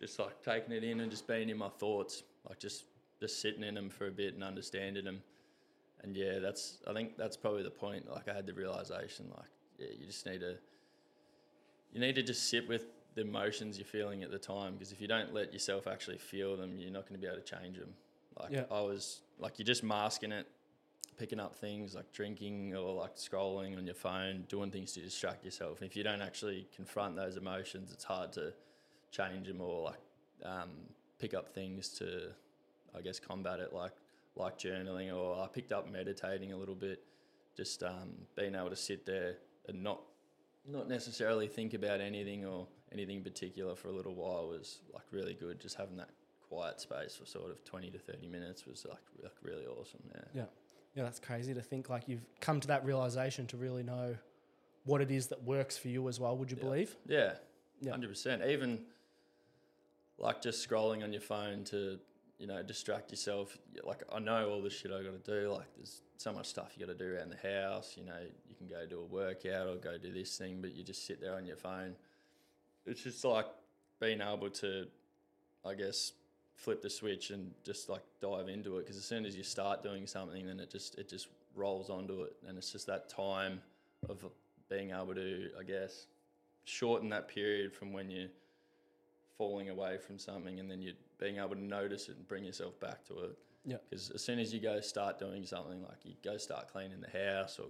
just 0.00 0.18
like 0.18 0.42
taking 0.42 0.72
it 0.72 0.84
in 0.84 1.00
and 1.00 1.10
just 1.10 1.26
being 1.26 1.48
in 1.48 1.56
my 1.56 1.68
thoughts, 1.68 2.22
like 2.48 2.58
just 2.58 2.84
just 3.18 3.40
sitting 3.40 3.62
in 3.62 3.74
them 3.74 3.88
for 3.88 4.08
a 4.08 4.10
bit 4.10 4.34
and 4.34 4.44
understanding 4.44 5.04
them. 5.04 5.22
And 6.02 6.14
yeah, 6.14 6.38
that's 6.38 6.78
I 6.86 6.92
think 6.92 7.16
that's 7.16 7.36
probably 7.36 7.62
the 7.62 7.70
point. 7.70 8.10
Like, 8.10 8.28
I 8.28 8.34
had 8.34 8.46
the 8.46 8.52
realization, 8.52 9.26
like, 9.36 9.48
yeah, 9.78 9.88
you 9.98 10.06
just 10.06 10.26
need 10.26 10.40
to 10.40 10.56
you 11.92 12.00
need 12.00 12.14
to 12.16 12.22
just 12.22 12.50
sit 12.50 12.68
with 12.68 12.84
the 13.14 13.22
emotions 13.22 13.78
you're 13.78 13.86
feeling 13.86 14.22
at 14.22 14.30
the 14.30 14.38
time 14.38 14.74
because 14.74 14.92
if 14.92 15.00
you 15.00 15.08
don't 15.08 15.32
let 15.32 15.52
yourself 15.52 15.86
actually 15.86 16.18
feel 16.18 16.56
them, 16.56 16.76
you're 16.78 16.90
not 16.90 17.08
going 17.08 17.18
to 17.18 17.18
be 17.18 17.26
able 17.26 17.40
to 17.40 17.56
change 17.56 17.78
them. 17.78 17.94
Like 18.38 18.52
Yeah. 18.52 18.64
I 18.70 18.80
was 18.80 19.22
like 19.38 19.58
you're 19.58 19.66
just 19.66 19.82
masking 19.82 20.32
it, 20.32 20.46
picking 21.16 21.40
up 21.40 21.54
things 21.54 21.94
like 21.94 22.12
drinking 22.12 22.74
or 22.74 22.92
like 22.94 23.16
scrolling 23.16 23.76
on 23.76 23.86
your 23.86 23.94
phone, 23.94 24.44
doing 24.48 24.70
things 24.70 24.92
to 24.92 25.00
distract 25.00 25.44
yourself. 25.44 25.82
If 25.82 25.96
you 25.96 26.02
don't 26.02 26.22
actually 26.22 26.68
confront 26.74 27.16
those 27.16 27.36
emotions, 27.36 27.92
it's 27.92 28.04
hard 28.04 28.32
to 28.34 28.52
change 29.10 29.48
them 29.48 29.60
or 29.60 29.82
like 29.84 30.00
um, 30.44 30.70
pick 31.18 31.34
up 31.34 31.48
things 31.48 31.88
to, 31.98 32.30
I 32.96 33.00
guess, 33.00 33.18
combat 33.18 33.60
it. 33.60 33.72
Like 33.72 33.92
like 34.36 34.58
journaling 34.58 35.14
or 35.16 35.42
I 35.42 35.46
picked 35.48 35.72
up 35.72 35.90
meditating 35.90 36.52
a 36.52 36.56
little 36.56 36.74
bit, 36.74 37.02
just 37.56 37.82
um, 37.82 38.12
being 38.36 38.54
able 38.54 38.70
to 38.70 38.76
sit 38.76 39.06
there 39.06 39.36
and 39.68 39.82
not 39.82 40.02
not 40.68 40.88
necessarily 40.88 41.46
think 41.48 41.74
about 41.74 42.00
anything 42.00 42.44
or 42.44 42.66
anything 42.92 43.18
in 43.18 43.22
particular 43.22 43.74
for 43.76 43.88
a 43.88 43.92
little 43.92 44.14
while 44.14 44.48
was 44.48 44.80
like 44.92 45.04
really 45.10 45.34
good. 45.34 45.60
Just 45.60 45.76
having 45.76 45.96
that 45.96 46.10
quiet 46.48 46.80
space 46.80 47.16
for 47.16 47.26
sort 47.26 47.50
of 47.50 47.64
20 47.64 47.90
to 47.90 47.98
30 47.98 48.28
minutes 48.28 48.66
was 48.66 48.86
like, 48.88 48.98
like 49.22 49.32
really 49.42 49.66
awesome. 49.66 50.00
Yeah. 50.14 50.20
Yeah. 50.34 50.44
Yeah, 50.94 51.02
that's 51.02 51.20
crazy 51.20 51.52
to 51.52 51.60
think 51.60 51.90
like 51.90 52.08
you've 52.08 52.24
come 52.40 52.60
to 52.60 52.68
that 52.68 52.84
realization 52.84 53.46
to 53.48 53.56
really 53.56 53.82
know 53.82 54.16
what 54.84 55.00
it 55.02 55.10
is 55.10 55.26
that 55.28 55.42
works 55.44 55.76
for 55.76 55.88
you 55.88 56.08
as 56.08 56.18
well, 56.20 56.36
would 56.38 56.50
you 56.50 56.56
Yeah. 56.56 56.62
believe? 56.64 56.96
Yeah. 57.06 57.32
Yeah. 57.80 57.92
100%. 57.92 58.46
Even 58.48 58.86
like 60.18 60.40
just 60.40 60.66
scrolling 60.66 61.02
on 61.02 61.12
your 61.12 61.20
phone 61.20 61.64
to 61.64 61.98
you 62.38 62.46
know 62.46 62.62
distract 62.62 63.10
yourself. 63.10 63.56
Like 63.84 64.02
I 64.12 64.18
know 64.18 64.48
all 64.50 64.62
the 64.62 64.70
shit 64.70 64.90
I 64.92 65.02
got 65.02 65.22
to 65.24 65.40
do. 65.42 65.50
Like 65.52 65.66
there's 65.76 66.02
so 66.16 66.32
much 66.32 66.46
stuff 66.46 66.72
you 66.76 66.86
got 66.86 66.96
to 66.96 66.98
do 66.98 67.14
around 67.14 67.30
the 67.30 67.48
house. 67.48 67.94
You 67.96 68.04
know, 68.04 68.18
you 68.48 68.54
can 68.54 68.66
go 68.66 68.86
do 68.86 69.00
a 69.00 69.04
workout 69.04 69.66
or 69.68 69.76
go 69.76 69.98
do 69.98 70.12
this 70.12 70.36
thing, 70.38 70.60
but 70.62 70.74
you 70.74 70.82
just 70.84 71.06
sit 71.06 71.20
there 71.20 71.34
on 71.34 71.44
your 71.46 71.56
phone. 71.56 71.94
It's 72.86 73.02
just 73.02 73.24
like 73.24 73.46
being 74.00 74.20
able 74.20 74.50
to, 74.50 74.86
I 75.64 75.74
guess, 75.74 76.12
flip 76.56 76.82
the 76.82 76.90
switch 76.90 77.30
and 77.30 77.52
just 77.64 77.88
like 77.88 78.02
dive 78.20 78.48
into 78.48 78.78
it. 78.78 78.86
Because 78.86 78.96
as 78.96 79.04
soon 79.04 79.24
as 79.24 79.36
you 79.36 79.42
start 79.42 79.82
doing 79.82 80.06
something, 80.06 80.46
then 80.46 80.58
it 80.58 80.70
just 80.70 80.98
it 80.98 81.08
just 81.08 81.28
rolls 81.54 81.88
onto 81.88 82.22
it, 82.22 82.36
and 82.48 82.58
it's 82.58 82.72
just 82.72 82.86
that 82.86 83.08
time 83.08 83.60
of 84.08 84.24
being 84.68 84.90
able 84.90 85.14
to, 85.14 85.50
I 85.58 85.62
guess, 85.62 86.06
shorten 86.64 87.08
that 87.10 87.28
period 87.28 87.72
from 87.72 87.92
when 87.92 88.10
you're 88.10 88.28
falling 89.38 89.68
away 89.68 89.98
from 89.98 90.18
something 90.18 90.58
and 90.58 90.70
then 90.70 90.82
you're 90.82 90.94
being 91.18 91.36
able 91.36 91.54
to 91.54 91.62
notice 91.62 92.08
it 92.08 92.16
and 92.16 92.26
bring 92.26 92.44
yourself 92.44 92.78
back 92.80 93.04
to 93.06 93.18
it. 93.20 93.38
Yeah. 93.64 93.76
Because 93.88 94.10
as 94.10 94.22
soon 94.22 94.38
as 94.38 94.52
you 94.52 94.60
go 94.60 94.80
start 94.80 95.18
doing 95.18 95.44
something, 95.44 95.82
like 95.82 95.98
you 96.04 96.14
go 96.24 96.36
start 96.36 96.68
cleaning 96.72 97.00
the 97.00 97.18
house 97.18 97.58
or 97.58 97.66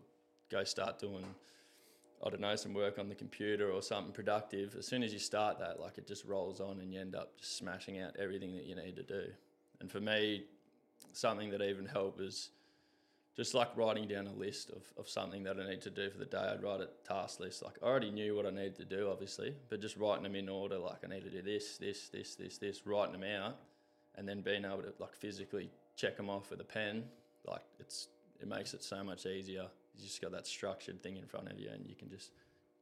go 0.51 0.65
start 0.65 0.99
doing, 0.99 1.25
I 2.25 2.31
don't 2.31 2.41
know, 2.41 2.57
some 2.57 2.75
work 2.75 2.99
on 2.99 3.09
the 3.09 3.15
computer 3.15 3.71
or 3.71 3.83
something 3.83 4.13
productive, 4.13 4.75
as 4.79 4.87
soon 4.87 5.03
as 5.03 5.13
you 5.13 5.19
start 5.19 5.59
that, 5.59 5.81
like 5.81 5.99
it 5.99 6.07
just 6.07 6.25
rolls 6.25 6.61
on 6.61 6.81
and 6.81 6.93
you 6.93 7.01
end 7.01 7.15
up 7.15 7.37
just 7.39 7.57
smashing 7.57 8.01
out 8.01 8.17
everything 8.19 8.55
that 8.55 8.65
you 8.65 8.75
need 8.75 8.97
to 8.97 9.03
do. 9.03 9.25
And 9.81 9.91
for 9.91 10.01
me, 10.01 10.45
something 11.13 11.51
that 11.51 11.63
even 11.63 11.87
helped 11.87 12.19
was 12.19 12.51
just 13.37 13.53
like 13.53 13.69
writing 13.77 14.09
down 14.09 14.27
a 14.27 14.33
list 14.33 14.71
of, 14.71 14.83
of 14.97 15.09
something 15.09 15.45
that 15.45 15.61
I 15.61 15.69
need 15.69 15.83
to 15.83 15.91
do 15.91 16.09
for 16.09 16.19
the 16.19 16.25
day. 16.25 16.39
I'd 16.39 16.63
write 16.63 16.81
a 16.81 16.89
task 17.07 17.39
list. 17.39 17.63
Like 17.63 17.75
I 17.83 17.87
already 17.87 18.11
knew 18.11 18.35
what 18.35 18.47
I 18.47 18.51
needed 18.51 18.77
to 18.77 18.85
do, 18.87 19.11
obviously, 19.11 19.55
but 19.69 19.81
just 19.81 19.99
writing 19.99 20.23
them 20.23 20.35
in 20.35 20.49
order. 20.49 20.79
Like 20.79 21.05
I 21.05 21.09
need 21.09 21.25
to 21.25 21.31
do 21.31 21.43
this, 21.43 21.77
this, 21.77 22.09
this, 22.09 22.35
this, 22.35 22.57
this, 22.57 22.87
writing 22.87 23.13
them 23.13 23.25
out, 23.25 23.57
and 24.17 24.27
then 24.27 24.41
being 24.41 24.65
able 24.65 24.83
to 24.83 24.93
like 24.99 25.15
physically 25.15 25.71
check 25.97 26.17
them 26.17 26.31
off 26.31 26.51
with 26.51 26.61
a 26.61 26.65
pen. 26.65 27.05
Like 27.47 27.63
it's 27.79 28.09
it 28.41 28.49
makes 28.49 28.73
it 28.73 28.83
so 28.83 29.05
much 29.05 29.27
easier. 29.27 29.67
You 29.97 30.05
just 30.05 30.21
got 30.21 30.33
that 30.33 30.47
structured 30.47 31.03
thing 31.03 31.17
in 31.17 31.27
front 31.27 31.51
of 31.51 31.59
you, 31.59 31.69
and 31.73 31.87
you 31.89 31.95
can 31.95 32.09
just 32.11 32.31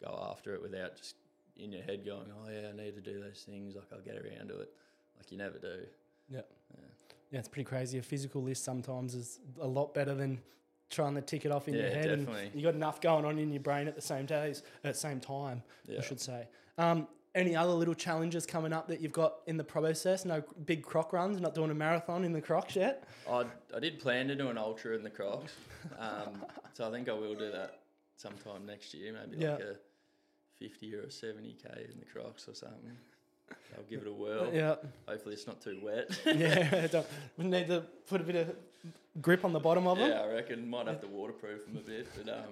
go 0.03 0.27
after 0.31 0.55
it 0.55 0.63
without 0.63 0.97
just 0.97 1.17
in 1.57 1.73
your 1.73 1.83
head 1.83 2.05
going, 2.05 2.27
"Oh 2.33 2.51
yeah, 2.51 2.69
I 2.69 2.73
need 2.77 2.95
to 2.97 3.01
do 3.01 3.21
those 3.21 3.45
things." 3.49 3.75
Like 3.77 3.87
I'll 3.93 4.01
get 4.01 4.17
around 4.17 4.49
to 4.49 4.61
it. 4.61 4.73
Like 5.17 5.31
you 5.31 5.39
never 5.39 5.59
do. 5.59 5.85
Yeah. 6.29 6.41
Yeah, 7.31 7.39
it's 7.41 7.49
pretty 7.49 7.65
crazy. 7.69 7.99
A 7.99 8.03
physical 8.03 8.43
list 8.43 8.63
sometimes 8.65 9.15
is 9.15 9.41
a 9.61 9.67
lot 9.67 9.93
better 9.93 10.15
than 10.15 10.41
trying 10.91 11.15
to 11.17 11.21
tick 11.21 11.45
it 11.45 11.51
off 11.51 11.67
in 11.67 11.75
your 11.75 11.85
Yeah, 11.89 11.95
head. 11.95 12.09
definitely. 12.21 12.47
And 12.47 12.55
you 12.55 12.63
got 12.63 12.75
enough 12.75 13.01
going 13.01 13.25
on 13.25 13.39
in 13.39 13.51
your 13.53 13.63
brain 13.63 13.89
at 13.89 13.97
the 13.97 14.03
same 14.03 14.25
days, 14.27 14.63
at 14.85 14.95
the 14.95 14.99
same 14.99 15.19
time, 15.19 15.63
Yeah. 15.89 15.99
I 15.99 16.03
should 16.03 16.21
say. 16.21 16.47
Um, 16.79 17.09
any 17.35 17.57
other 17.57 17.73
little 17.73 17.95
challenges 17.95 18.47
coming 18.47 18.73
up 18.73 18.87
that 18.89 19.01
you've 19.01 19.13
got 19.13 19.35
in 19.47 19.57
the 19.57 19.65
process? 19.65 20.25
No 20.25 20.43
big 20.65 20.83
croc 20.83 21.13
runs, 21.13 21.41
not 21.41 21.55
doing 21.55 21.71
a 21.71 21.75
marathon 21.75 22.25
in 22.25 22.33
the 22.33 22.41
crocs 22.41 22.77
yet? 22.77 23.05
I, 23.29 23.45
I 23.75 23.81
did 23.81 23.99
plan 23.99 24.29
to 24.29 24.37
do 24.37 24.49
an 24.49 24.59
ultra 24.59 24.95
in 24.95 25.03
the 25.03 25.11
Crocs, 25.11 25.53
um, 25.99 26.45
so 26.75 26.87
I 26.89 26.91
think 26.91 27.09
I 27.09 27.13
will 27.13 27.35
do 27.35 27.51
that 27.51 27.81
sometime 28.17 28.67
next 28.67 28.95
year. 28.95 29.13
Maybe 29.13 29.45
like 29.45 29.61
a 29.61 29.77
fifty 30.59 30.95
or 30.95 31.03
a 31.03 31.11
seventy 31.11 31.57
k 31.61 31.69
in 31.93 31.99
the 31.99 32.07
Crocs 32.07 32.49
or 32.49 32.55
something. 32.55 32.97
I'll 33.77 33.83
give 33.91 34.03
it 34.03 34.09
a 34.09 34.13
whirl. 34.13 34.51
Yeah, 34.53 34.77
Hopefully 35.09 35.35
it's 35.35 35.47
not 35.47 35.61
too 35.61 35.79
wet. 35.83 36.09
yeah. 36.27 36.87
don't, 36.87 37.07
we 37.37 37.45
need 37.45 37.67
to 37.69 37.83
put 38.09 38.21
a 38.21 38.25
bit 38.25 38.37
of 38.37 38.57
grip 39.21 39.45
on 39.45 39.53
the 39.53 39.61
bottom 39.61 39.87
of 39.87 39.99
them. 39.99 40.09
yeah, 40.11 40.21
I 40.21 40.33
reckon 40.33 40.69
might 40.69 40.87
have 40.87 41.01
to 41.01 41.07
waterproof 41.09 41.67
them 41.67 41.77
a 41.77 41.81
bit, 41.81 42.07
but 42.17 42.33
um, 42.33 42.45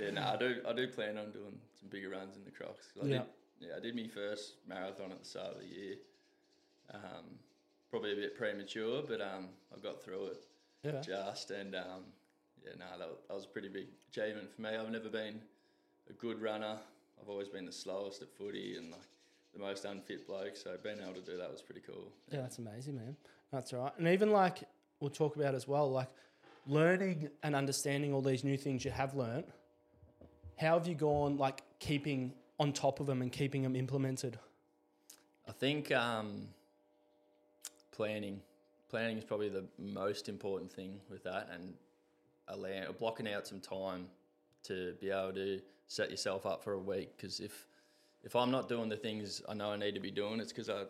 yeah, 0.00 0.10
no, 0.10 0.22
I 0.22 0.36
do 0.36 0.56
I 0.68 0.72
do 0.72 0.86
plan 0.88 1.16
on 1.18 1.30
doing 1.30 1.58
some 1.80 1.88
bigger 1.88 2.10
runs 2.10 2.36
in 2.36 2.44
the 2.44 2.50
Crocs. 2.50 2.88
I 3.02 3.06
Yeah. 3.06 3.18
did, 3.18 3.26
yeah, 3.60 3.72
I 3.76 3.80
did 3.80 3.94
my 3.94 4.06
first 4.06 4.54
marathon 4.68 5.12
at 5.12 5.20
the 5.20 5.24
start 5.24 5.54
of 5.54 5.60
the 5.60 5.66
year. 5.66 5.94
Um, 6.92 7.38
probably 7.90 8.12
a 8.12 8.16
bit 8.16 8.36
premature, 8.36 9.02
but 9.06 9.20
um, 9.20 9.48
I 9.74 9.80
got 9.80 10.02
through 10.02 10.26
it. 10.26 10.44
Yeah. 10.82 11.00
just 11.00 11.50
and 11.50 11.74
um, 11.74 12.04
yeah, 12.62 12.72
no, 12.78 12.84
that, 12.98 13.08
that 13.28 13.34
was 13.34 13.44
a 13.44 13.48
pretty 13.48 13.68
big 13.68 13.86
achievement 14.10 14.54
for 14.54 14.62
me. 14.62 14.70
I've 14.70 14.90
never 14.90 15.08
been 15.08 15.40
a 16.10 16.12
good 16.12 16.42
runner. 16.42 16.76
I've 17.20 17.28
always 17.28 17.48
been 17.48 17.64
the 17.64 17.72
slowest 17.72 18.20
at 18.20 18.28
footy 18.36 18.76
and 18.76 18.90
like 18.90 19.00
the 19.54 19.60
most 19.60 19.84
unfit 19.84 20.26
bloke. 20.26 20.56
So 20.56 20.76
being 20.82 20.98
able 21.02 21.14
to 21.14 21.22
do 21.22 21.38
that 21.38 21.50
was 21.50 21.62
pretty 21.62 21.80
cool. 21.80 22.12
Yeah, 22.30 22.40
that's 22.40 22.58
amazing, 22.58 22.96
man. 22.96 23.16
That's 23.52 23.72
all 23.72 23.84
right. 23.84 23.92
And 23.98 24.08
even 24.08 24.30
like 24.30 24.64
we'll 25.00 25.10
talk 25.10 25.36
about 25.36 25.54
as 25.54 25.66
well, 25.66 25.90
like 25.90 26.08
learning 26.66 27.28
and 27.42 27.54
understanding 27.54 28.12
all 28.12 28.22
these 28.22 28.44
new 28.44 28.56
things 28.56 28.84
you 28.84 28.90
have 28.90 29.14
learnt. 29.14 29.46
How 30.58 30.78
have 30.78 30.86
you 30.86 30.94
gone 30.94 31.36
like 31.36 31.62
keeping 31.78 32.32
on 32.58 32.72
top 32.72 33.00
of 33.00 33.06
them 33.06 33.22
and 33.22 33.32
keeping 33.32 33.62
them 33.62 33.76
implemented? 33.76 34.38
I 35.48 35.52
think 35.52 35.92
um, 35.92 36.48
planning, 37.92 38.40
planning 38.88 39.18
is 39.18 39.24
probably 39.24 39.48
the 39.48 39.64
most 39.78 40.28
important 40.28 40.72
thing 40.72 41.00
with 41.10 41.22
that, 41.24 41.48
and 41.52 41.74
allow, 42.48 42.92
blocking 42.98 43.28
out 43.28 43.46
some 43.46 43.60
time 43.60 44.06
to 44.64 44.94
be 45.00 45.10
able 45.10 45.32
to 45.32 45.60
set 45.86 46.10
yourself 46.10 46.46
up 46.46 46.62
for 46.62 46.72
a 46.72 46.78
week. 46.78 47.16
Because 47.16 47.40
if 47.40 47.66
if 48.22 48.34
I'm 48.34 48.50
not 48.50 48.68
doing 48.68 48.88
the 48.88 48.96
things 48.96 49.42
I 49.48 49.54
know 49.54 49.72
I 49.72 49.76
need 49.76 49.94
to 49.94 50.00
be 50.00 50.10
doing, 50.10 50.40
it's 50.40 50.52
because 50.52 50.70
I 50.70 50.84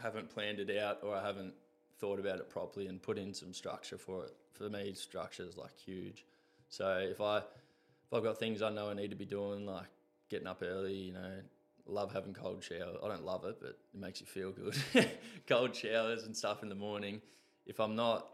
haven't 0.00 0.30
planned 0.30 0.60
it 0.60 0.78
out 0.78 1.00
or 1.02 1.14
I 1.14 1.22
haven't 1.22 1.52
thought 1.98 2.18
about 2.18 2.38
it 2.38 2.48
properly 2.48 2.86
and 2.86 3.02
put 3.02 3.18
in 3.18 3.34
some 3.34 3.52
structure 3.52 3.98
for 3.98 4.24
it. 4.24 4.32
For 4.52 4.70
me, 4.70 4.94
structure 4.94 5.44
is 5.44 5.58
like 5.58 5.76
huge. 5.76 6.24
So 6.70 7.06
if 7.10 7.20
I 7.20 7.38
if 7.38 8.14
I've 8.14 8.24
got 8.24 8.38
things 8.38 8.62
I 8.62 8.70
know 8.70 8.88
I 8.88 8.94
need 8.94 9.10
to 9.10 9.16
be 9.16 9.26
doing, 9.26 9.66
like 9.66 9.88
getting 10.30 10.46
up 10.46 10.62
early, 10.62 10.94
you 10.94 11.12
know, 11.12 11.32
love 11.86 12.12
having 12.12 12.32
cold 12.32 12.62
shower. 12.62 12.96
I 13.04 13.08
don't 13.08 13.24
love 13.24 13.44
it, 13.44 13.56
but 13.60 13.70
it 13.70 14.00
makes 14.00 14.20
you 14.20 14.26
feel 14.26 14.52
good. 14.52 14.76
cold 15.46 15.74
showers 15.74 16.22
and 16.22 16.36
stuff 16.36 16.62
in 16.62 16.68
the 16.68 16.74
morning. 16.74 17.20
If 17.66 17.80
I'm 17.80 17.94
not 17.96 18.28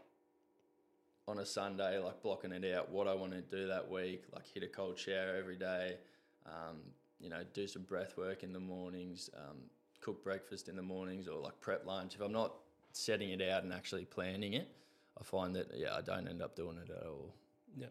on 1.27 1.39
a 1.39 1.45
Sunday, 1.45 1.97
like 1.97 2.21
blocking 2.21 2.51
it 2.51 2.73
out, 2.73 2.89
what 2.89 3.07
I 3.07 3.13
want 3.13 3.33
to 3.33 3.41
do 3.41 3.67
that 3.67 3.89
week, 3.89 4.23
like 4.33 4.45
hit 4.53 4.63
a 4.63 4.67
cold 4.67 4.97
shower 4.97 5.35
every 5.37 5.57
day, 5.57 5.97
um, 6.45 6.77
you 7.19 7.29
know, 7.29 7.41
do 7.53 7.67
some 7.67 7.81
breath 7.81 8.15
work 8.17 8.43
in 8.43 8.53
the 8.53 8.59
mornings, 8.59 9.29
um, 9.35 9.57
cook 9.99 10.23
breakfast 10.23 10.69
in 10.69 10.75
the 10.75 10.81
mornings, 10.81 11.27
or 11.27 11.41
like 11.41 11.59
prep 11.59 11.85
lunch. 11.85 12.15
If 12.15 12.21
I'm 12.21 12.31
not 12.31 12.53
setting 12.93 13.31
it 13.31 13.41
out 13.41 13.63
and 13.63 13.73
actually 13.73 14.05
planning 14.05 14.53
it, 14.53 14.69
I 15.19 15.23
find 15.23 15.55
that 15.55 15.67
yeah, 15.75 15.95
I 15.95 16.01
don't 16.01 16.27
end 16.27 16.41
up 16.41 16.55
doing 16.55 16.77
it 16.77 16.91
at 16.91 17.05
all. 17.05 17.33
Yeah. 17.75 17.87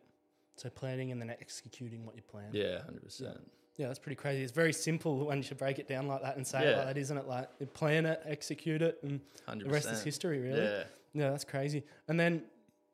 So 0.56 0.70
planning 0.70 1.12
and 1.12 1.20
then 1.20 1.30
executing 1.30 2.06
what 2.06 2.16
you 2.16 2.22
plan. 2.22 2.48
Yeah, 2.52 2.82
hundred 2.82 3.04
percent. 3.04 3.40
Yeah, 3.76 3.88
that's 3.88 3.98
pretty 3.98 4.16
crazy. 4.16 4.42
It's 4.42 4.52
very 4.52 4.72
simple 4.72 5.26
when 5.26 5.36
you 5.38 5.42
should 5.42 5.58
break 5.58 5.78
it 5.78 5.86
down 5.86 6.08
like 6.08 6.22
that 6.22 6.36
and 6.36 6.46
say 6.46 6.64
it 6.66 6.76
like 6.76 6.86
that, 6.86 6.96
isn't 6.96 7.16
it? 7.16 7.28
Like 7.28 7.50
you 7.60 7.66
plan 7.66 8.06
it, 8.06 8.22
execute 8.24 8.80
it, 8.80 8.98
and 9.02 9.20
Hundred 9.46 9.68
the 9.68 9.72
rest 9.72 9.90
is 9.90 10.02
history, 10.02 10.40
really. 10.40 10.62
Yeah. 10.62 10.84
Yeah, 11.12 11.30
that's 11.30 11.44
crazy. 11.44 11.84
And 12.08 12.18
then, 12.18 12.42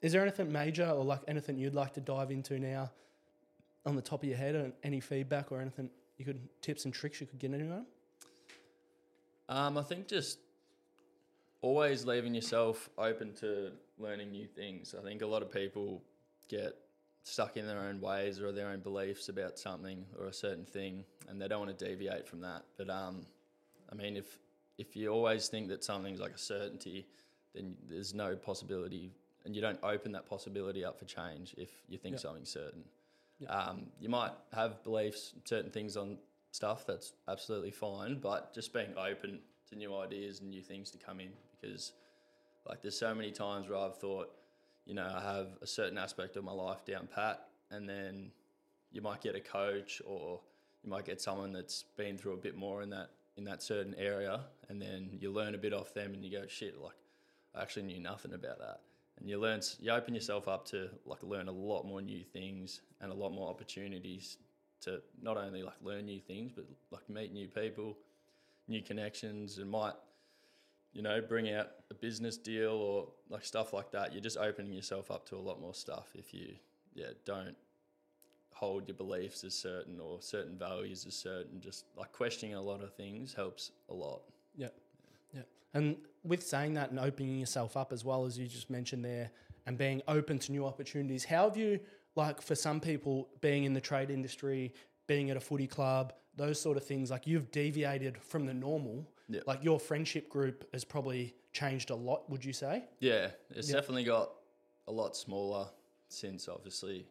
is 0.01 0.13
there 0.13 0.23
anything 0.23 0.51
major 0.51 0.89
or 0.89 1.05
like 1.05 1.21
anything 1.29 1.57
you'd 1.57 1.75
like 1.75 1.93
to 1.95 2.01
dive 2.01 2.31
into 2.31 2.59
now, 2.59 2.91
on 3.87 3.97
the 3.97 4.03
top 4.03 4.23
of 4.23 4.29
your 4.29 4.39
head, 4.39 4.55
and 4.55 4.73
any 4.83 5.01
feedback 5.01 5.53
or 5.53 5.61
anything 5.61 5.89
you 6.19 6.25
could 6.25 6.41
tips 6.61 6.85
and 6.85 6.93
tricks 6.95 7.21
you 7.21 7.27
could 7.27 7.39
get 7.39 7.53
anyone? 7.53 7.87
Um, 9.49 9.77
I 9.77 9.83
think 9.83 10.09
just 10.09 10.39
always 11.61 12.05
leaving 12.05 12.35
yourself 12.35 12.91
open 12.99 13.33
to 13.35 13.73
learning 13.99 14.31
new 14.33 14.47
things. 14.47 14.95
I 14.99 15.03
think 15.03 15.23
a 15.23 15.27
lot 15.27 15.43
of 15.43 15.51
people 15.51 16.03
get 16.49 16.77
stuck 17.25 17.57
in 17.57 17.67
their 17.67 17.81
own 17.81 18.01
ways 18.01 18.41
or 18.41 18.53
their 18.53 18.69
own 18.69 18.81
beliefs 18.81 19.29
about 19.29 19.59
something 19.59 20.05
or 20.19 20.27
a 20.27 20.33
certain 20.33 20.65
thing, 20.65 21.05
and 21.29 21.41
they 21.41 21.49
don't 21.49 21.61
want 21.61 21.77
to 21.77 21.85
deviate 21.85 22.27
from 22.27 22.41
that. 22.41 22.65
But 22.77 22.91
um, 22.91 23.27
I 23.91 23.95
mean, 23.95 24.17
if 24.17 24.39
if 24.79 24.97
you 24.97 25.09
always 25.09 25.49
think 25.49 25.69
that 25.69 25.85
something's 25.85 26.21
like 26.21 26.35
a 26.35 26.39
certainty, 26.39 27.07
then 27.55 27.77
there's 27.89 28.15
no 28.15 28.35
possibility, 28.35 29.13
and 29.45 29.55
you 29.55 29.61
don't 29.61 29.79
open 29.83 30.13
that 30.13 30.27
possibility 30.27 30.85
up 30.85 30.99
for 30.99 31.05
change 31.05 31.55
if 31.57 31.71
you 31.89 31.99
think 31.99 32.19
something's 32.19 32.51
certain. 32.51 32.85
Um, 33.49 33.87
you 34.01 34.09
might 34.09 34.33
have 34.53 34.83
beliefs, 34.85 35.35
certain 35.45 35.71
things 35.71 35.97
on 35.97 36.19
stuff 36.53 36.87
that's 36.87 37.13
absolutely 37.29 37.71
fine, 37.71 38.19
but 38.21 38.55
just 38.55 38.73
being 38.73 38.95
open 38.97 39.41
to 39.69 39.77
new 39.77 39.97
ideas 39.97 40.41
and 40.41 40.51
new 40.51 40.63
things 40.63 40.91
to 40.91 40.99
come 40.99 41.19
in 41.21 41.31
because, 41.61 41.93
like, 42.69 42.83
there's 42.83 42.99
so 42.99 43.15
many 43.15 43.31
times 43.33 43.69
where 43.69 43.79
I've 43.79 43.97
thought, 43.97 44.31
you 44.87 44.95
know, 44.95 45.11
I 45.15 45.21
have 45.21 45.49
a 45.61 45.67
certain 45.67 45.99
aspect 45.99 46.37
of 46.37 46.45
my 46.45 46.53
life 46.53 46.85
down 46.85 47.09
pat, 47.15 47.49
and 47.71 47.89
then 47.89 48.31
you 48.91 49.01
might 49.01 49.21
get 49.21 49.35
a 49.35 49.41
coach 49.41 50.03
or 50.05 50.41
you 50.83 50.91
might 50.91 51.05
get 51.05 51.21
someone 51.21 51.53
that's 51.53 51.85
been 51.97 52.19
through 52.19 52.35
a 52.35 52.39
bit 52.39 52.57
more 52.57 52.83
in 52.83 52.91
that 52.91 53.11
in 53.37 53.45
that 53.45 53.63
certain 53.63 53.95
area, 53.97 54.41
and 54.69 54.81
then 54.81 55.09
you 55.19 55.33
learn 55.33 55.55
a 55.55 55.59
bit 55.59 55.73
off 55.73 55.95
them, 55.95 56.13
and 56.13 56.23
you 56.23 56.31
go, 56.31 56.47
shit, 56.47 56.79
like, 56.79 56.93
I 57.55 57.63
actually 57.63 57.85
knew 57.85 57.99
nothing 57.99 58.35
about 58.35 58.59
that. 58.59 58.81
And 59.19 59.29
you 59.29 59.39
learn, 59.39 59.61
you 59.81 59.91
open 59.91 60.15
yourself 60.15 60.49
up 60.49 60.67
to 60.69 60.89
like 61.07 61.23
learn 61.23 61.49
a 61.49 61.53
lot 61.53 61.85
more 61.85 62.03
new 62.03 62.25
things 62.25 62.81
and 63.01 63.13
a 63.13 63.15
lot 63.15 63.33
more 63.33 63.49
opportunities 63.49 64.39
to 64.83 65.01
not 65.21 65.37
only 65.37 65.63
like 65.63 65.77
learn 65.83 66.07
new 66.07 66.21
things, 66.21 66.53
but 66.55 66.65
like 66.91 67.09
meet 67.09 67.33
new 67.33 67.49
people, 67.49 67.97
new 68.69 68.83
connections, 68.83 69.59
and 69.59 69.71
might, 69.71 69.95
you 70.93 71.03
know, 71.03 71.21
bring 71.21 71.53
out 71.53 71.71
a 71.91 71.95
business 71.95 72.37
deal 72.37 72.73
or 72.73 73.09
like 73.31 73.45
stuff 73.45 73.73
like 73.73 73.91
that. 73.93 74.13
You're 74.13 74.23
just 74.23 74.37
opening 74.37 74.73
yourself 74.73 75.11
up 75.11 75.27
to 75.29 75.37
a 75.37 75.39
lot 75.39 75.61
more 75.61 75.75
stuff 75.75 76.09
if 76.15 76.35
you, 76.35 76.55
yeah, 76.95 77.09
don't 77.25 77.57
hold 78.53 78.87
your 78.87 78.97
beliefs 78.97 79.43
as 79.45 79.55
certain 79.55 79.99
or 79.99 80.21
certain 80.21 80.57
values 80.57 81.07
as 81.07 81.15
certain. 81.15 81.61
Just 81.61 81.87
like 81.97 82.13
questioning 82.13 82.55
a 82.55 82.63
lot 82.63 82.83
of 82.83 82.95
things 82.95 83.33
helps 83.33 83.73
a 83.89 83.95
lot. 83.95 84.23
Yeah. 84.55 84.69
Yeah. 85.35 85.43
And 85.75 85.97
with 86.25 86.43
saying 86.43 86.75
that 86.75 86.91
and 86.91 87.01
opening 87.01 87.39
yourself 87.39 87.77
up 87.77 87.93
as 87.93 88.05
well 88.05 88.27
as 88.27 88.39
you 88.39 88.47
just 88.47 88.71
mentioned 88.71 89.05
there, 89.05 89.31
and 89.67 89.79
being 89.79 90.03
open 90.09 90.39
to 90.41 90.53
new 90.53 90.67
opportunities, 90.67 91.25
how 91.25 91.49
have 91.49 91.57
you 91.57 91.79
like 92.17 92.43
for 92.43 92.55
some 92.55 92.81
people 92.81 93.29
being 93.41 93.65
in 93.65 93.73
the 93.73 93.81
trade 93.81 94.11
industry, 94.11 94.75
being 95.07 95.31
at 95.31 95.37
a 95.37 95.41
footy 95.41 95.67
club, 95.67 96.13
those 96.37 96.61
sort 96.61 96.77
of 96.77 96.85
things, 96.85 97.11
like 97.11 97.27
you've 97.27 97.51
deviated 97.51 98.19
from 98.19 98.47
the 98.47 98.55
normal. 98.55 99.09
Yeah. 99.33 99.41
Like 99.47 99.65
your 99.65 99.81
friendship 99.81 100.29
group 100.29 100.69
has 100.73 100.85
probably 100.85 101.35
changed 101.53 101.91
a 101.91 101.95
lot, 101.95 102.29
would 102.31 102.45
you 102.45 102.53
say? 102.53 102.85
Yeah, 103.01 103.31
it's 103.51 103.69
Yeah. 103.69 103.77
definitely 103.77 104.05
got 104.05 104.33
a 104.87 104.93
lot 104.93 105.17
smaller 105.17 105.69
since 106.09 106.49
obviously 106.49 107.07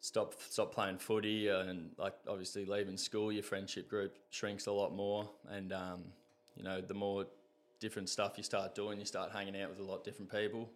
stop 0.00 0.34
stop 0.48 0.72
playing 0.74 0.98
footy 0.98 1.48
and 1.48 1.90
like 1.98 2.14
obviously 2.28 2.64
leaving 2.64 2.96
school, 2.96 3.30
your 3.32 3.42
friendship 3.42 3.88
group 3.88 4.18
shrinks 4.30 4.66
a 4.66 4.72
lot 4.72 4.94
more, 4.94 5.28
and 5.48 5.72
um, 5.72 6.04
you 6.56 6.62
know 6.62 6.80
the 6.80 6.94
more 6.94 7.26
different 7.80 8.08
stuff 8.08 8.34
you 8.36 8.42
start 8.44 8.74
doing, 8.74 8.98
you 8.98 9.04
start 9.04 9.30
hanging 9.32 9.60
out 9.60 9.70
with 9.70 9.78
a 9.78 9.82
lot 9.82 10.04
different 10.04 10.30
people, 10.30 10.70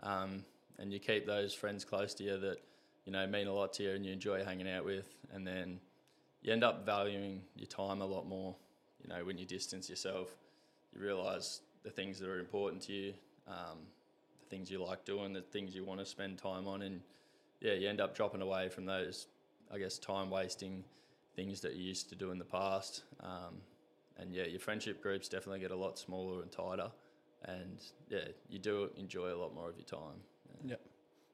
um, 0.00 0.44
and 0.78 0.92
you 0.92 0.98
keep 0.98 1.26
those 1.26 1.54
friends 1.54 1.84
close 1.84 2.14
to 2.14 2.24
you 2.24 2.38
that 2.38 2.58
you 3.04 3.12
know 3.12 3.26
mean 3.26 3.46
a 3.46 3.52
lot 3.52 3.72
to 3.74 3.82
you 3.82 3.90
and 3.92 4.04
you 4.04 4.12
enjoy 4.12 4.44
hanging 4.44 4.68
out 4.68 4.84
with, 4.84 5.08
and 5.32 5.46
then 5.46 5.80
you 6.42 6.52
end 6.52 6.62
up 6.62 6.86
valuing 6.86 7.42
your 7.56 7.66
time 7.66 8.00
a 8.00 8.06
lot 8.06 8.26
more. 8.26 8.54
You 9.02 9.08
know 9.08 9.24
when 9.24 9.38
you 9.38 9.46
distance 9.46 9.88
yourself, 9.88 10.36
you 10.94 11.00
realise 11.00 11.60
the 11.84 11.90
things 11.90 12.18
that 12.18 12.28
are 12.28 12.40
important 12.40 12.82
to 12.82 12.92
you, 12.92 13.14
um, 13.46 13.78
the 14.40 14.46
things 14.48 14.70
you 14.70 14.84
like 14.84 15.04
doing, 15.04 15.32
the 15.32 15.42
things 15.42 15.74
you 15.74 15.84
want 15.84 16.00
to 16.00 16.06
spend 16.06 16.38
time 16.38 16.66
on, 16.66 16.82
and 16.82 17.00
yeah, 17.60 17.74
you 17.74 17.88
end 17.88 18.00
up 18.00 18.14
dropping 18.14 18.42
away 18.42 18.68
from 18.68 18.84
those, 18.84 19.26
I 19.72 19.78
guess, 19.78 19.98
time 19.98 20.30
wasting 20.30 20.84
things 21.34 21.60
that 21.60 21.74
you 21.74 21.84
used 21.84 22.08
to 22.08 22.14
do 22.14 22.30
in 22.30 22.38
the 22.38 22.44
past. 22.44 23.02
Um, 23.20 23.56
and 24.18 24.34
yeah, 24.34 24.44
your 24.44 24.60
friendship 24.60 25.00
groups 25.02 25.28
definitely 25.28 25.60
get 25.60 25.70
a 25.70 25.76
lot 25.76 25.98
smaller 25.98 26.42
and 26.42 26.50
tighter, 26.50 26.90
and 27.44 27.80
yeah, 28.08 28.28
you 28.48 28.58
do 28.58 28.90
enjoy 28.96 29.32
a 29.32 29.36
lot 29.36 29.54
more 29.54 29.70
of 29.70 29.76
your 29.76 29.86
time. 29.86 30.20
Yeah. 30.64 30.70
Yep. 30.70 30.80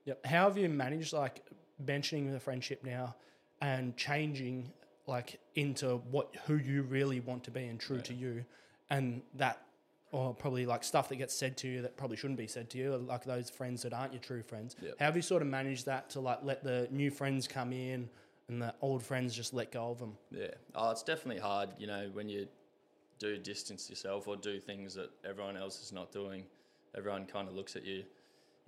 Yep. 0.05 0.27
How 0.27 0.49
have 0.49 0.59
you 0.59 0.69
managed 0.69 1.13
like 1.13 1.41
mentioning 1.85 2.31
the 2.31 2.41
friendship 2.41 2.85
now 2.85 3.15
and 3.61 3.97
changing 3.97 4.71
like 5.07 5.39
into 5.55 5.97
what 6.11 6.35
who 6.47 6.57
you 6.57 6.83
really 6.83 7.21
want 7.21 7.45
to 7.45 7.51
be 7.51 7.65
and 7.67 7.79
true 7.79 8.01
to 8.01 8.15
you 8.15 8.45
and 8.91 9.23
that 9.35 9.61
or 10.15 10.33
probably 10.33 10.65
like 10.65 10.85
stuff 10.85 11.09
that 11.09 11.17
gets 11.17 11.35
said 11.35 11.57
to 11.57 11.67
you 11.67 11.83
that 11.83 11.97
probably 11.97 12.17
shouldn't 12.17 12.39
be 12.39 12.47
said 12.47 12.71
to 12.71 12.79
you, 12.79 12.97
like 12.97 13.25
those 13.25 13.51
friends 13.51 13.83
that 13.83 13.93
aren't 13.93 14.13
your 14.13 14.23
true 14.23 14.43
friends. 14.45 14.77
Yep. 14.81 14.95
How 15.01 15.07
have 15.07 15.17
you 15.17 15.23
sort 15.23 15.43
of 15.43 15.49
managed 15.49 15.87
that 15.87 16.09
to 16.11 16.21
like 16.21 16.39
let 16.45 16.63
the 16.63 16.87
new 16.93 17.11
friends 17.11 17.49
come 17.49 17.73
in 17.73 18.09
and 18.49 18.63
the 18.63 18.73
old 18.81 19.03
friends 19.03 19.35
just 19.35 19.53
let 19.53 19.73
go 19.73 19.91
of 19.91 19.99
them? 19.99 20.17
Yeah. 20.31 20.47
Oh, 20.77 20.93
it's 20.93 21.03
definitely 21.03 21.43
hard, 21.43 21.71
you 21.79 21.89
know, 21.89 22.11
when 22.13 22.29
you 22.29 22.47
do 23.19 23.37
distance 23.39 23.91
yourself 23.91 24.29
or 24.29 24.37
do 24.37 24.61
things 24.61 24.95
that 24.95 25.11
everyone 25.29 25.57
else 25.57 25.83
is 25.83 25.93
not 25.93 26.13
doing. 26.13 26.45
Everyone 26.97 27.27
kind 27.27 27.49
of 27.49 27.55
looks 27.55 27.75
at 27.75 27.85
you 27.85 28.05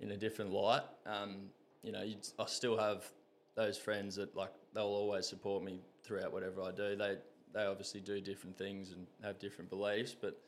in 0.01 0.11
a 0.11 0.17
different 0.17 0.51
light. 0.51 0.81
Um, 1.05 1.43
you 1.81 1.93
know, 1.93 2.03
you, 2.03 2.17
I 2.37 2.45
still 2.47 2.77
have 2.77 3.09
those 3.55 3.77
friends 3.77 4.17
that 4.17 4.35
like 4.35 4.51
they'll 4.73 4.83
always 4.83 5.27
support 5.27 5.63
me 5.63 5.79
throughout 6.07 6.31
whatever 6.31 6.61
I 6.63 6.71
do. 6.71 6.95
They 6.95 7.17
they 7.53 7.65
obviously 7.65 8.01
do 8.01 8.21
different 8.21 8.57
things 8.57 8.91
and 8.91 9.07
have 9.23 9.39
different 9.39 9.69
beliefs, 9.69 10.15
but 10.19 10.39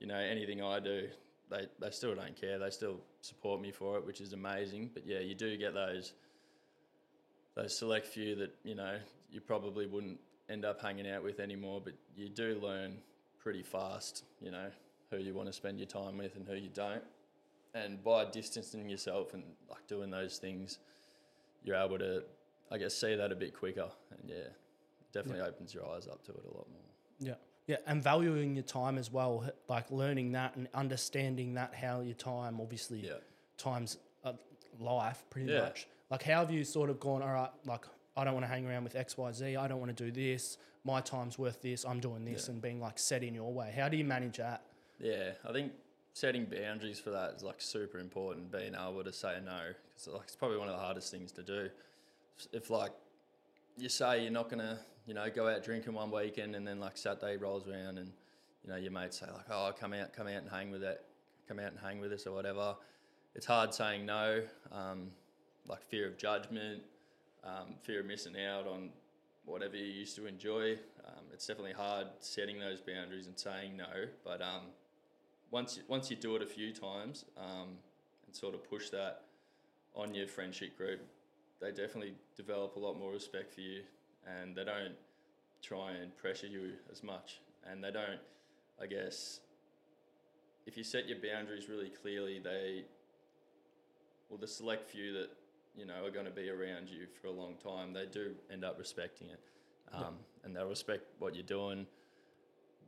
you 0.00 0.06
know, 0.06 0.16
anything 0.16 0.62
I 0.62 0.80
do, 0.80 1.08
they, 1.50 1.66
they 1.80 1.90
still 1.90 2.14
don't 2.14 2.38
care. 2.40 2.58
They 2.58 2.70
still 2.70 3.00
support 3.20 3.60
me 3.60 3.72
for 3.72 3.96
it, 3.96 4.06
which 4.06 4.20
is 4.20 4.32
amazing. 4.32 4.90
But 4.94 5.06
yeah, 5.06 5.20
you 5.20 5.34
do 5.34 5.56
get 5.56 5.74
those 5.74 6.12
those 7.54 7.76
select 7.76 8.06
few 8.06 8.36
that 8.36 8.54
you 8.62 8.74
know 8.74 8.98
you 9.30 9.40
probably 9.40 9.86
wouldn't 9.86 10.18
end 10.48 10.64
up 10.64 10.80
hanging 10.80 11.10
out 11.10 11.22
with 11.22 11.40
anymore. 11.40 11.80
But 11.82 11.94
you 12.16 12.28
do 12.28 12.60
learn 12.62 12.98
pretty 13.38 13.62
fast, 13.62 14.24
you 14.40 14.50
know, 14.50 14.68
who 15.10 15.18
you 15.18 15.34
want 15.34 15.48
to 15.48 15.52
spend 15.52 15.78
your 15.78 15.88
time 15.88 16.18
with 16.18 16.36
and 16.36 16.46
who 16.46 16.54
you 16.54 16.70
don't. 16.72 17.02
And 17.74 18.02
by 18.02 18.24
distancing 18.24 18.88
yourself 18.88 19.34
and 19.34 19.42
like 19.68 19.86
doing 19.86 20.10
those 20.10 20.38
things, 20.38 20.78
you're 21.62 21.76
able 21.76 21.98
to, 21.98 22.24
I 22.70 22.78
guess, 22.78 22.94
see 22.94 23.14
that 23.14 23.30
a 23.30 23.36
bit 23.36 23.54
quicker. 23.54 23.88
And 24.10 24.28
yeah, 24.28 24.48
definitely 25.12 25.42
opens 25.42 25.72
your 25.74 25.86
eyes 25.88 26.06
up 26.06 26.22
to 26.24 26.32
it 26.32 26.44
a 26.44 26.56
lot 26.56 26.66
more. 26.70 26.82
Yeah. 27.18 27.34
Yeah, 27.66 27.76
and 27.86 28.02
valuing 28.02 28.54
your 28.54 28.64
time 28.64 28.96
as 28.96 29.12
well, 29.12 29.44
like 29.68 29.90
learning 29.90 30.32
that 30.32 30.56
and 30.56 30.68
understanding 30.72 31.54
that 31.54 31.74
how 31.74 32.00
your 32.00 32.14
time 32.14 32.60
obviously 32.60 33.00
Yeah. 33.00 33.14
times 33.58 33.98
uh, 34.24 34.32
life 34.80 35.22
pretty 35.30 35.52
Yeah. 35.52 35.60
much. 35.62 35.86
Like, 36.10 36.22
how 36.22 36.40
have 36.40 36.50
you 36.50 36.64
sort 36.64 36.88
of 36.88 36.98
gone, 36.98 37.22
all 37.22 37.32
right, 37.32 37.50
like, 37.66 37.84
I 38.16 38.24
don't 38.24 38.32
want 38.32 38.44
to 38.44 38.48
hang 38.48 38.66
around 38.66 38.84
with 38.84 38.94
XYZ, 38.94 39.56
I 39.58 39.68
don't 39.68 39.80
want 39.80 39.94
to 39.94 40.04
do 40.04 40.10
this, 40.10 40.56
my 40.84 41.02
time's 41.02 41.38
worth 41.38 41.60
this, 41.60 41.84
I'm 41.84 42.00
doing 42.00 42.24
this, 42.24 42.46
Yeah. 42.46 42.52
and 42.54 42.62
being 42.62 42.80
like 42.80 42.98
set 42.98 43.22
in 43.22 43.34
your 43.34 43.52
way. 43.52 43.70
How 43.76 43.88
do 43.90 43.96
you 43.98 44.04
manage 44.04 44.38
that? 44.38 44.62
Yeah, 44.98 45.32
I 45.44 45.52
think 45.52 45.72
setting 46.14 46.46
boundaries 46.46 46.98
for 46.98 47.10
that 47.10 47.34
is 47.34 47.42
like 47.42 47.60
super 47.60 47.98
important. 47.98 48.50
Being 48.50 48.74
able 48.74 49.04
to 49.04 49.12
say 49.12 49.38
no, 49.44 49.74
because 49.90 50.08
like 50.08 50.22
it's 50.24 50.36
probably 50.36 50.56
one 50.56 50.68
of 50.68 50.74
the 50.74 50.80
hardest 50.80 51.10
things 51.10 51.30
to 51.32 51.42
do. 51.42 51.70
If, 52.38 52.46
if 52.52 52.70
like 52.70 52.92
you 53.76 53.88
say 53.90 54.22
you're 54.22 54.32
not 54.32 54.48
gonna, 54.48 54.78
you 55.08 55.14
know, 55.14 55.28
go 55.34 55.48
out 55.48 55.64
drinking 55.64 55.94
one 55.94 56.10
weekend, 56.10 56.54
and 56.54 56.68
then 56.68 56.78
like 56.78 56.98
Saturday 56.98 57.38
rolls 57.38 57.66
around, 57.66 57.96
and 57.96 58.12
you 58.62 58.70
know 58.70 58.76
your 58.76 58.92
mates 58.92 59.18
say 59.18 59.26
like, 59.26 59.46
oh, 59.50 59.72
come 59.80 59.94
out, 59.94 60.12
come 60.12 60.26
out 60.26 60.42
and 60.42 60.50
hang 60.50 60.70
with 60.70 60.82
it, 60.82 61.02
come 61.48 61.58
out 61.58 61.70
and 61.70 61.78
hang 61.80 61.98
with 61.98 62.12
us 62.12 62.26
or 62.26 62.34
whatever. 62.34 62.76
It's 63.34 63.46
hard 63.46 63.72
saying 63.72 64.04
no, 64.04 64.42
um, 64.70 65.08
like 65.66 65.82
fear 65.82 66.06
of 66.06 66.18
judgment, 66.18 66.82
um, 67.42 67.76
fear 67.82 68.00
of 68.00 68.06
missing 68.06 68.34
out 68.38 68.66
on 68.66 68.90
whatever 69.46 69.76
you 69.76 69.84
used 69.84 70.14
to 70.16 70.26
enjoy. 70.26 70.72
Um, 71.06 71.24
it's 71.32 71.46
definitely 71.46 71.72
hard 71.72 72.08
setting 72.20 72.60
those 72.60 72.82
boundaries 72.82 73.28
and 73.28 73.38
saying 73.38 73.78
no, 73.78 74.04
but 74.24 74.42
um, 74.42 74.66
once 75.50 75.78
you, 75.78 75.84
once 75.88 76.10
you 76.10 76.16
do 76.16 76.36
it 76.36 76.42
a 76.42 76.46
few 76.46 76.70
times 76.70 77.24
um, 77.38 77.78
and 78.26 78.36
sort 78.36 78.54
of 78.54 78.68
push 78.68 78.90
that 78.90 79.22
on 79.94 80.14
your 80.14 80.28
friendship 80.28 80.76
group, 80.76 81.00
they 81.62 81.70
definitely 81.70 82.12
develop 82.36 82.76
a 82.76 82.78
lot 82.78 82.98
more 82.98 83.10
respect 83.10 83.54
for 83.54 83.62
you, 83.62 83.82
and 84.26 84.54
they 84.54 84.64
don't 84.64 84.94
try 85.62 85.92
and 85.92 86.16
pressure 86.16 86.46
you 86.46 86.72
as 86.90 87.02
much, 87.02 87.40
and 87.70 87.82
they 87.82 87.90
don't, 87.90 88.20
I 88.80 88.86
guess. 88.86 89.40
If 90.66 90.76
you 90.76 90.84
set 90.84 91.08
your 91.08 91.18
boundaries 91.18 91.68
really 91.68 91.90
clearly, 91.90 92.40
they, 92.42 92.84
well, 94.28 94.38
the 94.38 94.46
select 94.46 94.90
few 94.90 95.12
that 95.14 95.28
you 95.76 95.86
know 95.86 96.04
are 96.04 96.10
going 96.10 96.26
to 96.26 96.30
be 96.30 96.50
around 96.50 96.88
you 96.88 97.06
for 97.20 97.28
a 97.28 97.32
long 97.32 97.54
time, 97.62 97.92
they 97.92 98.06
do 98.06 98.32
end 98.52 98.64
up 98.64 98.78
respecting 98.78 99.28
it, 99.28 99.40
um, 99.92 100.14
and 100.44 100.54
they'll 100.54 100.68
respect 100.68 101.04
what 101.18 101.34
you're 101.34 101.42
doing. 101.44 101.86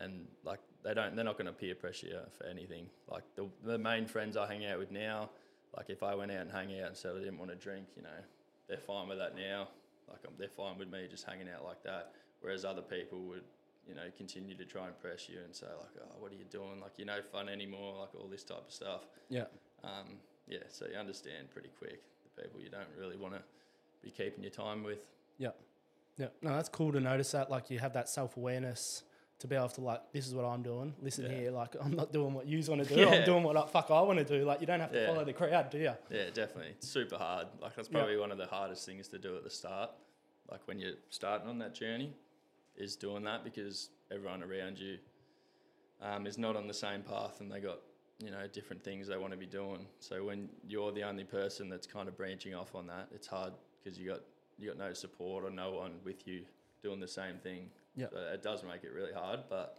And 0.00 0.26
like 0.44 0.60
they 0.82 0.94
don't 0.94 1.14
they're 1.14 1.24
not 1.24 1.36
going 1.36 1.46
to 1.46 1.52
peer 1.52 1.74
pressure 1.74 2.06
you 2.06 2.18
for 2.36 2.46
anything. 2.46 2.86
Like 3.10 3.24
the, 3.36 3.46
the 3.64 3.76
main 3.76 4.06
friends 4.06 4.36
i 4.36 4.46
hang 4.46 4.64
out 4.64 4.78
with 4.78 4.90
now 4.90 5.28
like 5.76 5.90
if 5.90 6.02
i 6.02 6.14
went 6.14 6.30
out 6.32 6.40
and 6.40 6.50
hang 6.50 6.78
out 6.80 6.88
and 6.88 6.96
said 6.96 7.12
i 7.16 7.18
didn't 7.18 7.38
want 7.38 7.50
to 7.50 7.56
drink 7.56 7.86
you 7.96 8.02
know 8.02 8.08
they're 8.68 8.78
fine 8.78 9.08
with 9.08 9.18
that 9.18 9.36
now 9.36 9.68
like 10.10 10.20
um, 10.26 10.32
they're 10.38 10.48
fine 10.48 10.78
with 10.78 10.90
me 10.90 11.06
just 11.10 11.24
hanging 11.24 11.48
out 11.48 11.64
like 11.64 11.82
that 11.84 12.12
whereas 12.40 12.64
other 12.64 12.82
people 12.82 13.20
would 13.22 13.44
you 13.88 13.94
know 13.94 14.02
continue 14.16 14.54
to 14.56 14.64
try 14.64 14.86
and 14.86 14.98
press 15.00 15.28
you 15.28 15.38
and 15.44 15.54
say 15.54 15.66
like 15.66 16.02
oh 16.04 16.14
what 16.18 16.30
are 16.32 16.36
you 16.36 16.44
doing 16.50 16.80
like 16.80 16.92
you're 16.96 17.06
no 17.06 17.20
fun 17.22 17.48
anymore 17.48 17.94
like 18.00 18.14
all 18.14 18.28
this 18.28 18.44
type 18.44 18.64
of 18.66 18.72
stuff 18.72 19.02
Yeah. 19.28 19.44
um, 19.84 20.18
yeah 20.46 20.58
so 20.68 20.86
you 20.92 20.96
understand 20.98 21.50
pretty 21.50 21.70
quick 21.78 22.00
the 22.36 22.42
people 22.42 22.60
you 22.60 22.68
don't 22.68 22.88
really 22.98 23.16
want 23.16 23.34
to 23.34 23.40
be 24.02 24.10
keeping 24.10 24.42
your 24.42 24.52
time 24.52 24.82
with 24.82 25.04
Yeah. 25.38 25.50
Yeah. 26.16 26.28
No, 26.42 26.50
that's 26.54 26.68
cool 26.68 26.92
to 26.92 27.00
notice 27.00 27.30
that. 27.32 27.50
Like, 27.50 27.70
you 27.70 27.78
have 27.78 27.94
that 27.94 28.08
self 28.08 28.36
awareness 28.36 29.02
to 29.40 29.46
be 29.48 29.56
able 29.56 29.68
to, 29.68 29.80
like, 29.80 30.12
this 30.12 30.26
is 30.26 30.34
what 30.34 30.44
I'm 30.44 30.62
doing. 30.62 30.94
Listen 31.02 31.24
Yeah. 31.30 31.38
here. 31.38 31.50
Like, 31.50 31.74
I'm 31.80 31.92
not 31.92 32.12
doing 32.12 32.32
what 32.34 32.46
you 32.46 32.62
want 32.68 32.86
to 32.86 32.94
do. 32.94 33.00
Yeah. 33.00 33.08
I'm 33.08 33.24
doing 33.24 33.42
what, 33.42 33.54
like, 33.56 33.68
fuck, 33.70 33.90
I 33.90 34.00
want 34.02 34.18
to 34.18 34.24
do. 34.24 34.44
Like, 34.44 34.60
you 34.60 34.66
don't 34.66 34.80
have 34.80 34.92
to 34.92 35.00
Yeah. 35.00 35.06
follow 35.06 35.24
the 35.24 35.32
crowd, 35.32 35.70
do 35.70 35.78
you? 35.78 35.92
Yeah, 36.10 36.30
definitely. 36.32 36.72
It's 36.78 36.88
super 36.88 37.16
hard. 37.16 37.48
Like 37.60 37.74
that's 37.74 37.88
probably 37.88 38.16
one 38.16 38.30
of 38.30 38.38
the 38.38 38.46
hardest 38.46 38.86
things 38.86 39.08
to 39.08 39.18
do 39.18 39.36
at 39.36 39.44
the 39.44 39.50
start. 39.50 39.90
Like 40.50 40.60
when 40.66 40.78
you're 40.78 40.94
starting 41.10 41.48
on 41.48 41.58
that 41.58 41.74
journey, 41.74 42.12
is 42.76 42.96
doing 42.96 43.24
that 43.24 43.44
because 43.44 43.90
everyone 44.10 44.42
around 44.42 44.78
you 44.78 44.96
um, 46.00 46.26
is 46.26 46.38
not 46.38 46.56
on 46.56 46.66
the 46.66 46.72
same 46.74 47.02
path 47.02 47.40
and 47.40 47.50
they 47.52 47.60
got 47.60 47.78
you 48.18 48.30
know 48.30 48.46
different 48.52 48.82
things 48.82 49.06
they 49.06 49.16
want 49.18 49.32
to 49.32 49.36
be 49.38 49.46
doing. 49.46 49.86
So 49.98 50.24
when 50.24 50.48
you're 50.66 50.92
the 50.92 51.02
only 51.02 51.24
person 51.24 51.68
that's 51.68 51.86
kind 51.86 52.08
of 52.08 52.16
branching 52.16 52.54
off 52.54 52.74
on 52.74 52.86
that, 52.86 53.08
it's 53.14 53.26
hard 53.26 53.52
because 53.82 53.98
you 53.98 54.08
got 54.10 54.20
you 54.58 54.68
got 54.68 54.78
no 54.78 54.92
support 54.92 55.44
or 55.44 55.50
no 55.50 55.72
one 55.72 55.92
with 56.04 56.26
you 56.26 56.42
doing 56.82 57.00
the 57.00 57.08
same 57.08 57.36
thing. 57.38 57.70
Yeah. 58.00 58.06
So 58.12 58.18
it 58.32 58.42
does 58.42 58.62
make 58.64 58.84
it 58.84 58.92
really 58.94 59.12
hard, 59.12 59.40
but 59.48 59.78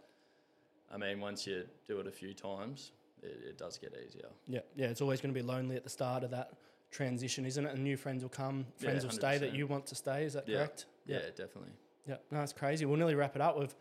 I 0.92 0.96
mean, 0.96 1.20
once 1.20 1.46
you 1.46 1.64
do 1.86 1.98
it 2.00 2.06
a 2.06 2.10
few 2.12 2.34
times, 2.34 2.92
it, 3.22 3.40
it 3.50 3.58
does 3.58 3.78
get 3.78 3.94
easier. 4.06 4.28
Yeah, 4.46 4.60
yeah, 4.76 4.86
it's 4.86 5.00
always 5.00 5.20
going 5.20 5.34
to 5.34 5.40
be 5.40 5.46
lonely 5.46 5.76
at 5.76 5.84
the 5.84 5.90
start 5.90 6.22
of 6.24 6.30
that 6.30 6.52
transition, 6.90 7.46
isn't 7.46 7.64
it? 7.64 7.74
And 7.74 7.82
new 7.82 7.96
friends 7.96 8.22
will 8.22 8.30
come, 8.30 8.66
Yeah, 8.78 8.90
friends 8.90 9.04
will 9.04 9.12
stay 9.12 9.38
that 9.38 9.54
you 9.54 9.66
want 9.66 9.86
to 9.86 9.94
stay. 9.94 10.24
Is 10.24 10.34
that 10.34 10.46
Yeah. 10.48 10.58
correct? 10.58 10.86
Yeah, 11.06 11.18
definitely. 11.36 11.72
Yeah, 12.06 12.16
no, 12.30 12.42
it's 12.42 12.52
crazy. 12.52 12.84
We'll 12.84 12.96
nearly 12.98 13.14
wrap 13.14 13.34
it 13.36 13.42
up. 13.42 13.58
We've 13.58 13.74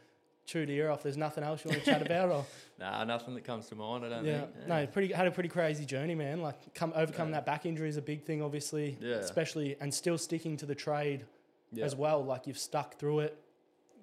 chewed 0.45 0.69
your 0.69 0.85
ear 0.85 0.91
off. 0.91 1.03
There's 1.03 1.17
nothing 1.17 1.43
else 1.43 1.63
you 1.65 1.69
want 1.69 1.83
to 1.83 1.91
chat 1.91 2.01
about, 2.01 2.29
or 2.29 2.45
Nah, 2.79 3.03
nothing 3.03 3.33
that 3.35 3.43
comes 3.43 3.67
to 3.69 3.75
mind. 3.75 4.05
I 4.05 4.09
don't 4.09 4.25
yeah, 4.25 4.41
think. 4.41 4.67
no, 4.67 4.87
pretty 4.87 5.13
had 5.13 5.27
a 5.27 5.31
pretty 5.31 5.49
crazy 5.49 5.85
journey, 5.85 6.15
man. 6.15 6.41
Like 6.41 6.73
come 6.73 6.93
overcoming 6.95 7.33
Yeah. 7.33 7.39
that 7.41 7.45
back 7.45 7.65
injury 7.65 7.89
is 7.89 7.97
a 7.97 8.01
big 8.01 8.23
thing, 8.23 8.41
obviously. 8.41 8.97
Yeah. 9.01 9.15
especially 9.15 9.75
and 9.81 9.93
still 9.93 10.17
sticking 10.17 10.55
to 10.57 10.65
the 10.65 10.75
trade 10.75 11.25
Yeah. 11.73 11.85
as 11.85 11.95
well. 11.95 12.23
Like 12.23 12.47
you've 12.47 12.57
stuck 12.59 12.95
through 12.97 13.19
it, 13.21 13.37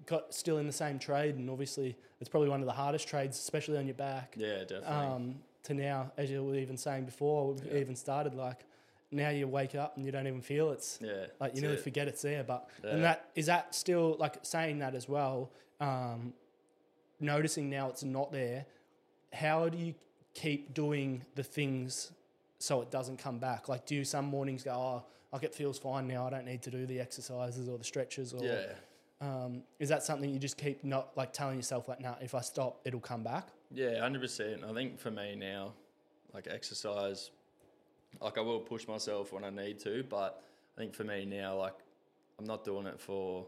got 0.08 0.34
still 0.34 0.58
in 0.58 0.66
the 0.66 0.72
same 0.72 0.98
trade, 0.98 1.36
and 1.36 1.48
obviously 1.50 1.96
it's 2.20 2.28
probably 2.28 2.48
one 2.48 2.60
of 2.60 2.66
the 2.66 2.72
hardest 2.72 3.06
trades, 3.06 3.38
especially 3.38 3.76
on 3.78 3.86
your 3.86 3.94
back. 3.94 4.34
Yeah, 4.36 4.60
definitely. 4.60 4.86
Um, 4.88 5.34
to 5.64 5.74
now, 5.74 6.12
as 6.16 6.30
you 6.30 6.42
were 6.42 6.54
even 6.56 6.76
saying 6.76 7.04
before, 7.04 7.52
we 7.52 7.68
Yeah. 7.70 7.76
even 7.78 7.94
started 7.96 8.34
like 8.34 8.64
now 9.10 9.30
you 9.30 9.46
wake 9.48 9.74
up 9.74 9.96
and 9.96 10.04
you 10.04 10.12
don't 10.12 10.26
even 10.26 10.40
feel 10.42 10.70
it's 10.70 10.98
yeah. 11.00 11.26
like 11.40 11.54
you 11.54 11.60
nearly 11.62 11.76
it. 11.76 11.82
forget 11.82 12.08
it's 12.08 12.22
there. 12.22 12.44
But 12.44 12.68
Yeah. 12.84 12.90
and 12.90 13.04
that 13.04 13.30
is 13.34 13.46
that 13.46 13.74
still 13.74 14.16
like 14.18 14.38
saying 14.42 14.78
that 14.80 14.94
as 14.94 15.08
well. 15.08 15.50
Um, 15.80 16.32
noticing 17.20 17.68
now 17.70 17.88
it's 17.88 18.04
not 18.04 18.32
there. 18.32 18.66
How 19.32 19.68
do 19.68 19.78
you 19.78 19.94
keep 20.34 20.74
doing 20.74 21.24
the 21.34 21.42
things 21.42 22.12
so 22.58 22.80
it 22.82 22.90
doesn't 22.90 23.18
come 23.18 23.38
back? 23.38 23.68
Like, 23.68 23.86
do 23.86 23.94
you 23.94 24.04
some 24.04 24.26
mornings 24.26 24.62
go, 24.62 24.72
oh, 24.72 25.02
like 25.32 25.42
it 25.42 25.54
feels 25.54 25.78
fine 25.78 26.06
now. 26.08 26.26
I 26.26 26.30
don't 26.30 26.46
need 26.46 26.62
to 26.62 26.70
do 26.70 26.86
the 26.86 27.00
exercises 27.00 27.68
or 27.68 27.76
the 27.78 27.84
stretches 27.84 28.32
or 28.32 28.44
Yeah. 28.44 28.72
Um, 29.20 29.62
is 29.78 29.88
that 29.88 30.02
something 30.02 30.30
you 30.30 30.38
just 30.38 30.56
keep 30.56 30.84
not 30.84 31.16
like 31.16 31.32
telling 31.32 31.56
yourself 31.56 31.88
like, 31.88 32.00
nah, 32.00 32.14
if 32.20 32.34
I 32.34 32.40
stop, 32.40 32.80
it'll 32.84 33.00
come 33.00 33.22
back? 33.22 33.48
Yeah, 33.72 34.00
hundred 34.00 34.22
percent. 34.22 34.62
I 34.68 34.72
think 34.72 34.98
for 34.98 35.10
me 35.10 35.34
now, 35.36 35.72
like 36.32 36.46
exercise, 36.48 37.30
like 38.20 38.38
I 38.38 38.40
will 38.40 38.60
push 38.60 38.86
myself 38.86 39.32
when 39.32 39.44
I 39.44 39.50
need 39.50 39.78
to, 39.80 40.04
but 40.08 40.42
I 40.76 40.80
think 40.80 40.94
for 40.94 41.04
me 41.04 41.24
now, 41.24 41.56
like 41.56 41.74
I'm 42.38 42.44
not 42.44 42.64
doing 42.64 42.86
it 42.86 43.00
for 43.00 43.46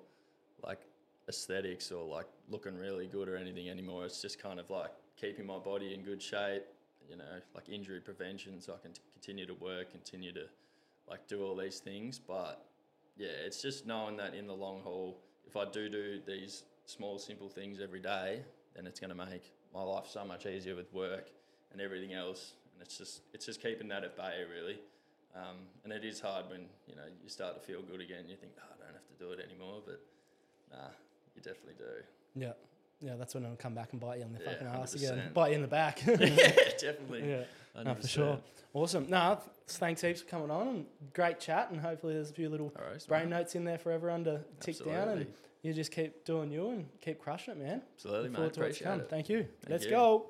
like 0.65 0.81
aesthetics 1.29 1.93
or 1.93 2.05
like 2.05 2.27
looking 2.49 2.77
really 2.77 3.07
good 3.07 3.29
or 3.29 3.37
anything 3.37 3.69
anymore. 3.69 4.05
It's 4.05 4.21
just 4.21 4.43
kind 4.43 4.59
of 4.59 4.69
like 4.71 4.91
keeping 5.17 5.47
my 5.47 5.59
body 5.59 5.95
in 5.95 6.03
good 6.03 6.21
shape, 6.21 6.65
you 7.09 7.17
know, 7.17 7.41
like 7.55 7.69
injury 7.69 8.01
prevention, 8.01 8.61
so 8.61 8.75
I 8.75 8.79
can 8.79 8.93
t- 8.93 9.01
continue 9.13 9.47
to 9.47 9.55
work, 9.55 9.93
continue 9.93 10.33
to 10.33 10.47
like 11.09 11.27
do 11.29 11.45
all 11.45 11.57
these 11.57 11.79
things. 11.79 12.19
But 12.19 12.65
yeah, 13.17 13.29
it's 13.47 13.63
just 13.63 13.87
knowing 13.87 14.17
that 14.17 14.35
in 14.35 14.47
the 14.47 14.55
long 14.55 14.81
haul, 14.83 15.21
if 15.51 15.57
I 15.57 15.65
do 15.65 15.89
do 15.89 16.21
these 16.25 16.63
small, 16.87 17.19
simple 17.19 17.49
things 17.49 17.81
every 17.81 17.99
day, 17.99 18.41
then 18.77 18.87
it's 18.87 19.01
going 19.01 19.11
to 19.11 19.17
make 19.17 19.53
my 19.75 19.83
life 19.83 20.07
so 20.09 20.25
much 20.25 20.47
easier 20.47 20.77
with 20.77 20.93
work 20.95 21.29
and 21.73 21.81
everything 21.81 22.13
else. 22.13 22.53
And 22.73 22.83
it's 22.83 22.97
just 22.97 23.23
it's 23.35 23.47
just 23.47 23.61
keeping 23.61 23.89
that 23.89 24.05
at 24.05 24.17
bay, 24.17 24.45
really. 24.49 24.79
Um, 25.35 25.57
and 25.85 25.93
it 25.93 26.05
is 26.05 26.21
hard 26.21 26.49
when 26.49 26.67
you 26.87 26.95
know 26.95 27.09
you 27.23 27.29
start 27.29 27.55
to 27.55 27.61
feel 27.61 27.83
good 27.83 28.01
again. 28.01 28.25
You 28.29 28.37
think, 28.37 28.53
oh, 28.59 28.75
I 28.75 28.85
don't 28.85 28.95
have 28.95 29.09
to 29.09 29.25
do 29.25 29.33
it 29.33 29.45
anymore, 29.45 29.83
but 29.85 30.01
nah, 30.71 30.91
you 31.35 31.43
definitely 31.43 31.75
do. 31.79 32.41
Yeah. 32.41 32.53
Yeah, 33.01 33.15
that's 33.19 33.35
when 33.35 33.45
it'll 33.45 33.57
come 33.57 33.75
back 33.75 33.93
and 33.93 34.01
bite 34.01 34.19
you 34.19 34.25
on 34.25 34.33
the 34.33 34.41
Yeah, 34.45 34.51
fucking 34.53 34.67
ass 34.67 34.95
again. 34.95 35.19
100%. 35.31 35.35
Bite 35.35 35.49
you 35.49 35.55
in 35.57 35.63
the 35.63 35.69
back. 35.69 36.03
yeah, 36.07 36.17
definitely. 36.17 37.29
yeah. 37.31 37.83
No, 37.83 37.95
for 37.95 38.07
sure. 38.07 38.39
Awesome. 38.75 39.09
No, 39.09 39.41
thanks 39.67 40.01
heaps 40.03 40.21
for 40.23 40.29
coming 40.29 40.51
on 40.51 40.69
and 40.69 40.87
great 41.15 41.41
chat. 41.41 41.71
And 41.71 41.81
hopefully 41.81 42.15
there's 42.15 42.31
a 42.31 42.35
few 42.35 42.49
little 42.49 42.73
right, 42.79 43.05
brain 43.09 43.31
notes 43.31 43.55
in 43.55 43.65
there 43.65 43.79
for 43.79 43.91
everyone 43.91 44.25
to 44.25 44.41
tick 44.61 44.85
down. 44.85 45.09
And 45.09 45.27
you 45.63 45.73
just 45.73 45.93
keep 45.93 46.25
doing 46.25 46.51
you 46.51 46.71
and 46.71 46.87
keep 47.01 47.21
crushing 47.21 47.55
it, 47.55 47.59
man. 47.59 47.83
Absolutely, 47.97 48.23
Look 48.25 48.31
mate. 48.33 48.37
forward 48.37 48.55
to 48.55 48.61
what's 48.61 48.81
Appreciate 48.81 49.01
it. 49.05 49.11
Thank 49.11 49.29
you. 49.29 49.39
Thank 49.63 49.71
Let's 49.71 49.85
you. 49.85 49.91
go. 49.91 50.27